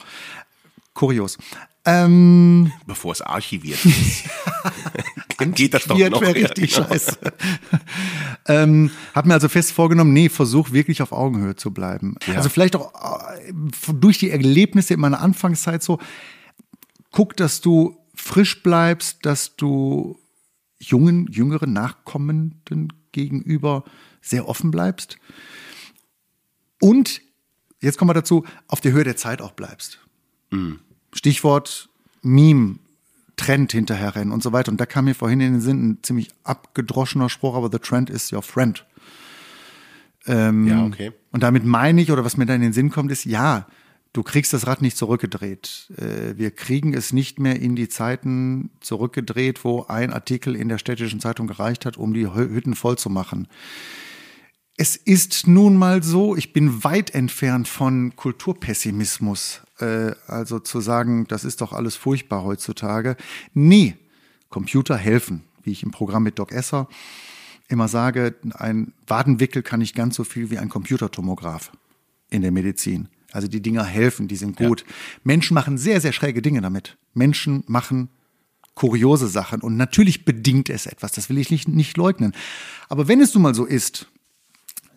Kurios. 0.93 1.37
Ähm, 1.85 2.71
Bevor 2.85 3.13
es 3.13 3.21
archiviert 3.21 3.83
ist. 3.85 4.23
Dann 5.39 5.53
geht 5.53 5.73
das 5.73 5.83
doch 5.83 5.97
noch. 5.97 6.21
wäre 6.21 6.39
Ja, 6.39 6.47
richtig 6.47 6.73
genau. 6.73 6.87
scheiße. 6.87 7.17
ähm, 8.47 8.91
hab 9.13 9.25
mir 9.25 9.33
also 9.33 9.49
fest 9.49 9.71
vorgenommen, 9.71 10.13
nee, 10.13 10.29
versuch 10.29 10.71
wirklich 10.71 11.01
auf 11.01 11.11
Augenhöhe 11.11 11.55
zu 11.55 11.71
bleiben. 11.71 12.15
Also 12.35 12.49
vielleicht 12.49 12.75
auch 12.75 12.93
äh, 12.93 13.53
durch 13.93 14.17
die 14.17 14.29
Erlebnisse 14.29 14.93
in 14.93 14.99
meiner 14.99 15.21
Anfangszeit 15.21 15.83
so, 15.83 15.99
guck, 17.11 17.35
dass 17.35 17.61
du 17.61 17.97
frisch 18.15 18.61
bleibst, 18.63 19.25
dass 19.25 19.55
du 19.55 20.19
jungen, 20.79 21.27
jüngeren 21.31 21.73
Nachkommenden 21.73 22.93
gegenüber 23.11 23.83
sehr 24.21 24.47
offen 24.47 24.71
bleibst. 24.71 25.17
Und, 26.79 27.21
jetzt 27.81 27.97
kommen 27.97 28.09
wir 28.09 28.13
dazu, 28.13 28.45
auf 28.67 28.81
der 28.81 28.91
Höhe 28.91 29.03
der 29.03 29.17
Zeit 29.17 29.41
auch 29.41 29.51
bleibst. 29.51 29.99
Stichwort 31.13 31.89
Meme, 32.21 32.79
Trend 33.39 33.71
hinterherrennen 33.71 34.33
und 34.33 34.43
so 34.43 34.51
weiter. 34.51 34.71
Und 34.71 34.79
da 34.81 34.85
kam 34.85 35.05
mir 35.05 35.15
vorhin 35.15 35.39
in 35.39 35.53
den 35.53 35.61
Sinn 35.61 35.89
ein 35.89 35.97
ziemlich 36.03 36.29
abgedroschener 36.43 37.29
Spruch, 37.29 37.55
aber 37.55 37.69
the 37.71 37.79
trend 37.79 38.09
is 38.09 38.31
your 38.33 38.41
friend. 38.43 38.85
Ähm, 40.27 40.67
Ja, 40.67 40.85
okay. 40.85 41.11
Und 41.31 41.41
damit 41.43 41.63
meine 41.63 42.01
ich, 42.01 42.11
oder 42.11 42.25
was 42.25 42.37
mir 42.37 42.45
da 42.45 42.53
in 42.53 42.61
den 42.61 42.73
Sinn 42.73 42.89
kommt, 42.89 43.11
ist, 43.11 43.25
ja, 43.25 43.67
du 44.11 44.23
kriegst 44.23 44.51
das 44.51 44.67
Rad 44.67 44.81
nicht 44.81 44.97
zurückgedreht. 44.97 45.91
Äh, 45.97 46.37
wir 46.37 46.51
kriegen 46.51 46.93
es 46.93 47.13
nicht 47.13 47.39
mehr 47.39 47.59
in 47.59 47.75
die 47.75 47.87
Zeiten 47.87 48.71
zurückgedreht, 48.81 49.63
wo 49.63 49.85
ein 49.87 50.11
Artikel 50.11 50.55
in 50.55 50.67
der 50.67 50.77
städtischen 50.77 51.19
Zeitung 51.19 51.47
gereicht 51.47 51.85
hat, 51.85 51.97
um 51.97 52.13
die 52.13 52.27
Hü- 52.27 52.49
Hütten 52.49 52.75
voll 52.75 52.97
zu 52.97 53.09
machen. 53.09 53.47
Es 54.75 54.95
ist 54.95 55.47
nun 55.47 55.75
mal 55.75 56.03
so, 56.03 56.35
ich 56.35 56.53
bin 56.53 56.83
weit 56.83 57.13
entfernt 57.13 57.67
von 57.67 58.15
Kulturpessimismus. 58.15 59.61
Äh, 59.79 60.13
also 60.27 60.59
zu 60.59 60.81
sagen, 60.81 61.25
das 61.27 61.43
ist 61.43 61.61
doch 61.61 61.73
alles 61.73 61.95
furchtbar 61.95 62.43
heutzutage. 62.43 63.15
Nee, 63.53 63.95
Computer 64.49 64.97
helfen, 64.97 65.43
wie 65.63 65.71
ich 65.71 65.83
im 65.83 65.91
Programm 65.91 66.23
mit 66.23 66.39
Doc 66.39 66.51
Esser 66.51 66.87
immer 67.67 67.87
sage, 67.87 68.35
ein 68.55 68.93
Wadenwickel 69.07 69.61
kann 69.61 69.79
nicht 69.79 69.95
ganz 69.95 70.15
so 70.15 70.23
viel 70.23 70.49
wie 70.49 70.57
ein 70.57 70.69
Computertomograph 70.69 71.71
in 72.29 72.41
der 72.41 72.51
Medizin. 72.51 73.09
Also 73.31 73.47
die 73.47 73.61
Dinger 73.61 73.83
helfen, 73.83 74.27
die 74.27 74.35
sind 74.35 74.57
gut. 74.57 74.83
Menschen 75.23 75.53
machen 75.53 75.77
sehr, 75.77 76.01
sehr 76.01 76.11
schräge 76.11 76.41
Dinge 76.41 76.61
damit. 76.61 76.97
Menschen 77.13 77.63
machen 77.67 78.09
kuriose 78.73 79.27
Sachen 79.27 79.61
und 79.61 79.77
natürlich 79.77 80.25
bedingt 80.25 80.69
es 80.69 80.85
etwas, 80.85 81.11
das 81.11 81.29
will 81.29 81.37
ich 81.37 81.51
nicht, 81.51 81.67
nicht 81.67 81.97
leugnen. 81.97 82.33
Aber 82.87 83.07
wenn 83.07 83.21
es 83.21 83.33
nun 83.33 83.43
mal 83.43 83.53
so 83.53 83.65
ist, 83.65 84.07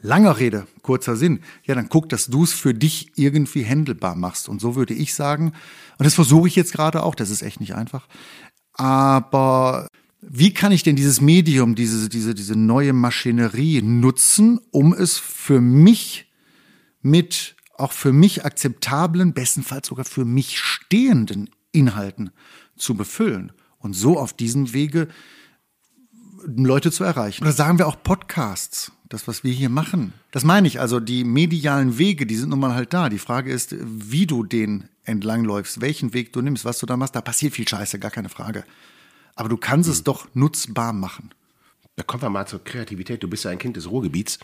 langer 0.02 0.38
Rede, 0.38 0.66
kurzer 0.82 1.16
Sinn, 1.16 1.40
ja, 1.64 1.74
dann 1.74 1.88
guck, 1.88 2.08
dass 2.08 2.26
du 2.26 2.44
es 2.44 2.52
für 2.52 2.74
dich 2.74 3.12
irgendwie 3.16 3.62
händelbar 3.62 4.16
machst. 4.16 4.48
Und 4.48 4.60
so 4.60 4.76
würde 4.76 4.94
ich 4.94 5.14
sagen, 5.14 5.52
und 5.98 6.04
das 6.04 6.14
versuche 6.14 6.48
ich 6.48 6.56
jetzt 6.56 6.72
gerade 6.72 7.02
auch, 7.02 7.14
das 7.14 7.30
ist 7.30 7.42
echt 7.42 7.60
nicht 7.60 7.74
einfach. 7.74 8.06
Aber 8.74 9.86
wie 10.20 10.52
kann 10.52 10.72
ich 10.72 10.82
denn 10.82 10.96
dieses 10.96 11.20
Medium, 11.20 11.74
diese, 11.74 12.08
diese, 12.08 12.34
diese 12.34 12.56
neue 12.56 12.92
Maschinerie 12.92 13.82
nutzen, 13.82 14.60
um 14.70 14.92
es 14.92 15.18
für 15.18 15.60
mich 15.60 16.30
mit 17.00 17.56
auch 17.76 17.92
für 17.92 18.12
mich 18.12 18.44
akzeptablen, 18.44 19.32
bestenfalls 19.32 19.88
sogar 19.88 20.04
für 20.04 20.24
mich 20.24 20.60
stehenden 20.60 21.50
Inhalten 21.72 22.30
zu 22.76 22.94
befüllen 22.94 23.52
und 23.78 23.94
so 23.94 24.18
auf 24.18 24.32
diesem 24.32 24.72
Wege 24.72 25.08
Leute 26.46 26.92
zu 26.92 27.04
erreichen. 27.04 27.42
Oder 27.42 27.52
sagen 27.52 27.78
wir 27.78 27.88
auch 27.88 28.02
Podcasts, 28.02 28.92
das, 29.12 29.28
was 29.28 29.44
wir 29.44 29.52
hier 29.52 29.68
machen. 29.68 30.12
Das 30.30 30.44
meine 30.44 30.66
ich, 30.66 30.80
also 30.80 31.00
die 31.00 31.24
medialen 31.24 31.98
Wege, 31.98 32.26
die 32.26 32.36
sind 32.36 32.50
nun 32.50 32.60
mal 32.60 32.74
halt 32.74 32.92
da. 32.92 33.08
Die 33.08 33.18
Frage 33.18 33.52
ist, 33.52 33.74
wie 33.80 34.26
du 34.26 34.44
den 34.44 34.88
entlangläufst, 35.04 35.80
welchen 35.80 36.14
Weg 36.14 36.32
du 36.32 36.40
nimmst, 36.40 36.64
was 36.64 36.78
du 36.78 36.86
da 36.86 36.96
machst. 36.96 37.14
Da 37.16 37.20
passiert 37.20 37.54
viel 37.54 37.68
Scheiße, 37.68 37.98
gar 37.98 38.10
keine 38.10 38.28
Frage. 38.28 38.64
Aber 39.34 39.48
du 39.48 39.56
kannst 39.56 39.88
es 39.88 40.04
doch 40.04 40.28
nutzbar 40.34 40.92
machen. 40.92 41.30
Da 41.96 42.02
kommen 42.02 42.22
wir 42.22 42.30
mal 42.30 42.46
zur 42.46 42.64
Kreativität. 42.64 43.22
Du 43.22 43.28
bist 43.28 43.44
ja 43.44 43.50
ein 43.50 43.58
Kind 43.58 43.76
des 43.76 43.90
Ruhrgebiets. 43.90 44.38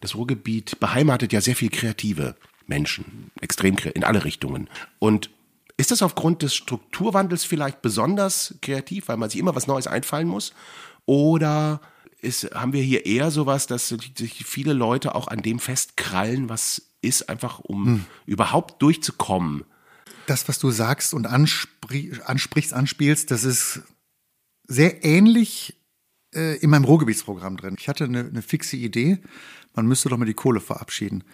Das 0.00 0.14
Ruhrgebiet 0.14 0.80
beheimatet 0.80 1.32
ja 1.32 1.40
sehr 1.40 1.56
viel 1.56 1.70
kreative 1.70 2.34
Menschen, 2.66 3.30
extrem 3.40 3.76
in 3.94 4.04
alle 4.04 4.24
Richtungen. 4.24 4.68
Und 4.98 5.30
ist 5.76 5.90
das 5.90 6.02
aufgrund 6.02 6.42
des 6.42 6.54
Strukturwandels 6.54 7.44
vielleicht 7.44 7.82
besonders 7.82 8.54
kreativ, 8.62 9.08
weil 9.08 9.16
man 9.16 9.30
sich 9.30 9.38
immer 9.38 9.54
was 9.54 9.66
Neues 9.66 9.86
einfallen 9.86 10.28
muss? 10.28 10.52
Oder 11.06 11.80
ist, 12.20 12.54
haben 12.54 12.72
wir 12.72 12.82
hier 12.82 13.06
eher 13.06 13.30
sowas, 13.30 13.66
dass 13.66 13.88
sich 13.88 14.44
viele 14.44 14.72
Leute 14.72 15.14
auch 15.14 15.28
an 15.28 15.42
dem 15.42 15.58
festkrallen, 15.58 16.48
was 16.48 16.82
ist, 17.00 17.28
einfach 17.28 17.60
um 17.60 18.04
überhaupt 18.26 18.82
durchzukommen? 18.82 19.64
das, 20.28 20.48
was 20.48 20.58
du 20.58 20.70
sagst 20.70 21.14
und 21.14 21.26
anspri 21.26 22.12
ansprichst, 22.24 22.72
anspielst, 22.72 23.30
das 23.30 23.44
ist 23.44 23.80
sehr 24.66 25.04
ähnlich 25.04 25.76
äh, 26.34 26.58
in 26.58 26.70
meinem 26.70 26.84
Ruhrgebietsprogramm 26.84 27.56
drin. 27.56 27.76
Ich 27.78 27.88
hatte 27.88 28.04
eine, 28.04 28.20
eine 28.20 28.42
fixe 28.42 28.76
Idee, 28.76 29.18
man 29.74 29.86
müsste 29.86 30.08
doch 30.08 30.18
mal 30.18 30.24
die 30.24 30.34
Kohle 30.34 30.60
verabschieden. 30.60 31.24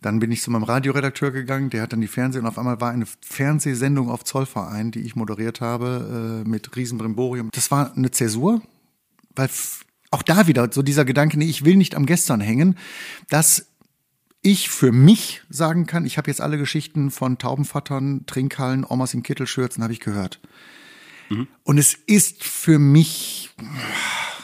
Dann 0.00 0.18
bin 0.18 0.32
ich 0.32 0.42
zu 0.42 0.50
meinem 0.50 0.64
Radioredakteur 0.64 1.30
gegangen, 1.30 1.70
der 1.70 1.82
hat 1.82 1.92
dann 1.92 2.00
die 2.00 2.08
Fernseh 2.08 2.38
und 2.38 2.46
auf 2.46 2.58
einmal 2.58 2.80
war 2.80 2.90
eine 2.90 3.06
Fernsehsendung 3.22 4.10
auf 4.10 4.24
Zollverein, 4.24 4.90
die 4.90 5.00
ich 5.00 5.16
moderiert 5.16 5.60
habe, 5.60 6.42
äh, 6.44 6.48
mit 6.48 6.76
Riesenbrimborium. 6.76 7.50
Das 7.52 7.70
war 7.70 7.96
eine 7.96 8.10
Zäsur, 8.10 8.62
weil 9.34 9.48
auch 10.10 10.22
da 10.22 10.46
wieder 10.46 10.70
so 10.72 10.82
dieser 10.82 11.04
Gedanke, 11.04 11.38
nee, 11.38 11.46
ich 11.46 11.64
will 11.64 11.76
nicht 11.76 11.94
am 11.94 12.06
Gestern 12.06 12.40
hängen, 12.40 12.76
dass 13.28 13.66
ich 14.42 14.68
für 14.70 14.92
mich 14.92 15.42
sagen 15.50 15.86
kann, 15.86 16.06
ich 16.06 16.16
habe 16.16 16.30
jetzt 16.30 16.40
alle 16.40 16.58
Geschichten 16.58 17.10
von 17.10 17.38
Taubenvattern, 17.38 18.24
Trinkhallen, 18.26 18.84
Omas 18.88 19.14
in 19.14 19.22
Kittelschürzen 19.22 19.82
habe 19.82 19.92
ich 19.92 20.00
gehört. 20.00 20.40
Und 21.62 21.78
es 21.78 21.94
ist 21.94 22.42
für 22.42 22.78
mich 22.78 23.50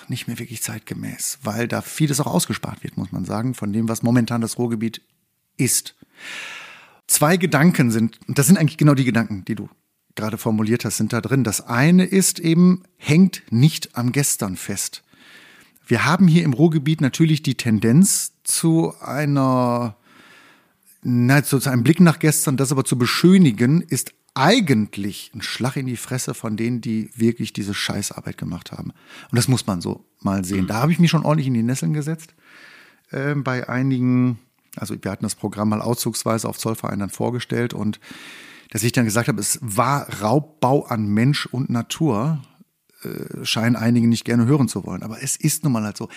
nicht 0.08 0.28
mehr 0.28 0.38
wirklich 0.38 0.62
zeitgemäß, 0.62 1.38
weil 1.42 1.66
da 1.66 1.82
vieles 1.82 2.20
auch 2.20 2.26
ausgespart 2.26 2.84
wird, 2.84 2.96
muss 2.96 3.10
man 3.10 3.24
sagen, 3.24 3.54
von 3.54 3.72
dem, 3.72 3.88
was 3.88 4.02
momentan 4.02 4.40
das 4.40 4.58
Ruhrgebiet 4.58 5.02
ist. 5.56 5.96
Zwei 7.08 7.36
Gedanken 7.36 7.90
sind, 7.90 8.20
und 8.28 8.38
das 8.38 8.46
sind 8.46 8.58
eigentlich 8.58 8.78
genau 8.78 8.94
die 8.94 9.04
Gedanken, 9.04 9.44
die 9.44 9.56
du 9.56 9.68
gerade 10.14 10.38
formuliert 10.38 10.84
hast, 10.84 10.98
sind 10.98 11.12
da 11.12 11.20
drin. 11.20 11.44
Das 11.44 11.60
eine 11.60 12.04
ist 12.04 12.38
eben, 12.38 12.84
hängt 12.96 13.42
nicht 13.50 13.96
am 13.96 14.12
Gestern 14.12 14.56
fest. 14.56 15.02
Wir 15.86 16.04
haben 16.04 16.26
hier 16.26 16.44
im 16.44 16.52
Ruhrgebiet 16.52 17.00
natürlich 17.00 17.42
die 17.42 17.56
Tendenz 17.56 18.32
zu 18.42 18.92
einer, 19.00 19.96
na, 21.02 21.44
zu 21.44 21.60
einem 21.70 21.84
Blick 21.84 22.00
nach 22.00 22.18
gestern, 22.18 22.56
das 22.56 22.72
aber 22.72 22.84
zu 22.84 22.98
beschönigen, 22.98 23.82
ist 23.82 24.12
eigentlich 24.34 25.30
ein 25.34 25.42
Schlag 25.42 25.76
in 25.76 25.86
die 25.86 25.96
Fresse 25.96 26.34
von 26.34 26.56
denen, 26.56 26.80
die 26.80 27.10
wirklich 27.14 27.52
diese 27.52 27.72
Scheißarbeit 27.72 28.36
gemacht 28.36 28.72
haben. 28.72 28.90
Und 29.30 29.36
das 29.36 29.48
muss 29.48 29.66
man 29.66 29.80
so 29.80 30.04
mal 30.20 30.44
sehen. 30.44 30.66
Da 30.66 30.74
habe 30.74 30.92
ich 30.92 30.98
mich 30.98 31.10
schon 31.10 31.24
ordentlich 31.24 31.46
in 31.46 31.54
die 31.54 31.62
Nesseln 31.62 31.94
gesetzt. 31.94 32.34
Ähm, 33.12 33.44
bei 33.44 33.68
einigen, 33.68 34.40
also 34.74 34.96
wir 35.00 35.10
hatten 35.10 35.24
das 35.24 35.36
Programm 35.36 35.68
mal 35.68 35.80
auszugsweise 35.80 36.48
auf 36.48 36.58
Zollverein 36.58 36.98
dann 36.98 37.10
vorgestellt 37.10 37.72
und 37.72 38.00
dass 38.70 38.82
ich 38.82 38.92
dann 38.92 39.04
gesagt 39.04 39.28
habe, 39.28 39.40
es 39.40 39.60
war 39.62 40.20
Raubbau 40.20 40.84
an 40.84 41.06
Mensch 41.06 41.46
und 41.46 41.70
Natur, 41.70 42.42
äh, 43.06 43.44
scheinen 43.44 43.76
einige 43.76 44.08
nicht 44.08 44.24
gerne 44.24 44.46
hören 44.46 44.68
zu 44.68 44.84
wollen. 44.84 45.02
Aber 45.02 45.22
es 45.22 45.36
ist 45.36 45.64
nun 45.64 45.72
mal 45.72 45.84
halt 45.84 45.96
so. 45.96 46.08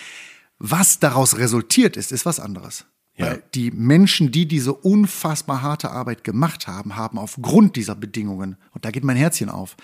Was 0.58 0.98
daraus 0.98 1.38
resultiert 1.38 1.96
ist, 1.96 2.12
ist 2.12 2.26
was 2.26 2.38
anderes. 2.38 2.84
Ja. 3.16 3.26
Weil 3.26 3.42
die 3.54 3.70
Menschen, 3.70 4.30
die 4.30 4.46
diese 4.46 4.72
unfassbar 4.72 5.62
harte 5.62 5.90
Arbeit 5.90 6.24
gemacht 6.24 6.66
haben, 6.66 6.96
haben 6.96 7.18
aufgrund 7.18 7.76
dieser 7.76 7.94
Bedingungen, 7.94 8.56
und 8.72 8.84
da 8.84 8.90
geht 8.90 9.04
mein 9.04 9.16
Herzchen 9.16 9.48
auf, 9.48 9.76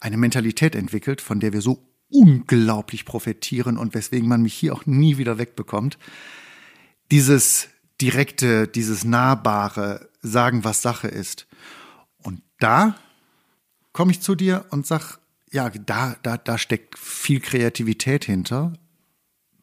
eine 0.00 0.16
Mentalität 0.16 0.74
entwickelt, 0.74 1.20
von 1.20 1.40
der 1.40 1.52
wir 1.52 1.60
so 1.60 1.86
unglaublich 2.10 3.04
profitieren 3.04 3.78
und 3.78 3.94
weswegen 3.94 4.28
man 4.28 4.42
mich 4.42 4.54
hier 4.54 4.74
auch 4.74 4.86
nie 4.86 5.18
wieder 5.18 5.38
wegbekommt. 5.38 5.98
Dieses 7.10 7.68
direkte, 8.00 8.68
dieses 8.68 9.04
nahbare 9.04 10.08
Sagen, 10.20 10.64
was 10.64 10.82
Sache 10.82 11.08
ist. 11.08 11.46
Und 12.18 12.42
da 12.58 12.96
komme 13.92 14.10
ich 14.10 14.20
zu 14.20 14.34
dir 14.34 14.66
und 14.70 14.86
sag, 14.86 15.18
ja, 15.54 15.70
da, 15.70 16.16
da, 16.22 16.36
da 16.36 16.58
steckt 16.58 16.98
viel 16.98 17.38
Kreativität 17.38 18.24
hinter, 18.24 18.72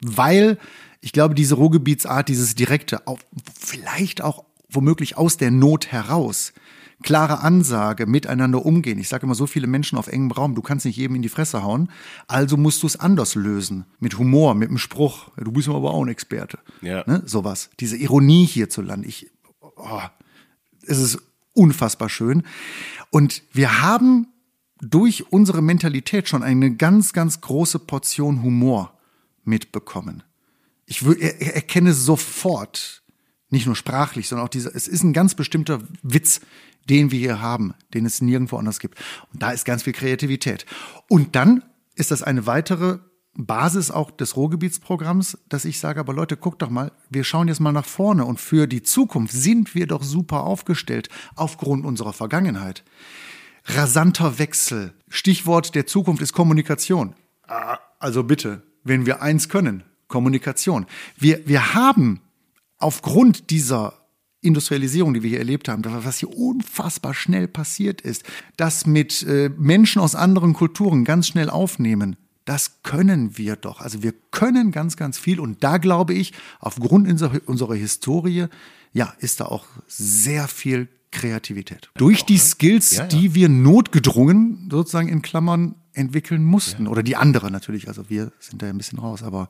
weil 0.00 0.58
ich 1.02 1.12
glaube, 1.12 1.34
diese 1.34 1.56
Ruhrgebietsart, 1.56 2.28
dieses 2.28 2.54
direkte, 2.54 3.06
auch, 3.06 3.18
vielleicht 3.60 4.22
auch 4.22 4.44
womöglich 4.70 5.18
aus 5.18 5.36
der 5.36 5.50
Not 5.50 5.92
heraus, 5.92 6.54
klare 7.02 7.40
Ansage, 7.40 8.06
miteinander 8.06 8.64
umgehen. 8.64 8.98
Ich 8.98 9.08
sage 9.08 9.26
immer, 9.26 9.34
so 9.34 9.46
viele 9.46 9.66
Menschen 9.66 9.98
auf 9.98 10.08
engem 10.08 10.30
Raum, 10.30 10.54
du 10.54 10.62
kannst 10.62 10.86
nicht 10.86 10.96
jedem 10.96 11.16
in 11.16 11.22
die 11.22 11.28
Fresse 11.28 11.62
hauen, 11.62 11.90
also 12.26 12.56
musst 12.56 12.82
du 12.82 12.86
es 12.86 12.98
anders 12.98 13.34
lösen. 13.34 13.84
Mit 14.00 14.18
Humor, 14.18 14.54
mit 14.54 14.70
einem 14.70 14.78
Spruch. 14.78 15.28
Du 15.36 15.52
bist 15.52 15.68
aber 15.68 15.92
auch 15.92 16.02
ein 16.02 16.08
Experte. 16.08 16.58
Ja. 16.80 17.04
Ne? 17.06 17.22
Sowas. 17.26 17.68
Diese 17.80 17.98
Ironie 17.98 18.46
hierzulande. 18.46 19.06
Ich, 19.06 19.30
oh, 19.60 20.00
es 20.86 20.98
ist 20.98 21.18
unfassbar 21.52 22.08
schön. 22.08 22.44
Und 23.10 23.42
wir 23.52 23.82
haben 23.82 24.31
durch 24.82 25.32
unsere 25.32 25.62
Mentalität 25.62 26.28
schon 26.28 26.42
eine 26.42 26.74
ganz, 26.74 27.12
ganz 27.12 27.40
große 27.40 27.78
Portion 27.78 28.42
Humor 28.42 28.98
mitbekommen. 29.44 30.22
Ich 30.86 31.02
er, 31.02 31.40
er- 31.40 31.54
erkenne 31.54 31.94
sofort, 31.94 33.02
nicht 33.48 33.66
nur 33.66 33.76
sprachlich, 33.76 34.28
sondern 34.28 34.46
auch 34.46 34.50
dieser, 34.50 34.74
es 34.74 34.88
ist 34.88 35.04
ein 35.04 35.12
ganz 35.12 35.34
bestimmter 35.34 35.80
Witz, 36.02 36.40
den 36.90 37.12
wir 37.12 37.18
hier 37.18 37.40
haben, 37.40 37.74
den 37.94 38.04
es 38.04 38.20
nirgendwo 38.20 38.56
anders 38.56 38.80
gibt. 38.80 38.98
Und 39.32 39.40
da 39.42 39.52
ist 39.52 39.64
ganz 39.64 39.84
viel 39.84 39.92
Kreativität. 39.92 40.66
Und 41.08 41.36
dann 41.36 41.62
ist 41.94 42.10
das 42.10 42.24
eine 42.24 42.46
weitere 42.46 42.98
Basis 43.34 43.90
auch 43.92 44.10
des 44.10 44.36
Ruhrgebietsprogramms, 44.36 45.38
dass 45.48 45.64
ich 45.64 45.78
sage, 45.78 46.00
aber 46.00 46.12
Leute, 46.12 46.36
guckt 46.36 46.60
doch 46.60 46.70
mal, 46.70 46.90
wir 47.08 47.22
schauen 47.22 47.46
jetzt 47.48 47.60
mal 47.60 47.72
nach 47.72 47.86
vorne 47.86 48.24
und 48.24 48.40
für 48.40 48.66
die 48.66 48.82
Zukunft 48.82 49.32
sind 49.32 49.74
wir 49.76 49.86
doch 49.86 50.02
super 50.02 50.42
aufgestellt 50.42 51.08
aufgrund 51.36 51.86
unserer 51.86 52.12
Vergangenheit. 52.12 52.82
Rasanter 53.64 54.38
Wechsel. 54.38 54.92
Stichwort 55.08 55.74
der 55.74 55.86
Zukunft 55.86 56.22
ist 56.22 56.32
Kommunikation. 56.32 57.14
Ah, 57.46 57.78
Also 57.98 58.24
bitte, 58.24 58.62
wenn 58.84 59.06
wir 59.06 59.22
eins 59.22 59.48
können, 59.48 59.84
Kommunikation. 60.08 60.86
Wir, 61.16 61.46
wir 61.46 61.74
haben 61.74 62.20
aufgrund 62.78 63.50
dieser 63.50 63.94
Industrialisierung, 64.40 65.14
die 65.14 65.22
wir 65.22 65.30
hier 65.30 65.38
erlebt 65.38 65.68
haben, 65.68 65.84
was 65.84 66.18
hier 66.18 66.36
unfassbar 66.36 67.14
schnell 67.14 67.46
passiert 67.46 68.00
ist, 68.00 68.24
das 68.56 68.86
mit 68.86 69.22
äh, 69.22 69.50
Menschen 69.56 70.02
aus 70.02 70.16
anderen 70.16 70.52
Kulturen 70.52 71.04
ganz 71.04 71.28
schnell 71.28 71.48
aufnehmen, 71.48 72.16
das 72.44 72.82
können 72.82 73.38
wir 73.38 73.54
doch. 73.54 73.80
Also 73.80 74.02
wir 74.02 74.12
können 74.32 74.72
ganz, 74.72 74.96
ganz 74.96 75.16
viel. 75.16 75.38
Und 75.38 75.62
da 75.62 75.78
glaube 75.78 76.12
ich, 76.14 76.32
aufgrund 76.58 77.08
unserer, 77.08 77.40
unserer 77.46 77.76
Historie, 77.76 78.46
ja, 78.92 79.14
ist 79.20 79.40
da 79.40 79.46
auch 79.46 79.66
sehr 79.86 80.48
viel 80.48 80.88
Kreativität. 81.12 81.90
Durch 81.94 82.24
die 82.24 82.38
Skills, 82.38 82.90
Ja, 82.96 83.02
ja. 83.02 83.08
die 83.08 83.34
wir 83.34 83.48
notgedrungen 83.48 84.68
sozusagen 84.70 85.08
in 85.08 85.22
Klammern 85.22 85.76
entwickeln 85.92 86.42
mussten. 86.42 86.88
Oder 86.88 87.02
die 87.02 87.16
andere 87.16 87.50
natürlich. 87.50 87.86
Also 87.88 88.10
wir 88.10 88.32
sind 88.40 88.62
da 88.62 88.68
ein 88.68 88.78
bisschen 88.78 88.98
raus. 88.98 89.22
Aber 89.22 89.48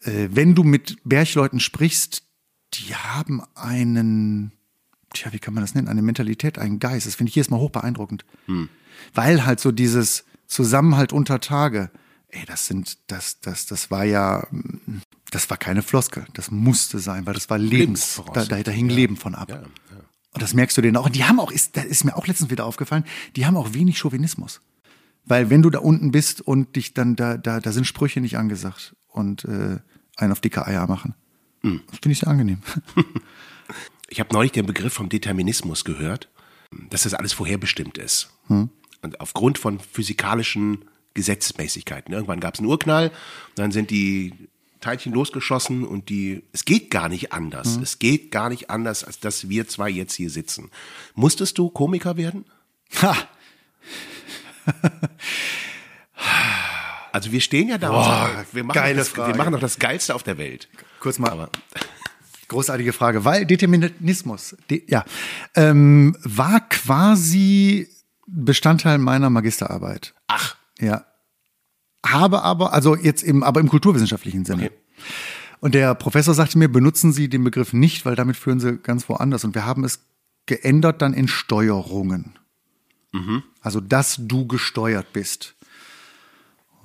äh, 0.00 0.28
wenn 0.30 0.54
du 0.54 0.62
mit 0.62 0.96
Bergleuten 1.04 1.60
sprichst, 1.60 2.22
die 2.74 2.94
haben 2.94 3.42
einen, 3.54 4.52
tja, 5.12 5.32
wie 5.32 5.38
kann 5.38 5.54
man 5.54 5.62
das 5.62 5.74
nennen? 5.74 5.88
Eine 5.88 6.02
Mentalität, 6.02 6.58
einen 6.58 6.78
Geist. 6.78 7.06
Das 7.06 7.14
finde 7.16 7.30
ich 7.30 7.34
jedes 7.36 7.50
Mal 7.50 7.58
hoch 7.58 7.70
beeindruckend. 7.70 8.24
Weil 9.14 9.44
halt 9.44 9.60
so 9.60 9.72
dieses 9.72 10.24
Zusammenhalt 10.46 11.12
unter 11.12 11.40
Tage, 11.40 11.90
ey, 12.28 12.44
das 12.46 12.66
sind, 12.66 12.98
das, 13.08 13.40
das, 13.40 13.66
das 13.66 13.90
war 13.90 14.04
ja, 14.04 14.46
das 15.30 15.50
war 15.50 15.56
keine 15.56 15.82
Floskel. 15.82 16.24
Das 16.34 16.50
musste 16.50 16.98
sein, 16.98 17.26
weil 17.26 17.34
das 17.34 17.50
war 17.50 17.58
Lebens, 17.58 18.20
da, 18.32 18.44
da, 18.44 18.62
da 18.62 18.70
hing 18.70 18.88
Leben 18.88 19.16
von 19.16 19.34
ab. 19.34 19.68
Und 20.36 20.42
das 20.42 20.52
merkst 20.52 20.76
du 20.76 20.82
denen 20.82 20.98
auch. 20.98 21.06
Und 21.06 21.16
die 21.16 21.24
haben 21.24 21.40
auch, 21.40 21.50
ist, 21.50 21.78
das 21.78 21.86
ist 21.86 22.04
mir 22.04 22.14
auch 22.14 22.26
letztens 22.26 22.50
wieder 22.50 22.66
aufgefallen, 22.66 23.04
die 23.36 23.46
haben 23.46 23.56
auch 23.56 23.72
wenig 23.72 23.98
Chauvinismus. 23.98 24.60
Weil 25.24 25.48
wenn 25.48 25.62
du 25.62 25.70
da 25.70 25.78
unten 25.78 26.12
bist 26.12 26.42
und 26.42 26.76
dich 26.76 26.92
dann, 26.92 27.16
da, 27.16 27.38
da, 27.38 27.58
da 27.58 27.72
sind 27.72 27.86
Sprüche 27.86 28.20
nicht 28.20 28.36
angesagt 28.36 28.94
und 29.08 29.46
äh, 29.46 29.78
einen 30.16 30.32
auf 30.32 30.42
dicke 30.42 30.66
Eier 30.66 30.86
machen. 30.88 31.14
Das 31.62 31.98
finde 32.00 32.12
ich 32.12 32.18
sehr 32.20 32.28
angenehm. 32.28 32.60
Ich 34.08 34.20
habe 34.20 34.32
neulich 34.32 34.52
den 34.52 34.66
Begriff 34.66 34.92
vom 34.92 35.08
Determinismus 35.08 35.84
gehört, 35.84 36.30
dass 36.90 37.02
das 37.02 37.14
alles 37.14 37.32
vorherbestimmt 37.32 37.98
ist. 37.98 38.30
Und 39.02 39.20
aufgrund 39.20 39.58
von 39.58 39.80
physikalischen 39.80 40.84
Gesetzmäßigkeiten. 41.14 42.14
Irgendwann 42.14 42.38
gab 42.38 42.54
es 42.54 42.60
einen 42.60 42.68
Urknall, 42.68 43.10
dann 43.56 43.72
sind 43.72 43.90
die 43.90 44.32
Teilchen 44.80 45.12
losgeschossen 45.12 45.84
und 45.84 46.08
die, 46.08 46.42
es 46.52 46.64
geht 46.64 46.90
gar 46.90 47.08
nicht 47.08 47.32
anders. 47.32 47.78
Es 47.82 47.98
geht 47.98 48.30
gar 48.30 48.48
nicht 48.48 48.70
anders, 48.70 49.04
als 49.04 49.20
dass 49.20 49.48
wir 49.48 49.66
zwei 49.68 49.88
jetzt 49.90 50.14
hier 50.14 50.30
sitzen. 50.30 50.70
Musstest 51.14 51.58
du 51.58 51.70
Komiker 51.70 52.16
werden? 52.16 52.44
Ha! 53.02 53.16
Also 57.12 57.32
wir 57.32 57.40
stehen 57.40 57.68
ja 57.68 57.78
da 57.78 57.90
Boah, 57.90 58.44
wir 58.52 58.64
machen, 58.64 58.96
das, 58.96 59.16
wir 59.16 59.24
Frage. 59.24 59.38
machen 59.38 59.52
doch 59.52 59.60
das 59.60 59.78
Geilste 59.78 60.14
auf 60.14 60.22
der 60.22 60.36
Welt. 60.38 60.68
Kurz 61.00 61.18
mal. 61.18 61.30
Aber 61.30 61.50
Großartige 62.48 62.92
Frage, 62.92 63.24
weil 63.24 63.44
Determinismus, 63.44 64.56
de, 64.70 64.84
ja, 64.88 65.04
ähm, 65.56 66.16
war 66.22 66.60
quasi 66.68 67.88
Bestandteil 68.26 68.98
meiner 68.98 69.30
Magisterarbeit. 69.30 70.14
ach, 70.28 70.56
Ja. 70.78 71.04
Habe 72.12 72.42
aber, 72.42 72.72
also 72.72 72.96
jetzt 72.96 73.22
im, 73.22 73.42
aber 73.42 73.60
im 73.60 73.68
kulturwissenschaftlichen 73.68 74.44
Sinne. 74.44 74.66
Okay. 74.66 74.74
Und 75.60 75.74
der 75.74 75.94
Professor 75.94 76.34
sagte 76.34 76.58
mir, 76.58 76.68
benutzen 76.68 77.12
Sie 77.12 77.28
den 77.28 77.44
Begriff 77.44 77.72
nicht, 77.72 78.04
weil 78.04 78.14
damit 78.14 78.36
führen 78.36 78.60
Sie 78.60 78.76
ganz 78.76 79.08
woanders. 79.08 79.44
Und 79.44 79.54
wir 79.54 79.64
haben 79.64 79.84
es 79.84 80.00
geändert 80.46 81.02
dann 81.02 81.14
in 81.14 81.28
Steuerungen. 81.28 82.38
Also, 83.62 83.80
dass 83.80 84.16
du 84.20 84.46
gesteuert 84.46 85.12
bist. 85.12 85.54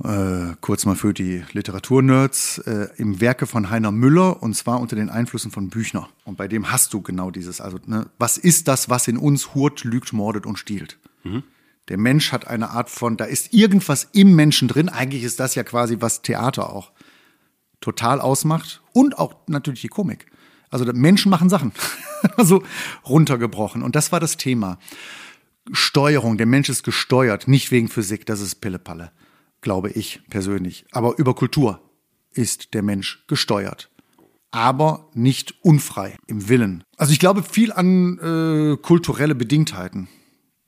Äh, 0.04 0.56
kurz 0.62 0.86
mal 0.86 0.96
für 0.96 1.14
die 1.14 1.44
Literaturnerds, 1.52 2.58
äh, 2.60 2.88
im 2.98 3.22
Werke 3.22 3.46
von 3.46 3.70
Heiner 3.70 3.92
Müller 3.92 4.42
und 4.42 4.56
zwar 4.56 4.80
unter 4.80 4.96
den 4.96 5.10
Einflüssen 5.10 5.52
von 5.52 5.70
Büchner. 5.70 6.10
Und 6.24 6.38
bei 6.38 6.48
dem 6.48 6.72
hast 6.72 6.94
du 6.94 7.02
genau 7.02 7.30
dieses, 7.30 7.62
also 7.62 7.78
ne, 7.86 8.08
was 8.18 8.38
ist 8.38 8.68
das, 8.68 8.90
was 8.90 9.08
in 9.08 9.18
uns 9.18 9.54
hurt, 9.54 9.84
lügt, 9.84 10.12
mordet 10.12 10.48
und 10.48 10.58
stiehlt? 10.58 10.98
Der 11.92 11.98
Mensch 11.98 12.32
hat 12.32 12.48
eine 12.48 12.70
Art 12.70 12.90
von, 12.90 13.18
da 13.18 13.26
ist 13.26 13.54
irgendwas 13.54 14.08
im 14.14 14.34
Menschen 14.34 14.70
drin. 14.70 14.88
Eigentlich 14.88 15.24
ist 15.24 15.42
das 15.42 15.56
ja 15.56 15.64
quasi, 15.64 15.98
was 16.00 16.22
Theater 16.22 16.72
auch 16.72 16.94
total 17.82 18.22
ausmacht. 18.22 18.82
Und 18.94 19.20
auch 19.20 19.36
natürlich 19.48 19.82
die 19.82 19.90
Komik. 19.90 20.28
Also 20.70 20.86
Menschen 20.86 21.30
machen 21.30 21.50
Sachen. 21.50 21.74
so 22.38 22.64
runtergebrochen. 23.06 23.84
Und 23.84 23.98
das 23.98 24.14
war 24.14 24.22
das 24.22 24.38
Thema. 24.38 24.80
Steuerung. 25.74 26.38
Der 26.38 26.46
Mensch 26.46 26.70
ist 26.70 26.84
gesteuert, 26.84 27.50
nicht 27.50 27.72
wegen 27.72 27.90
Physik, 27.90 28.26
das 28.26 28.40
ist 28.40 28.56
Pillepalle, 28.62 29.12
glaube 29.60 29.90
ich 29.90 30.22
persönlich. 30.30 30.86
Aber 30.94 31.18
über 31.18 31.36
Kultur 31.36 31.82
ist 32.32 32.74
der 32.74 32.84
Mensch 32.84 33.26
gesteuert. 33.28 33.90
Aber 34.52 35.10
nicht 35.14 35.56
unfrei 35.62 36.16
im 36.26 36.48
Willen. 36.48 36.86
Also 36.96 37.12
ich 37.12 37.20
glaube 37.20 37.44
viel 37.44 37.74
an 37.74 38.18
äh, 38.20 38.78
kulturelle 38.78 39.36
Bedingtheiten, 39.36 40.08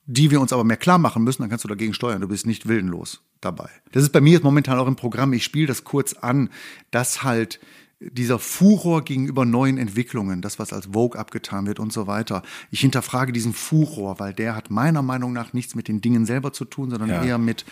die 0.05 0.31
wir 0.31 0.41
uns 0.41 0.51
aber 0.51 0.63
mehr 0.63 0.77
klar 0.77 0.97
machen 0.97 1.23
müssen, 1.23 1.41
dann 1.43 1.49
kannst 1.49 1.63
du 1.63 1.69
dagegen 1.69 1.93
steuern. 1.93 2.21
Du 2.21 2.27
bist 2.27 2.45
nicht 2.45 2.67
willenlos 2.67 3.21
dabei. 3.41 3.69
Das 3.91 4.03
ist 4.03 4.11
bei 4.11 4.21
mir 4.21 4.33
jetzt 4.33 4.43
momentan 4.43 4.77
auch 4.77 4.87
im 4.87 4.95
Programm. 4.95 5.33
Ich 5.33 5.43
spiele 5.43 5.67
das 5.67 5.83
kurz 5.83 6.13
an, 6.13 6.49
dass 6.91 7.23
halt 7.23 7.59
dieser 7.99 8.37
Furor 8.37 9.03
gegenüber 9.05 9.45
neuen 9.45 9.77
Entwicklungen, 9.77 10.41
das, 10.41 10.59
was 10.59 10.73
als 10.73 10.87
Vogue 10.87 11.17
abgetan 11.17 11.67
wird 11.67 11.79
und 11.79 11.93
so 11.93 12.05
weiter. 12.05 12.43
Ich 12.69 12.81
hinterfrage 12.81 13.31
diesen 13.31 13.53
Furor, 13.53 14.19
weil 14.19 14.33
der 14.33 14.55
hat 14.55 14.69
meiner 14.69 15.01
Meinung 15.01 15.31
nach 15.31 15.53
nichts 15.53 15.73
mit 15.73 15.87
den 15.87 16.01
Dingen 16.01 16.25
selber 16.25 16.51
zu 16.51 16.65
tun, 16.65 16.89
sondern 16.89 17.09
Ja. 17.09 17.23
eher 17.23 17.37
mit 17.37 17.63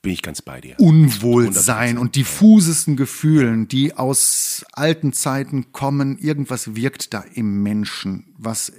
Bin 0.00 0.12
ich 0.12 0.22
ganz 0.22 0.42
bei 0.42 0.60
dir. 0.60 0.76
Unwohlsein 0.78 1.98
und 1.98 2.14
diffusesten 2.14 2.96
Gefühlen, 2.96 3.66
die 3.66 3.94
aus 3.96 4.64
alten 4.72 5.12
Zeiten 5.12 5.72
kommen. 5.72 6.18
Irgendwas 6.18 6.76
wirkt 6.76 7.14
da 7.14 7.24
im 7.34 7.62
Menschen, 7.64 8.32
was, 8.38 8.72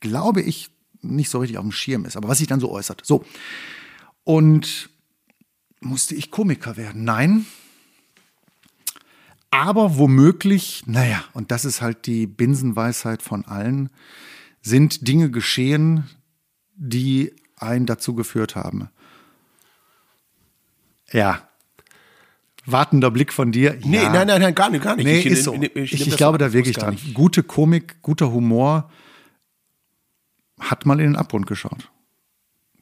glaube 0.00 0.40
ich, 0.40 0.70
nicht 1.04 1.30
so 1.30 1.38
richtig 1.38 1.58
auf 1.58 1.64
dem 1.64 1.72
Schirm 1.72 2.04
ist, 2.04 2.16
aber 2.16 2.28
was 2.28 2.38
sich 2.38 2.46
dann 2.46 2.60
so 2.60 2.70
äußert. 2.70 3.02
So. 3.04 3.24
Und 4.24 4.90
musste 5.80 6.14
ich 6.14 6.30
Komiker 6.30 6.76
werden? 6.76 7.04
Nein. 7.04 7.46
Aber 9.50 9.98
womöglich, 9.98 10.82
naja, 10.86 11.22
und 11.32 11.50
das 11.52 11.64
ist 11.64 11.80
halt 11.80 12.06
die 12.06 12.26
Binsenweisheit 12.26 13.22
von 13.22 13.44
allen, 13.44 13.90
sind 14.62 15.06
Dinge 15.06 15.30
geschehen, 15.30 16.10
die 16.74 17.32
einen 17.56 17.86
dazu 17.86 18.14
geführt 18.14 18.56
haben. 18.56 18.88
Ja. 21.12 21.48
Wartender 22.66 23.10
Blick 23.10 23.32
von 23.32 23.52
dir. 23.52 23.78
Nee, 23.84 23.96
ja. 24.02 24.10
nein, 24.10 24.26
nein, 24.26 24.40
nein, 24.40 24.54
gar 24.54 24.70
nicht, 24.70 24.82
gar 24.82 24.96
nicht. 24.96 25.04
Nee, 25.04 25.20
Ich- 25.20 25.26
ist 25.26 25.44
so. 25.44 25.54
ich- 25.54 25.76
Ich, 25.76 26.06
ich- 26.08 26.16
glaube 26.16 26.38
da 26.38 26.52
wirklich 26.52 26.76
dran. 26.76 26.96
Gute 27.12 27.42
Komik, 27.42 28.00
guter 28.02 28.32
Humor 28.32 28.90
hat 30.70 30.86
mal 30.86 31.00
in 31.00 31.12
den 31.12 31.16
Abgrund 31.16 31.46
geschaut. 31.46 31.90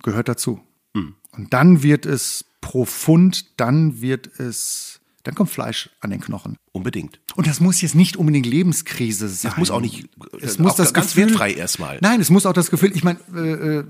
Gehört 0.03 0.29
dazu. 0.29 0.61
Hm. 0.95 1.15
Und 1.33 1.53
dann 1.53 1.83
wird 1.83 2.07
es 2.07 2.45
profund, 2.61 3.59
dann 3.61 4.01
wird 4.01 4.39
es, 4.39 5.01
dann 5.23 5.35
kommt 5.35 5.51
Fleisch 5.51 5.91
an 6.01 6.11
den 6.11 6.21
Knochen. 6.21 6.57
Unbedingt. 6.73 7.21
Und 7.35 7.47
das 7.47 7.61
muss 7.61 7.81
jetzt 7.81 7.95
nicht 7.95 8.17
unbedingt 8.17 8.47
Lebenskrise 8.47 9.29
sein. 9.29 9.51
Das 9.51 9.59
muss 9.59 9.71
auch 9.71 9.81
nicht, 9.81 10.09
Es 10.41 10.57
äh, 10.57 10.63
muss 10.63 10.73
auch 10.73 10.77
das 10.77 10.95
ganz 10.95 11.09
Gefühl, 11.09 11.29
wertfrei 11.29 11.53
erstmal. 11.53 11.99
Nein, 12.01 12.21
es 12.21 12.31
muss 12.31 12.47
auch 12.47 12.53
das 12.53 12.71
Gefühl. 12.71 12.93
Ich 12.95 13.05
meine, 13.05 13.19
äh, 13.35 13.79
äh, 13.79 13.85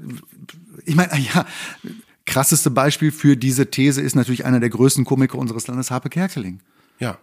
ich 0.84 0.95
meine, 0.95 1.16
ja, 1.18 1.47
krasseste 2.26 2.70
Beispiel 2.70 3.12
für 3.12 3.36
diese 3.36 3.70
These 3.70 4.01
ist 4.01 4.14
natürlich 4.14 4.45
einer 4.45 4.61
der 4.61 4.70
größten 4.70 5.05
Komiker 5.05 5.38
unseres 5.38 5.66
Landes, 5.66 5.90
Harpe 5.90 6.09
Kerkeling. 6.09 6.61
Ja. 6.99 7.18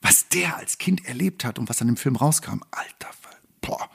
Was 0.00 0.28
der 0.28 0.56
als 0.56 0.78
Kind 0.78 1.06
erlebt 1.06 1.44
hat 1.44 1.58
und 1.58 1.68
was 1.68 1.80
an 1.80 1.88
dem 1.88 1.96
Film 1.96 2.16
rauskam, 2.16 2.60
alter, 2.70 3.12
Fall. 3.20 3.36
boah. 3.60 3.90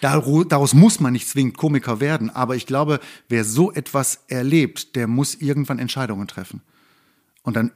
Daraus 0.00 0.74
muss 0.74 1.00
man 1.00 1.12
nicht 1.12 1.28
zwingend 1.28 1.56
Komiker 1.56 2.00
werden, 2.00 2.30
aber 2.30 2.56
ich 2.56 2.66
glaube, 2.66 3.00
wer 3.28 3.44
so 3.44 3.72
etwas 3.72 4.24
erlebt, 4.28 4.96
der 4.96 5.06
muss 5.06 5.34
irgendwann 5.34 5.78
Entscheidungen 5.78 6.28
treffen. 6.28 6.62
Und 7.42 7.56
dann 7.56 7.72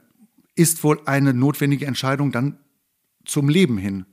ist 0.55 0.83
wohl 0.85 1.01
eine 1.05 1.35
notwendige 1.35 1.87
Entscheidung 1.87 2.33
dann 2.33 2.59
zum 3.25 3.49
Leben 3.49 3.79
hin. 3.79 4.07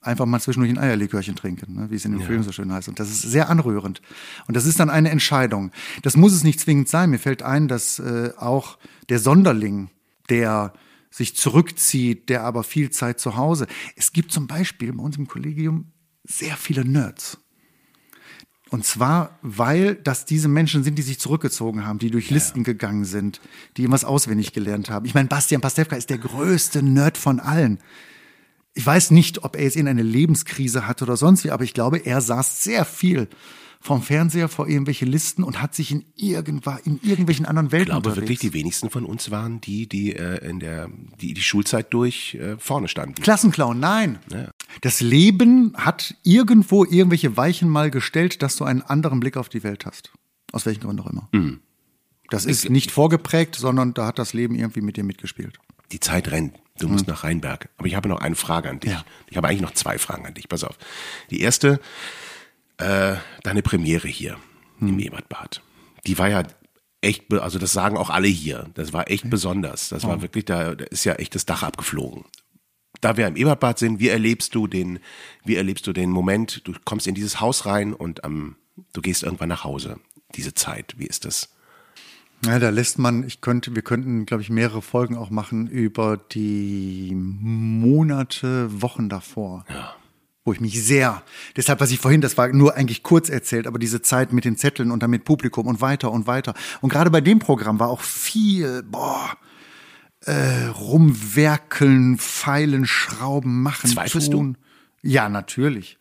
Einfach 0.00 0.26
mal 0.26 0.40
zwischendurch 0.40 0.70
ein 0.70 0.78
Eierlikörchen 0.78 1.34
trinken, 1.34 1.74
ne, 1.74 1.90
wie 1.90 1.94
es 1.94 2.04
in 2.04 2.12
dem 2.12 2.20
Film 2.20 2.42
so 2.42 2.52
schön 2.52 2.70
heißt. 2.70 2.88
Und 2.88 3.00
das 3.00 3.10
ist 3.10 3.22
sehr 3.22 3.48
anrührend. 3.48 4.02
Und 4.46 4.54
das 4.54 4.66
ist 4.66 4.78
dann 4.78 4.90
eine 4.90 5.08
Entscheidung. 5.10 5.70
Das 6.02 6.16
muss 6.16 6.34
es 6.34 6.44
nicht 6.44 6.60
zwingend 6.60 6.88
sein. 6.88 7.08
Mir 7.08 7.18
fällt 7.18 7.42
ein, 7.42 7.68
dass 7.68 8.00
äh, 8.00 8.32
auch 8.36 8.78
der 9.08 9.18
Sonderling, 9.18 9.88
der 10.28 10.74
sich 11.10 11.36
zurückzieht, 11.36 12.28
der 12.28 12.42
aber 12.42 12.64
viel 12.64 12.90
Zeit 12.90 13.20
zu 13.20 13.36
Hause. 13.36 13.66
Es 13.96 14.12
gibt 14.12 14.32
zum 14.32 14.46
Beispiel 14.46 14.92
bei 14.92 15.02
uns 15.02 15.16
im 15.16 15.28
Kollegium 15.28 15.92
sehr 16.24 16.56
viele 16.56 16.84
Nerds. 16.84 17.38
Und 18.70 18.84
zwar, 18.84 19.38
weil 19.42 19.94
das 19.94 20.24
diese 20.24 20.48
Menschen 20.48 20.82
sind, 20.82 20.98
die 20.98 21.02
sich 21.02 21.20
zurückgezogen 21.20 21.86
haben, 21.86 22.00
die 22.00 22.10
durch 22.10 22.30
Listen 22.30 22.64
gegangen 22.64 23.04
sind, 23.04 23.40
die 23.76 23.82
irgendwas 23.82 24.04
auswendig 24.04 24.52
gelernt 24.52 24.90
haben. 24.90 25.06
Ich 25.06 25.14
meine, 25.14 25.28
Bastian 25.28 25.60
Pastewka 25.60 25.94
ist 25.94 26.10
der 26.10 26.18
größte 26.18 26.82
Nerd 26.82 27.16
von 27.16 27.38
allen. 27.38 27.78
Ich 28.72 28.84
weiß 28.84 29.12
nicht, 29.12 29.44
ob 29.44 29.54
er 29.54 29.62
jetzt 29.62 29.76
in 29.76 29.86
eine 29.86 30.02
Lebenskrise 30.02 30.88
hat 30.88 31.02
oder 31.02 31.16
sonst 31.16 31.44
wie, 31.44 31.52
aber 31.52 31.62
ich 31.62 31.74
glaube, 31.74 31.98
er 31.98 32.20
saß 32.20 32.64
sehr 32.64 32.84
viel 32.84 33.28
vom 33.84 34.00
Fernseher 34.00 34.48
vor 34.48 34.66
irgendwelche 34.66 35.04
Listen 35.04 35.44
und 35.44 35.60
hat 35.60 35.74
sich 35.74 35.90
in, 35.90 36.06
irgendwa, 36.16 36.76
in 36.84 36.98
irgendwelchen 37.02 37.44
anderen 37.44 37.70
Welten 37.70 37.88
Ich 37.88 37.92
glaube 37.92 38.08
unterwegs. 38.08 38.30
wirklich, 38.30 38.38
die 38.38 38.54
wenigsten 38.54 38.88
von 38.88 39.04
uns 39.04 39.30
waren 39.30 39.60
die, 39.60 39.86
die 39.86 40.16
äh, 40.16 40.38
in 40.48 40.58
der 40.58 40.88
die, 41.20 41.34
die 41.34 41.42
Schulzeit 41.42 41.92
durch 41.92 42.34
äh, 42.34 42.56
vorne 42.56 42.88
standen. 42.88 43.20
Klassenclown, 43.20 43.78
nein. 43.78 44.20
Ja. 44.32 44.48
Das 44.80 45.02
Leben 45.02 45.74
hat 45.76 46.14
irgendwo 46.22 46.84
irgendwelche 46.84 47.36
Weichen 47.36 47.68
mal 47.68 47.90
gestellt, 47.90 48.40
dass 48.40 48.56
du 48.56 48.64
einen 48.64 48.80
anderen 48.80 49.20
Blick 49.20 49.36
auf 49.36 49.50
die 49.50 49.62
Welt 49.62 49.84
hast. 49.84 50.12
Aus 50.52 50.64
welchen 50.64 50.80
Gründen 50.80 51.02
auch 51.02 51.10
immer. 51.10 51.28
Mhm. 51.32 51.60
Das 52.30 52.46
ist 52.46 52.70
nicht 52.70 52.90
vorgeprägt, 52.90 53.54
sondern 53.54 53.92
da 53.92 54.06
hat 54.06 54.18
das 54.18 54.32
Leben 54.32 54.54
irgendwie 54.54 54.80
mit 54.80 54.96
dir 54.96 55.04
mitgespielt. 55.04 55.58
Die 55.92 56.00
Zeit 56.00 56.30
rennt. 56.30 56.54
Du 56.78 56.88
musst 56.88 57.06
nach 57.06 57.22
Rheinberg. 57.22 57.68
Aber 57.76 57.86
ich 57.86 57.94
habe 57.94 58.08
noch 58.08 58.20
eine 58.22 58.34
Frage 58.34 58.70
an 58.70 58.80
dich. 58.80 58.92
Ja. 58.92 59.04
Ich 59.28 59.36
habe 59.36 59.46
eigentlich 59.46 59.60
noch 59.60 59.74
zwei 59.74 59.98
Fragen 59.98 60.24
an 60.24 60.32
dich. 60.32 60.48
Pass 60.48 60.64
auf. 60.64 60.78
Die 61.30 61.40
erste, 61.42 61.80
äh, 62.84 63.16
deine 63.42 63.62
Premiere 63.62 64.08
hier 64.08 64.36
im 64.80 64.98
Ebertbad. 64.98 65.62
Die 66.06 66.18
war 66.18 66.28
ja 66.28 66.42
echt, 67.00 67.32
also 67.32 67.58
das 67.58 67.72
sagen 67.72 67.96
auch 67.96 68.10
alle 68.10 68.28
hier. 68.28 68.70
Das 68.74 68.92
war 68.92 69.10
echt 69.10 69.30
besonders. 69.30 69.88
Das 69.88 70.04
war 70.04 70.20
wirklich, 70.22 70.44
da, 70.44 70.74
da 70.74 70.84
ist 70.84 71.04
ja 71.04 71.14
echt 71.14 71.34
das 71.34 71.46
Dach 71.46 71.62
abgeflogen. 71.62 72.24
Da 73.00 73.16
wir 73.16 73.26
im 73.26 73.36
Ebertbad 73.36 73.78
sind, 73.78 74.00
wie 74.00 74.08
erlebst 74.08 74.54
du 74.54 74.66
den, 74.66 74.98
wie 75.44 75.56
erlebst 75.56 75.86
du 75.86 75.92
den 75.92 76.10
Moment? 76.10 76.66
Du 76.66 76.72
kommst 76.84 77.06
in 77.06 77.14
dieses 77.14 77.40
Haus 77.40 77.66
rein 77.66 77.92
und 77.92 78.20
ähm, 78.24 78.56
du 78.92 79.00
gehst 79.00 79.22
irgendwann 79.22 79.48
nach 79.48 79.64
Hause. 79.64 79.98
Diese 80.34 80.54
Zeit, 80.54 80.94
wie 80.96 81.06
ist 81.06 81.24
das? 81.24 81.50
Ja, 82.44 82.58
da 82.58 82.70
lässt 82.70 82.98
man, 82.98 83.24
ich 83.24 83.40
könnte, 83.40 83.74
wir 83.74 83.82
könnten, 83.82 84.26
glaube 84.26 84.42
ich, 84.42 84.50
mehrere 84.50 84.82
Folgen 84.82 85.16
auch 85.16 85.30
machen 85.30 85.66
über 85.66 86.16
die 86.16 87.12
Monate, 87.14 88.82
Wochen 88.82 89.08
davor. 89.08 89.64
Ja. 89.68 89.94
Wo 90.44 90.52
ich 90.52 90.60
mich 90.60 90.82
sehr, 90.84 91.22
deshalb, 91.56 91.80
was 91.80 91.90
ich 91.90 91.98
vorhin, 91.98 92.20
das 92.20 92.36
war 92.36 92.48
nur 92.48 92.74
eigentlich 92.76 93.02
kurz 93.02 93.30
erzählt, 93.30 93.66
aber 93.66 93.78
diese 93.78 94.02
Zeit 94.02 94.32
mit 94.32 94.44
den 94.44 94.56
Zetteln 94.56 94.90
und 94.90 95.02
dann 95.02 95.10
mit 95.10 95.24
Publikum 95.24 95.66
und 95.66 95.80
weiter 95.80 96.12
und 96.12 96.26
weiter. 96.26 96.54
Und 96.82 96.90
gerade 96.90 97.10
bei 97.10 97.22
dem 97.22 97.38
Programm 97.38 97.80
war 97.80 97.88
auch 97.88 98.02
viel, 98.02 98.82
boah, 98.82 99.38
äh, 100.20 100.66
rumwerkeln, 100.66 102.18
feilen, 102.18 102.86
schrauben, 102.86 103.62
machen, 103.62 103.90
Zweifelst 103.90 104.32
tun. 104.32 104.58
Ja, 105.02 105.28
natürlich. 105.28 105.98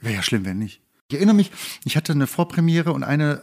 Wäre 0.00 0.14
ja 0.14 0.22
schlimm, 0.22 0.44
wenn 0.44 0.58
nicht. 0.58 0.80
Ich 1.08 1.16
erinnere 1.16 1.36
mich, 1.36 1.52
ich 1.84 1.96
hatte 1.96 2.12
eine 2.12 2.26
Vorpremiere 2.26 2.92
und 2.92 3.04
eine 3.04 3.42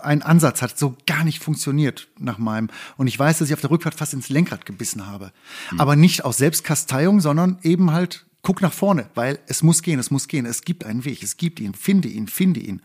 ein 0.00 0.22
Ansatz 0.22 0.62
hat 0.62 0.78
so 0.78 0.96
gar 1.06 1.24
nicht 1.24 1.42
funktioniert 1.42 2.08
nach 2.18 2.38
meinem. 2.38 2.70
Und 2.96 3.06
ich 3.06 3.18
weiß, 3.18 3.38
dass 3.38 3.48
ich 3.48 3.54
auf 3.54 3.60
der 3.60 3.70
Rückfahrt 3.70 3.94
fast 3.94 4.14
ins 4.14 4.30
Lenkrad 4.30 4.64
gebissen 4.64 5.06
habe. 5.06 5.30
Aber 5.76 5.94
nicht 5.94 6.24
aus 6.24 6.38
Selbstkasteiung, 6.38 7.20
sondern 7.20 7.58
eben 7.62 7.90
halt, 7.90 8.24
guck 8.44 8.62
nach 8.62 8.72
vorne, 8.72 9.10
weil 9.16 9.40
es 9.48 9.64
muss 9.64 9.82
gehen, 9.82 9.98
es 9.98 10.12
muss 10.12 10.28
gehen. 10.28 10.46
Es 10.46 10.62
gibt 10.62 10.84
einen 10.84 11.04
Weg, 11.04 11.22
es 11.24 11.36
gibt 11.36 11.58
ihn, 11.58 11.74
finde 11.74 12.08
ihn, 12.08 12.28
finde 12.28 12.60
ihn. 12.60 12.80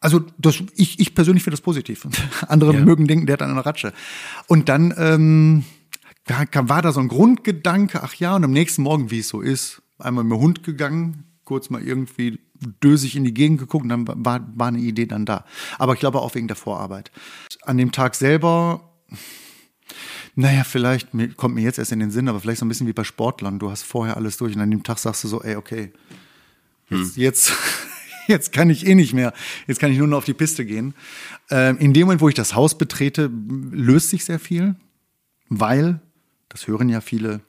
Also 0.00 0.20
das, 0.38 0.62
ich, 0.76 1.00
ich 1.00 1.14
persönlich 1.14 1.42
finde 1.44 1.56
das 1.56 1.60
positiv. 1.60 2.06
Andere 2.48 2.72
Ja. 2.72 2.80
mögen 2.84 3.06
denken, 3.06 3.26
der 3.26 3.34
hat 3.34 3.42
eine 3.42 3.66
Ratsche. 3.66 3.92
Und 4.46 4.68
dann 4.70 4.94
ähm, 4.96 5.64
war 6.54 6.82
da 6.82 6.92
so 6.92 7.00
ein 7.00 7.08
Grundgedanke, 7.08 8.02
ach 8.02 8.14
ja, 8.14 8.36
und 8.36 8.44
am 8.44 8.52
nächsten 8.52 8.82
Morgen, 8.82 9.10
wie 9.10 9.18
es 9.18 9.28
so 9.28 9.40
ist, 9.40 9.82
einmal 9.98 10.24
mit 10.24 10.32
dem 10.32 10.40
Hund 10.40 10.62
gegangen, 10.62 11.24
kurz 11.44 11.68
mal 11.70 11.82
irgendwie 11.82 12.38
dösig 12.82 13.16
in 13.16 13.24
die 13.24 13.34
Gegend 13.34 13.58
geguckt 13.58 13.84
und 13.84 13.88
dann 13.88 14.06
war, 14.24 14.46
war 14.54 14.68
eine 14.68 14.78
Idee 14.78 15.06
dann 15.06 15.24
da. 15.26 15.44
Aber 15.78 15.94
ich 15.94 16.00
glaube 16.00 16.20
auch 16.20 16.34
wegen 16.34 16.46
der 16.48 16.56
Vorarbeit. 16.56 17.10
An 17.62 17.76
dem 17.78 17.90
Tag 17.92 18.14
selber, 18.14 18.94
naja, 20.34 20.64
vielleicht 20.64 21.08
kommt 21.36 21.54
mir 21.54 21.62
jetzt 21.62 21.78
erst 21.78 21.92
in 21.92 22.00
den 22.00 22.10
Sinn, 22.10 22.28
aber 22.28 22.40
vielleicht 22.40 22.60
so 22.60 22.64
ein 22.64 22.68
bisschen 22.68 22.86
wie 22.86 22.92
bei 22.92 23.04
Sportlern. 23.04 23.58
Du 23.58 23.70
hast 23.70 23.82
vorher 23.82 24.16
alles 24.16 24.36
durch 24.36 24.54
und 24.54 24.60
an 24.60 24.70
dem 24.70 24.82
Tag 24.82 24.98
sagst 24.98 25.24
du 25.24 25.28
so, 25.28 25.42
ey, 25.42 25.56
okay, 25.56 25.92
jetzt, 26.90 27.16
jetzt, 27.16 27.52
jetzt 28.28 28.52
kann 28.52 28.70
ich 28.70 28.86
eh 28.86 28.94
nicht 28.94 29.14
mehr. 29.14 29.32
Jetzt 29.66 29.80
kann 29.80 29.90
ich 29.90 29.98
nur 29.98 30.06
noch 30.06 30.18
auf 30.18 30.24
die 30.24 30.34
Piste 30.34 30.64
gehen. 30.64 30.94
Ähm, 31.50 31.78
in 31.78 31.92
dem 31.92 32.02
Moment, 32.02 32.20
wo 32.20 32.28
ich 32.28 32.34
das 32.34 32.54
Haus 32.54 32.78
betrete, 32.78 33.30
löst 33.70 34.10
sich 34.10 34.24
sehr 34.24 34.38
viel, 34.38 34.76
weil, 35.48 36.00
das 36.48 36.66
hören 36.66 36.88
ja 36.88 37.00
viele 37.00 37.40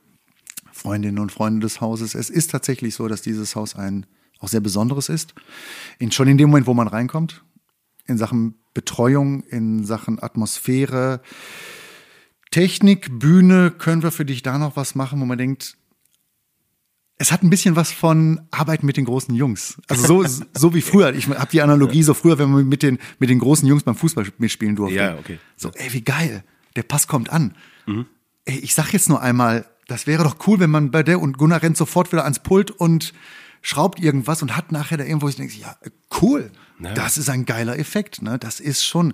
Freundinnen 0.71 1.19
und 1.19 1.31
Freunde 1.31 1.59
des 1.59 1.81
Hauses, 1.81 2.15
es 2.15 2.29
ist 2.29 2.51
tatsächlich 2.51 2.95
so, 2.95 3.07
dass 3.07 3.21
dieses 3.21 3.55
Haus 3.55 3.75
ein 3.75 4.05
auch 4.39 4.47
sehr 4.47 4.61
Besonderes 4.61 5.09
ist. 5.09 5.33
In, 5.99 6.11
schon 6.11 6.27
in 6.27 6.37
dem 6.37 6.49
Moment, 6.49 6.67
wo 6.67 6.73
man 6.73 6.87
reinkommt. 6.87 7.43
in 8.07 8.17
Sachen 8.17 8.55
Betreuung, 8.73 9.43
in 9.43 9.83
Sachen 9.83 10.21
Atmosphäre, 10.23 11.21
Technik, 12.51 13.19
Bühne, 13.19 13.71
können 13.71 14.03
wir 14.03 14.11
für 14.11 14.25
dich 14.25 14.41
da 14.41 14.57
noch 14.57 14.75
was 14.75 14.95
machen, 14.95 15.19
wo 15.21 15.25
man 15.25 15.37
denkt, 15.37 15.77
es 17.21 17.31
hat 17.31 17.43
ein 17.43 17.49
bisschen 17.49 17.75
was 17.75 17.91
von 17.91 18.41
Arbeiten 18.49 18.85
mit 18.85 18.95
den 18.95 19.05
großen 19.05 19.35
Jungs. 19.35 19.77
Also 19.87 20.23
so, 20.23 20.45
so 20.53 20.73
wie 20.73 20.81
früher. 20.81 21.13
Ich 21.13 21.27
habe 21.27 21.51
die 21.51 21.61
Analogie 21.61 22.01
so 22.01 22.13
früher, 22.13 22.39
wenn 22.39 22.49
man 22.49 22.67
mit 22.67 22.81
den, 22.81 22.97
mit 23.19 23.29
den 23.29 23.39
großen 23.39 23.67
Jungs 23.67 23.83
beim 23.83 23.95
Fußball 23.95 24.25
mitspielen 24.37 24.77
durfte. 24.77 24.95
Ja, 24.95 25.17
okay. 25.17 25.37
So, 25.57 25.69
ey, 25.71 25.91
wie 25.91 26.01
geil. 26.01 26.43
Der 26.77 26.83
Pass 26.83 27.07
kommt 27.07 27.29
an. 27.29 27.55
Ey, 28.45 28.59
ich 28.59 28.73
sag 28.73 28.93
jetzt 28.93 29.09
nur 29.09 29.21
einmal, 29.21 29.65
das 29.87 30.07
wäre 30.07 30.23
doch 30.23 30.37
cool, 30.47 30.59
wenn 30.59 30.69
man 30.69 30.91
bei 30.91 31.03
der 31.03 31.19
und 31.19 31.37
Gunnar 31.37 31.61
rennt 31.61 31.75
sofort 31.75 32.11
wieder 32.13 32.23
ans 32.23 32.39
Pult 32.39 32.71
und 32.71 33.13
schraubt 33.61 33.99
irgendwas 33.99 34.41
und 34.41 34.55
hat 34.55 34.71
nachher 34.71 34.97
da 34.97 35.03
irgendwo, 35.03 35.27
ich 35.27 35.35
denke, 35.35 35.57
ja, 35.57 35.75
cool. 36.21 36.51
Das 36.95 37.17
ist 37.17 37.29
ein 37.29 37.45
geiler 37.45 37.77
Effekt. 37.77 38.21
Ne? 38.21 38.39
Das 38.39 38.61
ist 38.61 38.85
schon 38.85 39.13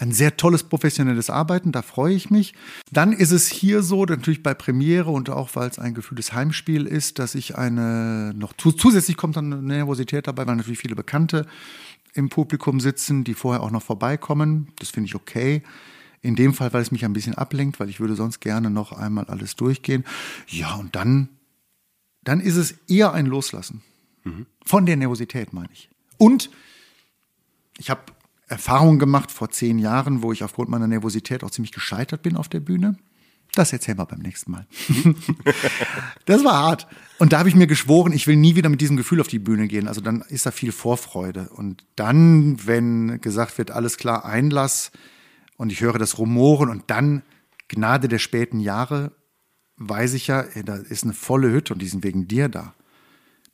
ein 0.00 0.12
sehr 0.12 0.38
tolles 0.38 0.62
professionelles 0.62 1.28
Arbeiten, 1.28 1.72
da 1.72 1.82
freue 1.82 2.14
ich 2.14 2.30
mich. 2.30 2.54
Dann 2.90 3.12
ist 3.12 3.32
es 3.32 3.48
hier 3.48 3.82
so, 3.82 4.06
natürlich 4.06 4.42
bei 4.42 4.54
Premiere 4.54 5.10
und 5.10 5.28
auch 5.28 5.50
weil 5.54 5.68
es 5.68 5.78
ein 5.78 5.92
gefühltes 5.92 6.32
Heimspiel 6.32 6.86
ist, 6.86 7.18
dass 7.18 7.34
ich 7.34 7.58
eine 7.58 8.32
noch 8.34 8.54
zu, 8.54 8.72
zusätzlich 8.72 9.18
kommt 9.18 9.36
dann 9.36 9.52
eine 9.52 9.62
Nervosität 9.62 10.26
dabei, 10.26 10.46
weil 10.46 10.56
natürlich 10.56 10.78
viele 10.78 10.96
Bekannte 10.96 11.46
im 12.14 12.30
Publikum 12.30 12.80
sitzen, 12.80 13.24
die 13.24 13.34
vorher 13.34 13.62
auch 13.62 13.70
noch 13.70 13.82
vorbeikommen. 13.82 14.72
Das 14.78 14.88
finde 14.88 15.08
ich 15.08 15.14
okay. 15.14 15.62
In 16.22 16.34
dem 16.34 16.54
Fall, 16.54 16.72
weil 16.72 16.82
es 16.82 16.90
mich 16.90 17.04
ein 17.04 17.12
bisschen 17.12 17.34
ablenkt, 17.34 17.78
weil 17.78 17.90
ich 17.90 18.00
würde 18.00 18.14
sonst 18.14 18.40
gerne 18.40 18.70
noch 18.70 18.92
einmal 18.92 19.26
alles 19.26 19.54
durchgehen. 19.54 20.04
Ja, 20.48 20.76
und 20.76 20.96
dann, 20.96 21.28
dann 22.24 22.40
ist 22.40 22.56
es 22.56 22.72
eher 22.88 23.12
ein 23.12 23.26
Loslassen. 23.26 23.82
Von 24.64 24.86
der 24.86 24.96
Nervosität, 24.96 25.52
meine 25.52 25.68
ich. 25.72 25.88
Und 26.18 26.50
ich 27.78 27.88
habe 27.90 28.00
Erfahrungen 28.50 28.98
gemacht 28.98 29.30
vor 29.30 29.50
zehn 29.50 29.78
Jahren, 29.78 30.22
wo 30.22 30.32
ich 30.32 30.42
aufgrund 30.42 30.70
meiner 30.70 30.88
Nervosität 30.88 31.44
auch 31.44 31.50
ziemlich 31.50 31.70
gescheitert 31.70 32.22
bin 32.22 32.36
auf 32.36 32.48
der 32.48 32.60
Bühne. 32.60 32.96
Das 33.54 33.72
erzählen 33.72 33.98
wir 33.98 34.06
beim 34.06 34.20
nächsten 34.20 34.50
Mal. 34.50 34.66
das 36.24 36.44
war 36.44 36.54
hart. 36.54 36.86
Und 37.18 37.32
da 37.32 37.38
habe 37.38 37.48
ich 37.48 37.54
mir 37.54 37.66
geschworen, 37.66 38.12
ich 38.12 38.26
will 38.26 38.36
nie 38.36 38.56
wieder 38.56 38.68
mit 38.68 38.80
diesem 38.80 38.96
Gefühl 38.96 39.20
auf 39.20 39.28
die 39.28 39.38
Bühne 39.38 39.68
gehen. 39.68 39.86
Also 39.86 40.00
dann 40.00 40.22
ist 40.22 40.46
da 40.46 40.50
viel 40.50 40.72
Vorfreude. 40.72 41.48
Und 41.50 41.84
dann, 41.94 42.66
wenn 42.66 43.20
gesagt 43.20 43.56
wird, 43.58 43.70
alles 43.70 43.96
klar, 43.96 44.24
Einlass 44.24 44.90
und 45.56 45.70
ich 45.70 45.80
höre 45.80 45.98
das 45.98 46.18
Rumoren 46.18 46.70
und 46.70 46.84
dann 46.88 47.22
Gnade 47.68 48.08
der 48.08 48.18
späten 48.18 48.58
Jahre, 48.58 49.12
weiß 49.76 50.14
ich 50.14 50.26
ja, 50.26 50.44
da 50.64 50.76
ist 50.76 51.04
eine 51.04 51.12
volle 51.12 51.50
Hütte 51.52 51.72
und 51.72 51.80
die 51.82 51.88
sind 51.88 52.02
wegen 52.02 52.26
dir 52.26 52.48
da. 52.48 52.74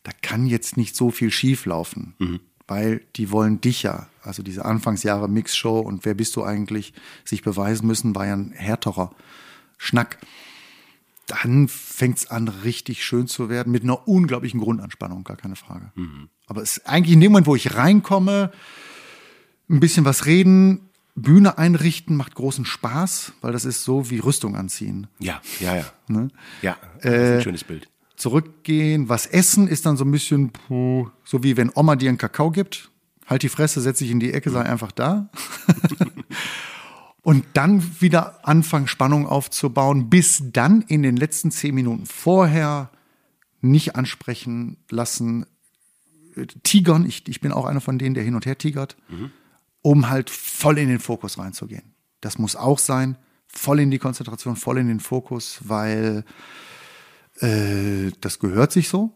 Da 0.05 0.12
kann 0.22 0.47
jetzt 0.47 0.76
nicht 0.76 0.97
so 0.97 1.11
viel 1.11 1.30
schief 1.30 1.66
laufen, 1.66 2.14
weil 2.67 3.03
die 3.17 3.31
wollen 3.31 3.61
dich 3.61 3.83
ja. 3.83 4.09
Also 4.23 4.43
diese 4.43 4.64
Anfangsjahre 4.64 5.29
Mixshow 5.29 5.81
und 5.81 6.05
wer 6.05 6.14
bist 6.14 6.35
du 6.37 6.43
eigentlich, 6.43 6.93
sich 7.25 7.43
beweisen 7.43 7.87
müssen, 7.87 8.14
war 8.14 8.27
ja 8.27 8.35
ein 8.35 8.53
härterer 8.53 9.12
Schnack. 9.79 10.19
Dann 11.27 11.69
fängt 11.69 12.19
es 12.19 12.31
an, 12.31 12.49
richtig 12.49 13.05
schön 13.05 13.27
zu 13.27 13.49
werden, 13.49 13.73
mit 13.73 13.83
einer 13.83 14.07
unglaublichen 14.07 14.61
Grundanspannung, 14.61 15.25
gar 15.25 15.37
keine 15.37 15.57
Frage. 15.57 15.91
Aber 16.47 16.62
es 16.62 16.79
ist 16.79 16.87
eigentlich 16.87 17.14
in 17.14 17.21
dem 17.21 17.33
Moment, 17.33 17.47
wo 17.47 17.57
ich 17.57 17.75
reinkomme, 17.75 18.53
ein 19.69 19.81
bisschen 19.81 20.05
was 20.05 20.27
reden, 20.27 20.89
Bühne 21.17 21.59
einrichten, 21.59 22.14
macht 22.14 22.35
großen 22.35 22.64
Spaß, 22.64 23.33
weil 23.41 23.53
das 23.53 23.64
ist 23.64 23.83
so 23.85 24.11
wie 24.11 24.19
Rüstung 24.19 24.55
anziehen. 24.55 25.09
Ja, 25.19 25.41
ja, 25.61 25.77
ja. 25.77 25.85
Ne? 26.09 26.29
Ja, 26.62 26.77
das 27.03 27.12
ist 27.12 27.21
ein 27.21 27.43
schönes 27.43 27.64
Bild. 27.64 27.89
Zurückgehen, 28.17 29.09
was 29.09 29.27
essen 29.27 29.69
ist 29.69 29.87
dann 29.87 29.97
so 29.97 30.05
ein 30.05 30.11
bisschen 30.11 30.51
puh, 30.51 31.09
so 31.25 31.43
wie 31.43 31.57
wenn 31.57 31.71
Oma 31.75 31.97
dir 31.97 32.09
einen 32.09 32.19
Kakao 32.19 32.51
gibt. 32.51 32.91
Halt 33.27 33.43
die 33.43 33.49
Fresse, 33.49 33.81
setz 33.81 33.99
dich 33.99 34.11
in 34.11 34.21
die 34.21 34.33
Ecke, 34.33 34.51
sei 34.51 34.62
einfach 34.62 34.93
da. 34.93 35.31
Und 37.23 37.45
dann 37.55 38.01
wieder 38.01 38.47
anfangen, 38.47 38.87
Spannung 38.87 39.27
aufzubauen, 39.27 40.09
bis 40.09 40.45
dann 40.53 40.83
in 40.83 41.03
den 41.03 41.17
letzten 41.17 41.51
zehn 41.51 41.75
Minuten 41.75 42.07
vorher 42.07 42.91
nicht 43.61 43.97
ansprechen 43.97 44.77
lassen, 44.91 45.45
tigern. 46.62 47.05
Ich, 47.05 47.27
ich 47.29 47.41
bin 47.41 47.53
auch 47.53 47.64
einer 47.64 47.81
von 47.81 47.99
denen, 47.99 48.14
der 48.14 48.23
hin 48.23 48.37
und 48.37 48.47
her 48.47 48.59
tigert, 48.59 48.97
um 49.83 50.09
halt 50.09 50.31
voll 50.31 50.79
in 50.79 50.89
den 50.89 51.01
Fokus 51.01 51.37
reinzugehen. 51.39 51.95
Das 52.21 52.39
muss 52.39 52.57
auch 52.57 52.79
sein, 52.79 53.19
voll 53.49 53.81
in 53.81 53.91
die 53.91 53.99
Konzentration, 53.99 54.57
voll 54.57 54.79
in 54.79 54.89
den 54.89 55.01
Fokus, 55.01 55.61
weil 55.64 56.25
äh, 57.41 58.11
das 58.20 58.39
gehört 58.39 58.72
sich 58.72 58.89
so. 58.89 59.14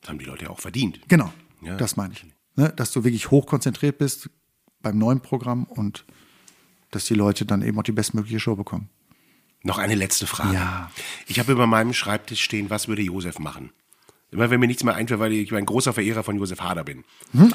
Das 0.00 0.10
haben 0.10 0.18
die 0.18 0.24
Leute 0.24 0.44
ja 0.44 0.50
auch 0.50 0.60
verdient. 0.60 1.00
Genau, 1.08 1.32
Ja. 1.62 1.76
das 1.76 1.96
meine 1.96 2.12
ich. 2.14 2.24
Ne? 2.56 2.72
Dass 2.76 2.92
du 2.92 3.04
wirklich 3.04 3.30
hochkonzentriert 3.30 3.98
bist 3.98 4.30
beim 4.80 4.98
neuen 4.98 5.20
Programm 5.20 5.64
und 5.64 6.04
dass 6.90 7.06
die 7.06 7.14
Leute 7.14 7.44
dann 7.46 7.62
eben 7.62 7.78
auch 7.78 7.82
die 7.82 7.92
bestmögliche 7.92 8.38
Show 8.38 8.54
bekommen. 8.54 8.88
Noch 9.62 9.78
eine 9.78 9.94
letzte 9.94 10.26
Frage. 10.26 10.54
Ja. 10.54 10.90
Ich 11.26 11.38
habe 11.38 11.52
über 11.52 11.66
meinem 11.66 11.94
Schreibtisch 11.94 12.42
stehen, 12.42 12.68
was 12.70 12.86
würde 12.86 13.02
Josef 13.02 13.38
machen? 13.38 13.70
Immer 14.30 14.50
wenn 14.50 14.60
mir 14.60 14.66
nichts 14.66 14.82
mehr 14.84 14.94
einfällt, 14.94 15.20
weil 15.20 15.32
ich 15.32 15.54
ein 15.54 15.64
großer 15.64 15.92
Verehrer 15.92 16.22
von 16.24 16.36
Josef 16.36 16.60
Hader 16.60 16.82
bin. 16.84 17.04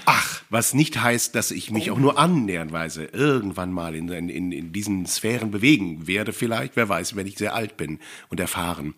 Ach, 0.06 0.42
Was 0.50 0.74
nicht 0.74 1.02
heißt, 1.02 1.36
dass 1.36 1.52
ich 1.52 1.72
mich 1.72 1.92
auch 1.92 1.98
nur 2.00 2.18
annähernweise 2.18 3.04
irgendwann 3.06 3.72
mal 3.74 3.94
in, 3.96 4.08
in, 4.10 4.52
in 4.52 4.72
diesen 4.74 5.06
Sphären 5.06 5.52
bewegen 5.52 6.08
werde, 6.08 6.32
vielleicht, 6.34 6.76
wer 6.78 6.88
weiß, 6.90 7.16
wenn 7.18 7.28
ich 7.28 7.38
sehr 7.38 7.54
alt 7.54 7.76
bin 7.78 8.00
und 8.30 8.40
erfahren. 8.40 8.96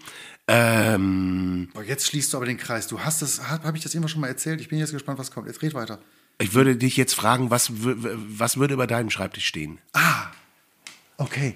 Ähm, 0.54 1.70
boah, 1.74 1.82
jetzt 1.82 2.08
schließt 2.08 2.34
du 2.34 2.38
aber 2.38 2.46
den 2.46 2.58
Kreis. 2.58 2.86
Du 2.88 3.00
hast 3.00 3.22
das, 3.22 3.48
habe 3.50 3.64
hab 3.64 3.76
ich 3.76 3.84
das 3.84 3.96
immer 3.96 4.10
schon 4.10 4.20
mal 4.20 4.28
erzählt? 4.28 4.60
Ich 4.60 4.68
bin 4.68 4.80
jetzt 4.80 4.92
gespannt, 4.92 5.18
was 5.18 5.32
kommt. 5.32 5.48
Jetzt 5.48 5.62
red 5.62 5.74
weiter. 5.74 6.00
ich 6.42 6.54
würde 6.54 6.76
dich 6.76 6.98
jetzt 6.98 7.14
fragen, 7.14 7.50
was, 7.50 7.72
was 7.72 8.58
würde 8.58 8.74
über 8.74 8.86
deinem 8.86 9.10
Schreibtisch 9.10 9.46
stehen? 9.46 9.80
Okay. 11.16 11.56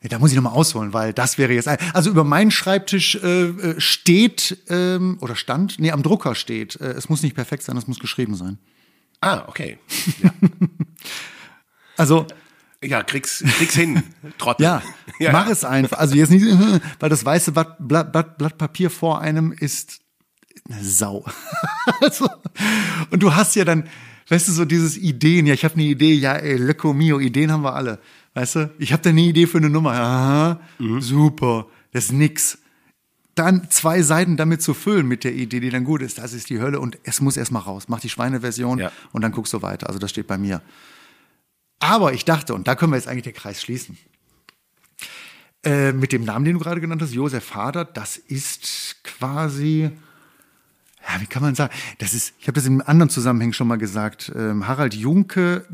Ja, 0.00 0.08
da 0.08 0.18
muss 0.18 0.30
ich 0.30 0.36
nochmal 0.36 0.54
ausholen, 0.54 0.94
weil 0.94 1.12
das 1.12 1.36
wäre 1.36 1.52
jetzt 1.52 1.68
ein. 1.68 1.76
Also 1.92 2.08
über 2.08 2.24
meinen 2.24 2.50
Schreibtisch 2.50 3.16
äh, 3.16 3.48
äh, 3.48 3.80
steht 3.80 4.56
ähm, 4.68 5.18
oder 5.20 5.36
stand, 5.36 5.78
nee, 5.78 5.90
am 5.90 6.02
Drucker 6.02 6.34
steht. 6.34 6.80
Äh, 6.80 6.92
es 6.92 7.10
muss 7.10 7.22
nicht 7.22 7.34
perfekt 7.34 7.64
sein, 7.64 7.76
es 7.76 7.86
muss 7.86 7.98
geschrieben 7.98 8.34
sein. 8.34 8.58
Ah, 9.20 9.44
okay. 9.46 9.78
Also 11.96 12.26
Ja, 12.82 13.02
krieg's, 13.02 13.44
krieg's 13.58 13.74
hin, 13.74 14.02
Trottel. 14.38 14.64
ja, 14.64 14.82
mach 15.32 15.48
es 15.48 15.64
einfach. 15.64 15.98
Also 15.98 16.14
jetzt 16.16 16.30
nicht, 16.30 16.44
weil 17.00 17.08
das 17.08 17.24
weiße 17.24 17.52
Blatt, 17.52 17.76
Blatt, 17.78 18.12
Blatt, 18.12 18.38
Blatt 18.38 18.58
Papier 18.58 18.90
vor 18.90 19.20
einem 19.20 19.52
ist 19.52 20.00
eine 20.68 20.82
Sau. 20.82 21.24
also, 22.00 22.28
und 23.10 23.22
du 23.22 23.34
hast 23.34 23.54
ja 23.56 23.64
dann, 23.64 23.88
weißt 24.28 24.48
du, 24.48 24.52
so 24.52 24.64
dieses 24.64 24.96
Ideen. 24.96 25.46
Ja, 25.46 25.54
ich 25.54 25.64
habe 25.64 25.74
eine 25.74 25.84
Idee. 25.84 26.14
Ja, 26.14 26.34
ey, 26.34 26.56
lecco 26.56 26.92
mio, 26.92 27.20
Ideen 27.20 27.52
haben 27.52 27.62
wir 27.62 27.74
alle. 27.74 27.98
Weißt 28.34 28.56
du, 28.56 28.70
ich 28.78 28.92
habe 28.92 29.02
da 29.02 29.10
eine 29.10 29.20
Idee 29.20 29.46
für 29.46 29.58
eine 29.58 29.68
Nummer. 29.70 29.92
Aha, 29.92 30.60
super, 31.00 31.66
das 31.92 32.06
ist 32.06 32.12
nix. 32.12 32.58
Dann 33.34 33.70
zwei 33.70 34.02
Seiten 34.02 34.36
damit 34.36 34.60
zu 34.60 34.74
füllen 34.74 35.06
mit 35.06 35.24
der 35.24 35.32
Idee, 35.34 35.60
die 35.60 35.70
dann 35.70 35.84
gut 35.84 36.02
ist, 36.02 36.18
das 36.18 36.32
ist 36.34 36.50
die 36.50 36.60
Hölle 36.60 36.80
und 36.80 36.98
es 37.04 37.20
muss 37.20 37.36
erstmal 37.36 37.62
raus. 37.62 37.84
Mach 37.88 38.00
die 38.00 38.08
Schweineversion 38.10 38.78
Ja. 38.78 38.92
und 39.12 39.22
dann 39.22 39.32
guckst 39.32 39.52
du 39.54 39.62
weiter. 39.62 39.86
Also 39.86 39.98
das 39.98 40.10
steht 40.10 40.26
bei 40.26 40.36
mir. 40.36 40.60
Aber 41.82 42.12
ich 42.12 42.24
dachte, 42.24 42.54
und 42.54 42.68
da 42.68 42.76
können 42.76 42.92
wir 42.92 42.96
jetzt 42.96 43.08
eigentlich 43.08 43.24
den 43.24 43.34
Kreis 43.34 43.60
schließen. 43.60 43.98
Äh, 45.64 45.92
mit 45.92 46.12
dem 46.12 46.24
Namen, 46.24 46.44
den 46.44 46.54
du 46.54 46.60
gerade 46.60 46.80
genannt 46.80 47.02
hast, 47.02 47.12
Josef 47.12 47.54
Hader, 47.56 47.84
das 47.84 48.16
ist 48.16 49.02
quasi, 49.02 49.90
ja, 51.02 51.20
wie 51.20 51.26
kann 51.26 51.42
man 51.42 51.56
sagen, 51.56 51.74
das 51.98 52.14
ist, 52.14 52.34
ich 52.38 52.46
habe 52.46 52.54
das 52.54 52.66
in 52.66 52.74
einem 52.74 52.88
anderen 52.88 53.10
Zusammenhang 53.10 53.52
schon 53.52 53.66
mal 53.66 53.78
gesagt. 53.78 54.30
Ähm, 54.34 54.68
Harald 54.68 54.94
Junke 54.94 55.66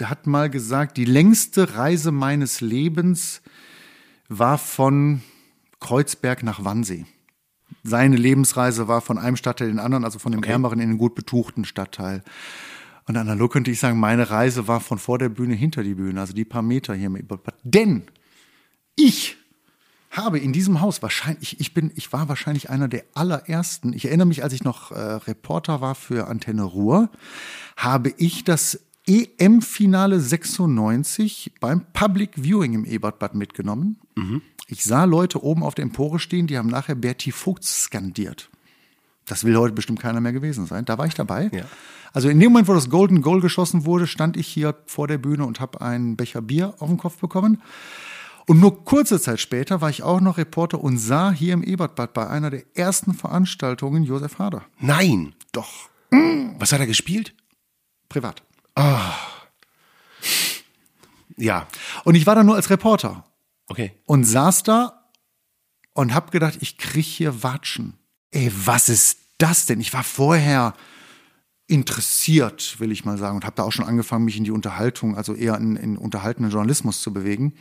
hat 0.00 0.28
mal 0.28 0.50
gesagt, 0.50 0.96
die 0.96 1.04
längste 1.04 1.74
Reise 1.74 2.12
meines 2.12 2.60
Lebens 2.60 3.42
war 4.28 4.56
von 4.56 5.22
Kreuzberg 5.80 6.44
nach 6.44 6.64
Wannsee. 6.64 7.06
Seine 7.82 8.16
Lebensreise 8.16 8.86
war 8.86 9.00
von 9.00 9.18
einem 9.18 9.36
Stadtteil 9.36 9.68
in 9.68 9.74
den 9.74 9.84
anderen, 9.84 10.04
also 10.04 10.20
von 10.20 10.30
dem 10.30 10.44
ärmeren 10.44 10.78
in 10.78 10.90
den 10.90 10.98
gut 10.98 11.16
betuchten 11.16 11.64
Stadtteil. 11.64 12.22
Und 13.08 13.16
analog 13.16 13.52
könnte 13.52 13.70
ich 13.70 13.80
sagen, 13.80 13.98
meine 13.98 14.28
Reise 14.28 14.68
war 14.68 14.80
von 14.80 14.98
vor 14.98 15.18
der 15.18 15.30
Bühne 15.30 15.54
hinter 15.54 15.82
die 15.82 15.94
Bühne, 15.94 16.20
also 16.20 16.34
die 16.34 16.44
paar 16.44 16.62
Meter 16.62 16.94
hier 16.94 17.06
im 17.06 17.16
Ebertbad. 17.16 17.54
Denn 17.64 18.02
ich 18.96 19.36
habe 20.10 20.38
in 20.38 20.52
diesem 20.52 20.82
Haus 20.82 21.02
wahrscheinlich, 21.02 21.58
ich 21.58 21.72
bin, 21.72 21.90
ich 21.94 22.12
war 22.12 22.28
wahrscheinlich 22.28 22.68
einer 22.68 22.86
der 22.86 23.04
allerersten. 23.14 23.94
Ich 23.94 24.04
erinnere 24.04 24.26
mich, 24.26 24.42
als 24.44 24.52
ich 24.52 24.62
noch 24.62 24.92
äh, 24.92 24.98
Reporter 24.98 25.80
war 25.80 25.94
für 25.94 26.28
Antenne 26.28 26.64
Ruhr, 26.64 27.10
habe 27.78 28.12
ich 28.18 28.44
das 28.44 28.80
EM-Finale 29.06 30.20
96 30.20 31.54
beim 31.60 31.86
Public 31.94 32.32
Viewing 32.36 32.74
im 32.74 32.84
Ebertbad 32.84 33.34
mitgenommen. 33.34 33.98
Ich 34.66 34.84
sah 34.84 35.04
Leute 35.04 35.42
oben 35.42 35.62
auf 35.62 35.74
der 35.74 35.84
Empore 35.84 36.18
stehen, 36.18 36.46
die 36.46 36.58
haben 36.58 36.68
nachher 36.68 36.94
Bertie 36.94 37.32
Vogt 37.32 37.64
skandiert. 37.64 38.50
Das 39.28 39.44
will 39.44 39.56
heute 39.56 39.74
bestimmt 39.74 40.00
keiner 40.00 40.20
mehr 40.20 40.32
gewesen 40.32 40.66
sein. 40.66 40.84
Da 40.84 40.98
war 40.98 41.06
ich 41.06 41.14
dabei. 41.14 41.50
Ja. 41.52 41.64
Also 42.12 42.28
in 42.28 42.40
dem 42.40 42.52
Moment, 42.52 42.68
wo 42.68 42.74
das 42.74 42.88
Golden 42.90 43.20
Goal 43.22 43.40
geschossen 43.40 43.84
wurde, 43.84 44.06
stand 44.06 44.36
ich 44.36 44.48
hier 44.48 44.74
vor 44.86 45.06
der 45.06 45.18
Bühne 45.18 45.44
und 45.44 45.60
habe 45.60 45.80
einen 45.80 46.16
Becher 46.16 46.40
Bier 46.40 46.74
auf 46.78 46.88
den 46.88 46.96
Kopf 46.98 47.18
bekommen. 47.18 47.62
Und 48.46 48.60
nur 48.60 48.82
kurze 48.86 49.20
Zeit 49.20 49.40
später 49.40 49.82
war 49.82 49.90
ich 49.90 50.02
auch 50.02 50.20
noch 50.22 50.38
Reporter 50.38 50.80
und 50.82 50.96
sah 50.96 51.30
hier 51.30 51.52
im 51.52 51.62
Ebertbad 51.62 52.14
bei 52.14 52.26
einer 52.28 52.48
der 52.48 52.62
ersten 52.74 53.12
Veranstaltungen 53.12 54.04
Josef 54.04 54.38
Hader. 54.38 54.64
Nein. 54.80 55.34
Doch, 55.52 55.90
Was 56.58 56.72
hat 56.72 56.80
er 56.80 56.86
gespielt? 56.86 57.34
privat. 58.08 58.42
Ja, 61.36 61.66
Und 62.04 62.14
ich 62.14 62.26
war 62.26 62.34
da 62.34 62.42
nur 62.42 62.54
als 62.56 62.70
Reporter 62.70 63.24
okay. 63.68 63.92
und 64.06 64.24
saß 64.24 64.62
da 64.62 65.10
und 65.92 66.14
hab 66.14 66.30
gedacht, 66.30 66.56
ich 66.60 66.78
krieg 66.78 67.04
hier 67.04 67.42
Watschen. 67.42 67.97
Ey, 68.30 68.52
was 68.64 68.88
ist 68.88 69.18
das 69.38 69.66
denn? 69.66 69.80
Ich 69.80 69.92
war 69.92 70.04
vorher 70.04 70.74
interessiert, 71.66 72.80
will 72.80 72.92
ich 72.92 73.04
mal 73.04 73.18
sagen, 73.18 73.36
und 73.36 73.44
habe 73.44 73.56
da 73.56 73.62
auch 73.62 73.72
schon 73.72 73.84
angefangen, 73.84 74.24
mich 74.24 74.36
in 74.36 74.44
die 74.44 74.50
Unterhaltung, 74.50 75.16
also 75.16 75.34
eher 75.34 75.56
in, 75.56 75.76
in 75.76 75.96
unterhaltenden 75.96 76.50
Journalismus 76.50 77.02
zu 77.02 77.12
bewegen. 77.12 77.54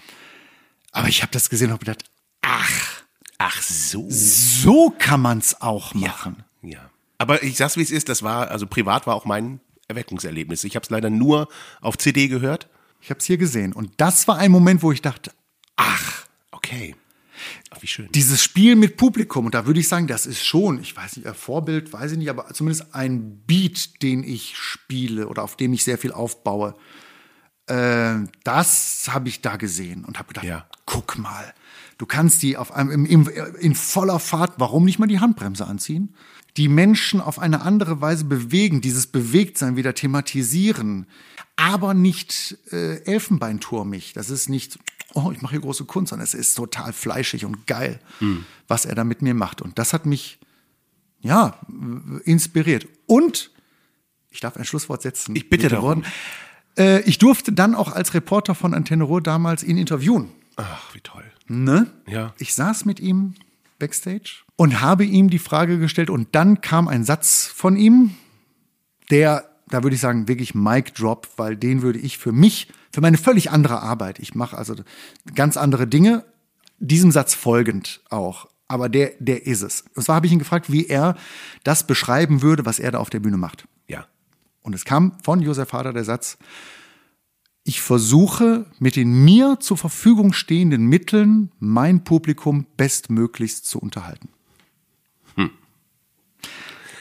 Aber 0.91 1.09
ich 1.09 1.21
habe 1.21 1.31
das 1.31 1.49
gesehen 1.49 1.67
und 1.67 1.73
habe 1.73 1.85
gedacht, 1.85 2.05
ach, 2.41 3.03
Ach 3.37 3.61
so. 3.61 4.07
so 4.09 4.93
kann 4.97 5.21
man's 5.21 5.61
auch 5.61 5.93
machen. 5.93 6.43
Ja. 6.63 6.89
Aber 7.17 7.43
ich 7.43 7.57
sag's 7.57 7.77
wie 7.77 7.81
es 7.81 7.91
ist, 7.91 8.09
das 8.09 8.23
war, 8.23 8.49
also 8.49 8.65
privat 8.65 9.05
war 9.05 9.15
auch 9.15 9.25
mein 9.25 9.59
Erweckungserlebnis. 9.87 10.63
Ich 10.63 10.75
habe 10.75 10.83
es 10.83 10.89
leider 10.89 11.09
nur 11.09 11.47
auf 11.81 11.97
CD 11.97 12.27
gehört. 12.27 12.67
Ich 13.01 13.09
habe 13.09 13.19
es 13.19 13.25
hier 13.25 13.37
gesehen. 13.37 13.73
Und 13.73 13.91
das 13.97 14.27
war 14.27 14.37
ein 14.37 14.51
Moment, 14.51 14.81
wo 14.81 14.91
ich 14.91 15.01
dachte, 15.01 15.31
Ach, 15.75 16.25
okay. 16.51 16.95
Ach, 17.69 17.81
wie 17.81 17.87
schön. 17.87 18.09
dieses 18.13 18.41
Spiel 18.43 18.75
mit 18.75 18.95
Publikum, 18.97 19.45
und 19.45 19.53
da 19.55 19.65
würde 19.65 19.79
ich 19.79 19.87
sagen, 19.87 20.07
das 20.07 20.25
ist 20.25 20.43
schon, 20.45 20.79
ich 20.81 20.95
weiß 20.95 21.17
nicht, 21.17 21.27
ein 21.27 21.33
Vorbild, 21.35 21.91
weiß 21.91 22.13
ich 22.13 22.17
nicht, 22.17 22.29
aber 22.29 22.53
zumindest 22.53 22.93
ein 22.95 23.41
Beat, 23.45 24.01
den 24.01 24.23
ich 24.23 24.55
spiele 24.57 25.27
oder 25.27 25.43
auf 25.43 25.57
dem 25.57 25.73
ich 25.73 25.83
sehr 25.83 25.97
viel 25.97 26.11
aufbaue. 26.11 26.75
Äh, 27.67 28.19
das 28.43 29.09
habe 29.09 29.27
ich 29.27 29.41
da 29.41 29.57
gesehen 29.57 30.05
und 30.05 30.17
habe 30.19 30.29
gedacht, 30.29 30.45
Ja. 30.45 30.67
guck 30.85 31.17
mal, 31.17 31.53
du 31.97 32.05
kannst 32.05 32.41
die 32.41 32.55
auf 32.55 32.71
einem, 32.73 33.05
im, 33.05 33.05
im, 33.27 33.29
in 33.59 33.75
voller 33.75 34.19
Fahrt, 34.19 34.53
warum 34.57 34.85
nicht 34.85 34.99
mal 34.99 35.07
die 35.07 35.19
Handbremse 35.19 35.65
anziehen? 35.67 36.15
Die 36.55 36.69
Menschen 36.69 37.19
auf 37.21 37.37
eine 37.37 37.61
andere 37.61 37.99
Weise 38.01 38.23
bewegen, 38.25 38.81
dieses 38.81 39.07
Bewegtsein 39.07 39.75
wieder 39.75 39.93
thematisieren, 39.93 41.05
aber 41.57 41.93
nicht 41.93 42.57
äh, 42.71 43.03
elfenbeinturmig. 43.03 44.13
Das 44.13 44.29
ist 44.29 44.47
nicht, 44.49 44.79
oh, 45.17 45.31
ich 45.31 45.41
mache 45.41 45.51
hier 45.51 45.61
große 45.61 45.85
Kunst, 45.85 46.11
sondern 46.11 46.23
es 46.23 46.33
ist 46.33 46.53
total 46.55 46.93
fleischig 46.93 47.45
und 47.45 47.65
geil, 47.67 47.99
was 48.67 48.85
er 48.85 48.95
da 48.95 49.03
mit 49.03 49.21
mir 49.21 49.33
macht. 49.33 49.61
Und 49.61 49.79
das 49.79 49.93
hat 49.93 50.05
mich, 50.05 50.39
ja, 51.21 51.59
inspiriert. 52.23 52.87
Und, 53.05 53.51
ich 54.29 54.39
darf 54.39 54.57
ein 54.57 54.65
Schlusswort 54.65 55.01
setzen. 55.01 55.35
Ich 55.35 55.49
bitte 55.49 55.69
darum. 55.69 56.03
Äh, 56.77 57.01
ich 57.01 57.17
durfte 57.17 57.51
dann 57.51 57.73
auch 57.73 57.91
als 57.91 58.13
Reporter 58.13 58.53
von 58.53 58.73
Antenne 58.73 59.03
Ruhr 59.03 59.21
damals 59.21 59.63
ihn 59.63 59.77
interviewen. 59.77 60.29
Ach, 60.57 60.93
wie 60.93 61.01
toll. 61.01 61.25
Ne? 61.47 61.87
Ja. 62.07 62.33
Ich 62.37 62.53
saß 62.53 62.85
mit 62.85 62.99
ihm 62.99 63.33
backstage 63.79 64.43
und 64.55 64.81
habe 64.81 65.05
ihm 65.05 65.29
die 65.29 65.39
Frage 65.39 65.79
gestellt 65.79 66.09
und 66.09 66.35
dann 66.35 66.61
kam 66.61 66.87
ein 66.87 67.03
Satz 67.03 67.45
von 67.47 67.77
ihm, 67.77 68.15
der, 69.09 69.49
da 69.67 69.83
würde 69.83 69.95
ich 69.95 70.01
sagen, 70.01 70.27
wirklich 70.27 70.55
Mic 70.55 70.93
Drop, 70.93 71.27
weil 71.37 71.55
den 71.55 71.81
würde 71.81 71.99
ich 71.99 72.17
für 72.17 72.31
mich, 72.31 72.67
für 72.97 73.01
meine 73.01 73.19
völlig 73.19 73.51
andere 73.51 73.83
Arbeit, 73.83 74.17
ich 74.17 74.33
mache 74.33 74.57
also 74.57 74.73
ganz 75.35 75.55
andere 75.55 75.85
Dinge, 75.85 76.25
diesem 76.79 77.11
Satz 77.11 77.35
folgend 77.35 78.01
auch. 78.09 78.49
Aber 78.67 78.89
der, 78.89 79.11
der 79.19 79.45
ist 79.45 79.61
es. 79.61 79.83
Und 79.93 80.01
zwar 80.01 80.15
habe 80.15 80.25
ich 80.25 80.31
ihn 80.33 80.39
gefragt, 80.39 80.71
wie 80.71 80.87
er 80.87 81.15
das 81.63 81.85
beschreiben 81.85 82.41
würde, 82.41 82.65
was 82.65 82.79
er 82.79 82.89
da 82.89 82.97
auf 82.97 83.11
der 83.11 83.19
Bühne 83.19 83.37
macht. 83.37 83.67
Ja. 83.87 84.07
Und 84.63 84.73
es 84.73 84.83
kam 84.83 85.15
von 85.23 85.43
Josef 85.43 85.73
Hader 85.73 85.93
der 85.93 86.05
Satz, 86.05 86.39
ich 87.63 87.81
versuche 87.81 88.65
mit 88.79 88.95
den 88.95 89.23
mir 89.23 89.59
zur 89.59 89.77
Verfügung 89.77 90.33
stehenden 90.33 90.87
Mitteln 90.87 91.51
mein 91.59 92.03
Publikum 92.03 92.65
bestmöglichst 92.77 93.67
zu 93.67 93.77
unterhalten. 93.77 94.29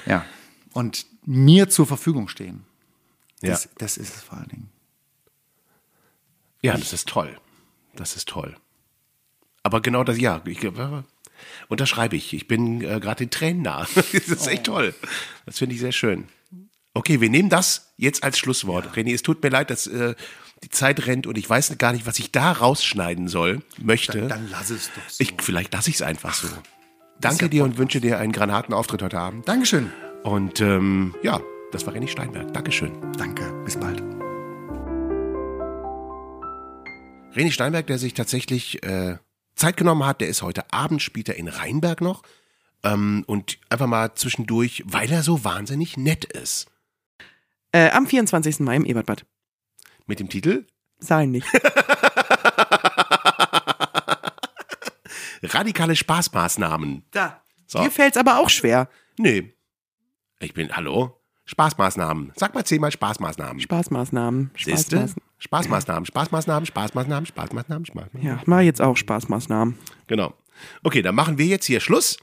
Ja. 0.05 0.26
Und 0.74 1.07
mir 1.24 1.70
zur 1.70 1.86
Verfügung 1.86 2.28
stehen. 2.28 2.64
Das, 3.40 3.64
Ja. 3.64 3.70
das 3.78 3.97
ist 3.97 4.14
es 4.14 4.22
vor 4.22 4.36
allen 4.36 4.49
Dingen. 4.49 4.76
Ja, 6.67 6.77
das 6.77 6.93
ist 6.93 7.09
toll. 7.09 7.37
Das 7.95 8.17
ist 8.17 8.29
toll. 8.29 8.57
Aber 9.62 9.81
genau 9.81 10.05
das, 10.05 10.19
ja, 10.19 10.43
ich, 10.47 10.61
unterschreibe 11.69 12.17
ich. 12.17 12.33
Ich 12.33 12.47
bin 12.47 12.83
äh, 12.83 13.01
gerade 13.01 13.25
den 13.25 13.31
Tränen 13.31 13.62
nah. 13.62 13.87
das 13.95 14.07
ist 14.12 14.47
echt 14.47 14.64
toll. 14.64 14.95
Das 15.45 15.59
finde 15.59 15.75
ich 15.75 15.81
sehr 15.81 15.93
schön. 15.93 16.29
Okay, 16.95 17.21
wir 17.21 17.29
nehmen 17.29 17.51
das 17.51 17.93
jetzt 17.97 18.25
als 18.25 18.39
Schlusswort. 18.39 18.97
René, 18.97 19.12
es 19.14 19.23
tut 19.23 19.43
mir 19.43 19.51
leid, 19.51 19.71
dass 19.71 19.87
äh, 19.87 20.14
die 20.62 20.71
Zeit 20.71 21.07
rennt 21.07 21.27
und 21.27 21.37
ich 21.37 21.49
weiß 21.49 21.77
gar 21.79 21.93
nicht, 21.93 22.07
was 22.07 22.19
ich 22.19 22.33
da 22.33 22.53
rausschneiden 22.53 23.29
soll, 23.29 23.62
möchte. 23.79 24.21
Dann, 24.21 24.29
dann 24.29 24.51
lass 24.51 24.71
es 24.71 24.91
doch 24.95 25.09
so. 25.09 25.23
ich, 25.23 25.35
vielleicht 25.41 25.75
lasse 25.75 25.91
ich 25.91 25.97
es 25.97 26.03
einfach 26.03 26.35
so. 26.35 26.49
Danke 27.21 27.49
dir 27.49 27.64
und 27.64 27.79
wünsche 27.79 28.01
dir 28.01 28.19
einen 28.19 28.33
Granatenauftritt 28.33 29.03
heute 29.03 29.19
Abend. 29.19 29.49
Dankeschön. 29.49 29.91
Und 30.23 30.61
ähm, 30.61 31.14
ja, 31.23 31.41
das 31.73 31.87
war 31.87 31.95
René 31.95 32.09
Steinberg. 32.09 32.53
Dankeschön. 32.53 32.93
Danke. 33.19 33.53
Bis 33.64 33.77
bald. 33.77 34.16
René 37.37 37.53
Steinberg, 37.53 37.87
der 37.87 37.99
sich 37.99 38.14
tatsächlich 38.14 38.82
äh, 38.82 39.18
Zeit 39.55 39.76
genommen 39.76 40.07
hat, 40.07 40.22
der 40.22 40.28
ist 40.28 40.41
heute 40.43 40.72
Abend, 40.72 41.03
spielt 41.03 41.28
er 41.28 41.37
in 41.37 41.49
Rheinberg 41.49 42.01
noch. 42.01 42.22
Ähm, 42.82 43.24
und 43.26 43.59
einfach 43.68 43.87
mal 43.87 44.14
zwischendurch, 44.14 44.82
weil 44.87 45.12
er 45.12 45.22
so 45.22 45.45
wahnsinnig 45.45 45.99
nett 45.99 46.24
ist. 46.24 46.66
Äh, 47.72 47.91
am 47.91 48.07
24. 48.07 48.61
Mai 48.61 48.76
im 48.76 48.87
Ebertbad. 48.87 49.26
Mit 50.07 50.20
dem 50.20 50.28
Titel 50.30 50.66
Sein 50.99 51.30
nicht. 51.32 51.47
Radikale 55.43 55.95
Spaßmaßnahmen. 55.95 57.05
Da. 57.11 57.43
So. 57.66 57.82
Dir 57.82 57.91
fällt's 57.91 58.16
aber 58.16 58.39
auch 58.39 58.49
schwer. 58.49 58.89
Nee. 59.18 59.53
Ich 60.39 60.55
bin, 60.55 60.74
hallo? 60.74 61.20
Spaßmaßnahmen. 61.45 62.32
Sag 62.37 62.55
mal 62.55 62.64
zehnmal 62.64 62.93
Spaßmaßnahmen. 62.93 63.61
Spaßmaßnahmen. 63.61 64.53
Siehste? 64.57 64.97
Spaßmaßnahmen. 64.97 65.26
Spaßmaßnahmen, 65.47 66.07
Spaßmaßnahmen, 66.07 66.66
Spaßmaßnahmen, 66.66 67.26
Spaßmaßnahmen, 67.26 67.86
Spaßmaßnahmen. 67.86 68.26
Ja, 68.26 68.42
mach 68.47 68.61
jetzt 68.61 68.82
auch 68.82 68.97
Spaßmaßnahmen. 68.97 69.78
Genau. 70.09 70.34
Okay, 70.82 71.03
dann 71.03 71.14
machen 71.14 71.38
wir 71.38 71.47
jetzt 71.47 71.66
hier 71.66 71.80
Schluss. 71.80 72.16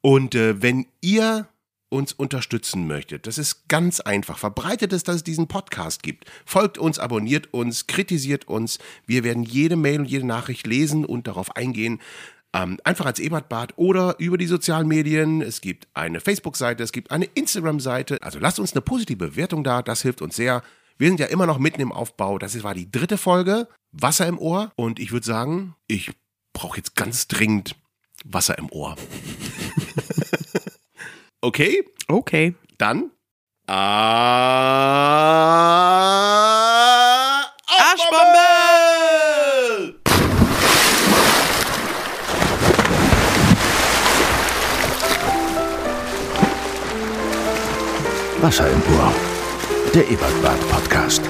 Und 0.00 0.34
äh, 0.34 0.62
wenn 0.62 0.86
ihr 1.00 1.48
uns 1.88 2.12
unterstützen 2.12 2.86
möchtet, 2.86 3.26
das 3.26 3.38
ist 3.38 3.68
ganz 3.68 4.00
einfach. 4.00 4.38
Verbreitet 4.38 4.92
es, 4.92 5.02
dass 5.02 5.16
es 5.16 5.24
diesen 5.24 5.48
Podcast 5.48 6.02
gibt. 6.02 6.24
Folgt 6.44 6.78
uns, 6.78 6.98
abonniert 6.98 7.52
uns, 7.52 7.86
kritisiert 7.86 8.48
uns. 8.48 8.78
Wir 9.06 9.22
werden 9.22 9.42
jede 9.42 9.76
Mail 9.76 10.00
und 10.00 10.06
jede 10.06 10.26
Nachricht 10.26 10.66
lesen 10.66 11.04
und 11.04 11.26
darauf 11.26 11.54
eingehen. 11.56 12.00
Ähm, 12.54 12.78
einfach 12.84 13.04
als 13.04 13.18
Ebertbad 13.18 13.74
oder 13.76 14.16
über 14.18 14.38
die 14.38 14.46
sozialen 14.46 14.88
Medien. 14.88 15.42
Es 15.42 15.60
gibt 15.60 15.88
eine 15.92 16.20
Facebook-Seite, 16.20 16.82
es 16.82 16.92
gibt 16.92 17.10
eine 17.10 17.26
Instagram-Seite. 17.26 18.22
Also 18.22 18.38
lasst 18.38 18.58
uns 18.58 18.72
eine 18.72 18.80
positive 18.80 19.28
Bewertung 19.28 19.62
da, 19.62 19.82
das 19.82 20.02
hilft 20.02 20.22
uns 20.22 20.36
sehr. 20.36 20.62
Wir 20.98 21.08
sind 21.08 21.20
ja 21.20 21.26
immer 21.26 21.46
noch 21.46 21.58
mitten 21.58 21.80
im 21.82 21.92
Aufbau. 21.92 22.38
Das 22.38 22.62
war 22.62 22.74
die 22.74 22.90
dritte 22.90 23.18
Folge. 23.18 23.68
Wasser 23.92 24.26
im 24.26 24.38
Ohr. 24.38 24.72
Und 24.76 24.98
ich 24.98 25.12
würde 25.12 25.26
sagen, 25.26 25.74
ich 25.88 26.10
brauche 26.52 26.78
jetzt 26.78 26.96
ganz 26.96 27.28
dringend 27.28 27.76
Wasser 28.24 28.56
im 28.58 28.70
Ohr. 28.72 28.96
okay, 31.42 31.84
Okay. 32.08 32.54
dann. 32.78 33.10
Ah, 33.68 33.82
Arschbombe! 37.66 38.36
Wasser 48.40 48.70
im 48.70 48.82
Ohr. 48.94 49.12
Der 49.96 50.10
Ebertbad 50.10 50.60
Podcast. 50.68 51.22